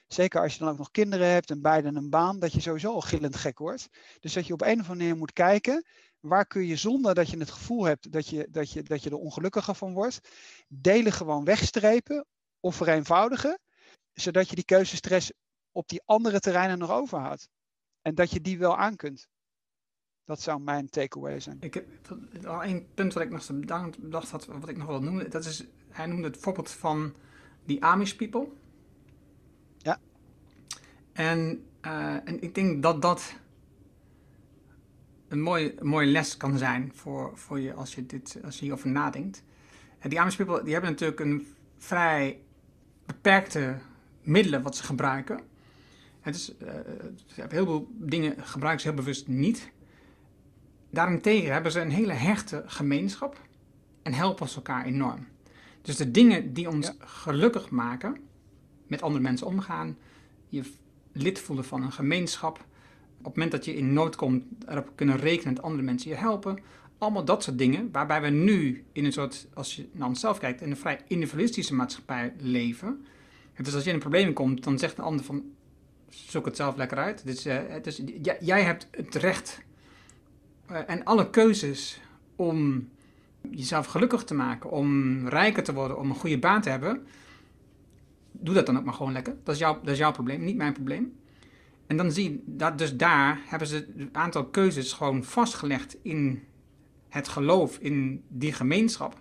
Zeker 0.07 0.41
als 0.41 0.53
je 0.53 0.59
dan 0.59 0.69
ook 0.69 0.77
nog 0.77 0.91
kinderen 0.91 1.27
hebt 1.27 1.49
en 1.49 1.61
beiden 1.61 1.95
een 1.95 2.09
baan, 2.09 2.39
dat 2.39 2.53
je 2.53 2.61
sowieso 2.61 2.93
al 2.93 3.01
gillend 3.01 3.35
gek 3.35 3.59
wordt. 3.59 3.87
Dus 4.19 4.33
dat 4.33 4.47
je 4.47 4.53
op 4.53 4.61
een 4.61 4.79
of 4.79 4.89
andere 4.89 4.95
manier 4.95 5.17
moet 5.17 5.33
kijken 5.33 5.85
waar 6.21 6.45
kun 6.45 6.65
je 6.65 6.75
zonder 6.75 7.15
dat 7.15 7.29
je 7.29 7.37
het 7.37 7.51
gevoel 7.51 7.83
hebt 7.83 8.11
dat 8.11 8.27
je, 8.27 8.47
dat 8.49 8.71
je, 8.71 8.83
dat 8.83 9.03
je 9.03 9.09
er 9.09 9.15
ongelukkiger 9.15 9.75
van 9.75 9.93
wordt, 9.93 10.29
delen 10.67 11.11
gewoon 11.11 11.45
wegstrepen 11.45 12.25
of 12.59 12.75
vereenvoudigen, 12.75 13.59
zodat 14.13 14.49
je 14.49 14.55
die 14.55 14.65
keuzestress 14.65 15.31
op 15.71 15.87
die 15.87 16.01
andere 16.05 16.39
terreinen 16.39 16.77
nog 16.77 16.91
overhoudt. 16.91 17.49
En 18.01 18.15
dat 18.15 18.31
je 18.31 18.41
die 18.41 18.59
wel 18.59 18.77
aan 18.77 18.95
kunt. 18.95 19.27
Dat 20.23 20.41
zou 20.41 20.61
mijn 20.61 20.89
takeaway 20.89 21.39
zijn. 21.39 21.57
Ik 21.59 21.73
heb 21.73 21.87
al 22.45 22.63
één 22.63 22.93
punt 22.93 23.13
wat 23.13 23.23
ik 23.23 23.29
nog 23.29 23.45
bedacht 23.99 24.31
had, 24.31 24.45
wat 24.45 24.69
ik 24.69 24.77
nog 24.77 24.87
wil 24.87 25.01
noemen. 25.01 25.29
Dat 25.29 25.45
is, 25.45 25.65
hij 25.91 26.05
noemde 26.05 26.27
het 26.27 26.37
voorbeeld 26.37 26.71
van 26.71 27.13
die 27.65 27.83
Amish 27.83 28.13
people. 28.13 28.47
Ja. 29.77 29.99
En, 31.13 31.65
uh, 31.85 32.27
en 32.27 32.41
ik 32.41 32.55
denk 32.55 32.83
dat 32.83 33.01
dat 33.01 33.35
een 35.27 35.41
mooie, 35.41 35.75
mooie 35.81 36.07
les 36.07 36.37
kan 36.37 36.57
zijn 36.57 36.91
voor, 36.93 37.37
voor 37.37 37.59
je 37.59 37.73
als 37.73 37.95
je, 37.95 38.05
dit, 38.05 38.37
als 38.43 38.55
je 38.55 38.61
hierover 38.61 38.89
nadenkt. 38.89 39.43
En 39.99 40.09
die 40.09 40.19
Amish 40.19 40.35
people 40.35 40.63
die 40.63 40.73
hebben 40.73 40.91
natuurlijk 40.91 41.19
een 41.19 41.47
vrij 41.77 42.39
beperkte 43.05 43.77
middelen 44.21 44.61
wat 44.61 44.75
ze 44.75 44.83
gebruiken. 44.83 45.39
Het 46.19 46.35
is, 46.35 46.53
uh, 46.61 46.69
heel 47.49 47.65
veel 47.65 47.87
dingen 47.91 48.35
gebruiken 48.43 48.81
ze 48.81 48.87
heel 48.87 48.97
bewust 48.97 49.27
niet. 49.27 49.71
Daarentegen 50.89 51.53
hebben 51.53 51.71
ze 51.71 51.79
een 51.79 51.91
hele 51.91 52.13
hechte 52.13 52.63
gemeenschap 52.65 53.41
en 54.01 54.13
helpen 54.13 54.49
ze 54.49 54.55
elkaar 54.55 54.85
enorm. 54.85 55.27
Dus 55.81 55.95
de 55.95 56.11
dingen 56.11 56.53
die 56.53 56.69
ons 56.69 56.91
gelukkig 56.99 57.69
maken, 57.69 58.17
met 58.87 59.01
andere 59.01 59.23
mensen 59.23 59.47
omgaan, 59.47 59.97
je 60.47 60.63
lid 61.11 61.39
voelen 61.39 61.65
van 61.65 61.83
een 61.83 61.91
gemeenschap, 61.91 62.65
op 63.17 63.25
het 63.25 63.35
moment 63.35 63.51
dat 63.51 63.65
je 63.65 63.75
in 63.75 63.93
nood 63.93 64.15
komt, 64.15 64.43
erop 64.67 64.91
kunnen 64.95 65.17
rekenen 65.17 65.53
dat 65.53 65.63
andere 65.63 65.83
mensen 65.83 66.09
je 66.09 66.15
helpen. 66.15 66.59
Allemaal 66.97 67.25
dat 67.25 67.43
soort 67.43 67.57
dingen, 67.57 67.89
waarbij 67.91 68.21
we 68.21 68.29
nu 68.29 68.83
in 68.91 69.05
een 69.05 69.11
soort, 69.11 69.47
als 69.53 69.75
je 69.75 69.89
naar 69.91 70.07
onszelf 70.07 70.39
kijkt, 70.39 70.61
in 70.61 70.71
een 70.71 70.77
vrij 70.77 70.99
individualistische 71.07 71.73
maatschappij 71.73 72.33
leven. 72.37 73.05
Dus 73.57 73.73
als 73.73 73.83
je 73.83 73.89
in 73.89 73.95
een 73.95 74.01
probleem 74.01 74.33
komt, 74.33 74.63
dan 74.63 74.79
zegt 74.79 74.97
een 74.97 75.03
ander 75.03 75.25
van, 75.25 75.43
zoek 76.09 76.45
het 76.45 76.55
zelf 76.55 76.75
lekker 76.75 76.97
uit. 76.97 77.25
Dus, 77.25 77.45
uh, 77.45 77.59
dus 77.81 78.01
jij 78.39 78.63
hebt 78.63 78.87
het 78.91 79.15
recht 79.15 79.61
uh, 80.71 80.77
en 80.87 81.03
alle 81.03 81.29
keuzes 81.29 82.01
om 82.35 82.89
jezelf 83.49 83.85
gelukkig 83.85 84.23
te 84.23 84.33
maken, 84.33 84.69
om 84.69 85.27
rijker 85.27 85.63
te 85.63 85.73
worden, 85.73 85.97
om 85.97 86.09
een 86.09 86.15
goede 86.15 86.39
baan 86.39 86.61
te 86.61 86.69
hebben. 86.69 87.05
Doe 88.31 88.53
dat 88.53 88.65
dan 88.65 88.77
ook 88.77 88.85
maar 88.85 88.93
gewoon 88.93 89.11
lekker. 89.11 89.35
Dat 89.43 89.53
is, 89.53 89.61
jouw, 89.61 89.79
dat 89.79 89.89
is 89.89 89.97
jouw 89.97 90.11
probleem, 90.11 90.43
niet 90.43 90.57
mijn 90.57 90.73
probleem. 90.73 91.13
En 91.87 91.97
dan 91.97 92.11
zie 92.11 92.31
je 92.31 92.41
dat 92.45 92.77
dus 92.77 92.97
daar 92.97 93.41
hebben 93.45 93.67
ze 93.67 93.87
een 93.97 94.09
aantal 94.11 94.45
keuzes 94.45 94.93
gewoon 94.93 95.23
vastgelegd 95.23 95.97
in 96.01 96.43
het 97.09 97.27
geloof 97.27 97.77
in 97.77 98.23
die 98.27 98.53
gemeenschap. 98.53 99.19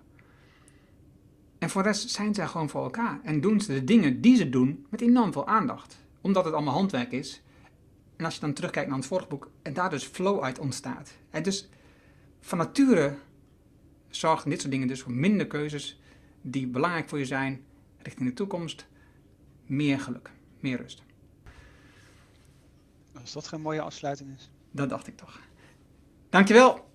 En 1.58 1.70
voor 1.70 1.82
de 1.82 1.88
rest 1.88 2.10
zijn 2.10 2.34
zij 2.34 2.46
gewoon 2.46 2.68
voor 2.68 2.82
elkaar. 2.82 3.20
En 3.22 3.40
doen 3.40 3.60
ze 3.60 3.72
de 3.72 3.84
dingen 3.84 4.20
die 4.20 4.36
ze 4.36 4.48
doen 4.48 4.86
met 4.88 5.00
enorm 5.00 5.32
veel 5.32 5.46
aandacht. 5.46 6.04
Omdat 6.20 6.44
het 6.44 6.54
allemaal 6.54 6.74
handwerk 6.74 7.12
is. 7.12 7.42
En 8.16 8.24
als 8.24 8.34
je 8.34 8.40
dan 8.40 8.52
terugkijkt 8.52 8.88
naar 8.88 8.98
het 8.98 9.06
vorige 9.06 9.28
boek, 9.28 9.50
en 9.62 9.72
daar 9.72 9.90
dus 9.90 10.04
flow 10.04 10.42
uit 10.42 10.58
ontstaat. 10.58 11.12
En 11.30 11.42
dus 11.42 11.68
van 12.40 12.58
nature 12.58 13.16
zorgen 14.10 14.50
dit 14.50 14.60
soort 14.60 14.72
dingen 14.72 14.88
dus 14.88 15.02
voor 15.02 15.12
minder 15.12 15.46
keuzes 15.46 16.00
die 16.42 16.66
belangrijk 16.66 17.08
voor 17.08 17.18
je 17.18 17.24
zijn 17.24 17.64
richting 17.98 18.28
de 18.28 18.34
toekomst. 18.34 18.86
Meer 19.66 20.00
geluk, 20.00 20.30
meer 20.60 20.76
rust. 20.76 21.02
Als 23.20 23.32
dat 23.32 23.48
geen 23.48 23.60
mooie 23.60 23.80
afsluiting 23.80 24.30
is. 24.36 24.50
Dat 24.70 24.88
dacht 24.88 25.06
ik 25.06 25.16
toch. 25.16 25.40
Dankjewel 26.28 26.88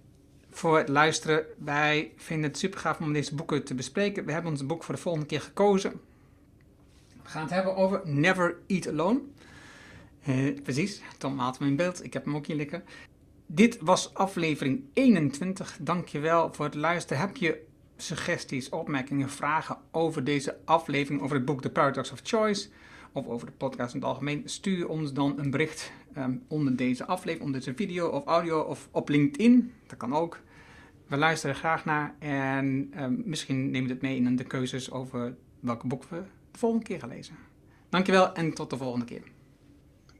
voor 0.49 0.78
het 0.78 0.89
luisteren. 0.89 1.45
Wij 1.57 2.11
vinden 2.16 2.49
het 2.49 2.57
super 2.57 2.80
gaaf 2.80 2.99
om 2.99 3.13
deze 3.13 3.36
boeken 3.36 3.63
te 3.63 3.76
bespreken. 3.76 4.26
We 4.26 4.32
hebben 4.32 4.51
ons 4.51 4.66
boek 4.66 4.84
voor 4.84 4.95
de 4.95 5.01
volgende 5.01 5.28
keer 5.28 5.41
gekozen. 5.41 5.91
We 7.24 7.30
gaan 7.30 7.41
het 7.41 7.51
hebben 7.51 7.76
over 7.76 8.01
Never 8.03 8.57
Eat 8.68 8.88
Alone. 8.88 9.22
Uh, 10.28 10.61
precies, 10.61 11.01
Tom 11.18 11.39
haalt 11.39 11.59
me 11.59 11.68
in 11.68 11.76
beeld. 11.76 12.03
Ik 12.03 12.13
heb 12.13 12.26
hem 12.26 12.36
ook 12.36 12.45
hier 12.45 12.55
liggen. 12.55 12.84
Dit 13.46 13.78
was 13.82 14.14
aflevering 14.14 14.84
21. 14.93 15.78
Dankjewel 15.82 16.54
voor 16.54 16.66
het 16.66 16.76
luisteren. 16.76 17.22
Heb 17.22 17.38
je 17.38 17.66
suggesties, 17.98 18.70
opmerkingen, 18.70 19.30
vragen 19.30 19.78
over 19.91 20.24
deze 20.24 20.58
aflevering, 20.66 21.22
over 21.22 21.36
het 21.36 21.46
boek 21.46 21.62
The 21.62 21.70
Paradox 21.70 22.12
of 22.12 22.20
Choice? 22.24 22.70
of 23.16 23.28
over 23.28 23.48
de 23.48 23.54
podcast 23.54 23.93
in 23.93 24.00
het 24.00 24.10
algemeen, 24.10 24.41
stuur 24.46 24.88
ons 24.88 25.14
dan 25.14 25.39
een 25.39 25.52
bericht 25.52 25.91
um, 26.18 26.43
onder 26.48 26.76
deze 26.76 27.06
aflevering, 27.06 27.46
onder 27.46 27.60
deze 27.60 27.76
video 27.76 28.08
of 28.08 28.26
audio 28.26 28.62
of 28.62 28.89
op 28.91 29.10
LinkedIn. 29.10 29.74
Dat 29.88 29.98
kan 29.98 30.14
ook. 30.14 30.39
We 31.08 31.18
luisteren 31.18 31.56
graag 31.56 31.86
naar 31.86 32.16
en 32.20 32.91
um, 32.98 33.22
misschien 33.26 33.72
neem 33.72 33.84
je 33.84 33.89
het 33.89 34.02
mee 34.02 34.16
in 34.16 34.36
de 34.36 34.43
keuzes 34.43 34.91
over 34.91 35.36
welke 35.60 35.88
boek 35.88 36.04
we 36.04 36.24
de 36.52 36.60
volgende 36.60 36.86
keer 36.86 37.00
gaan 37.00 37.10
lezen. 37.10 37.36
Dankjewel 37.89 38.34
en 38.34 38.54
tot 38.54 38.70
de 38.70 38.78
volgende 38.78 39.06
keer. 39.06 39.24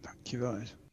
Dankjewel. 0.01 0.84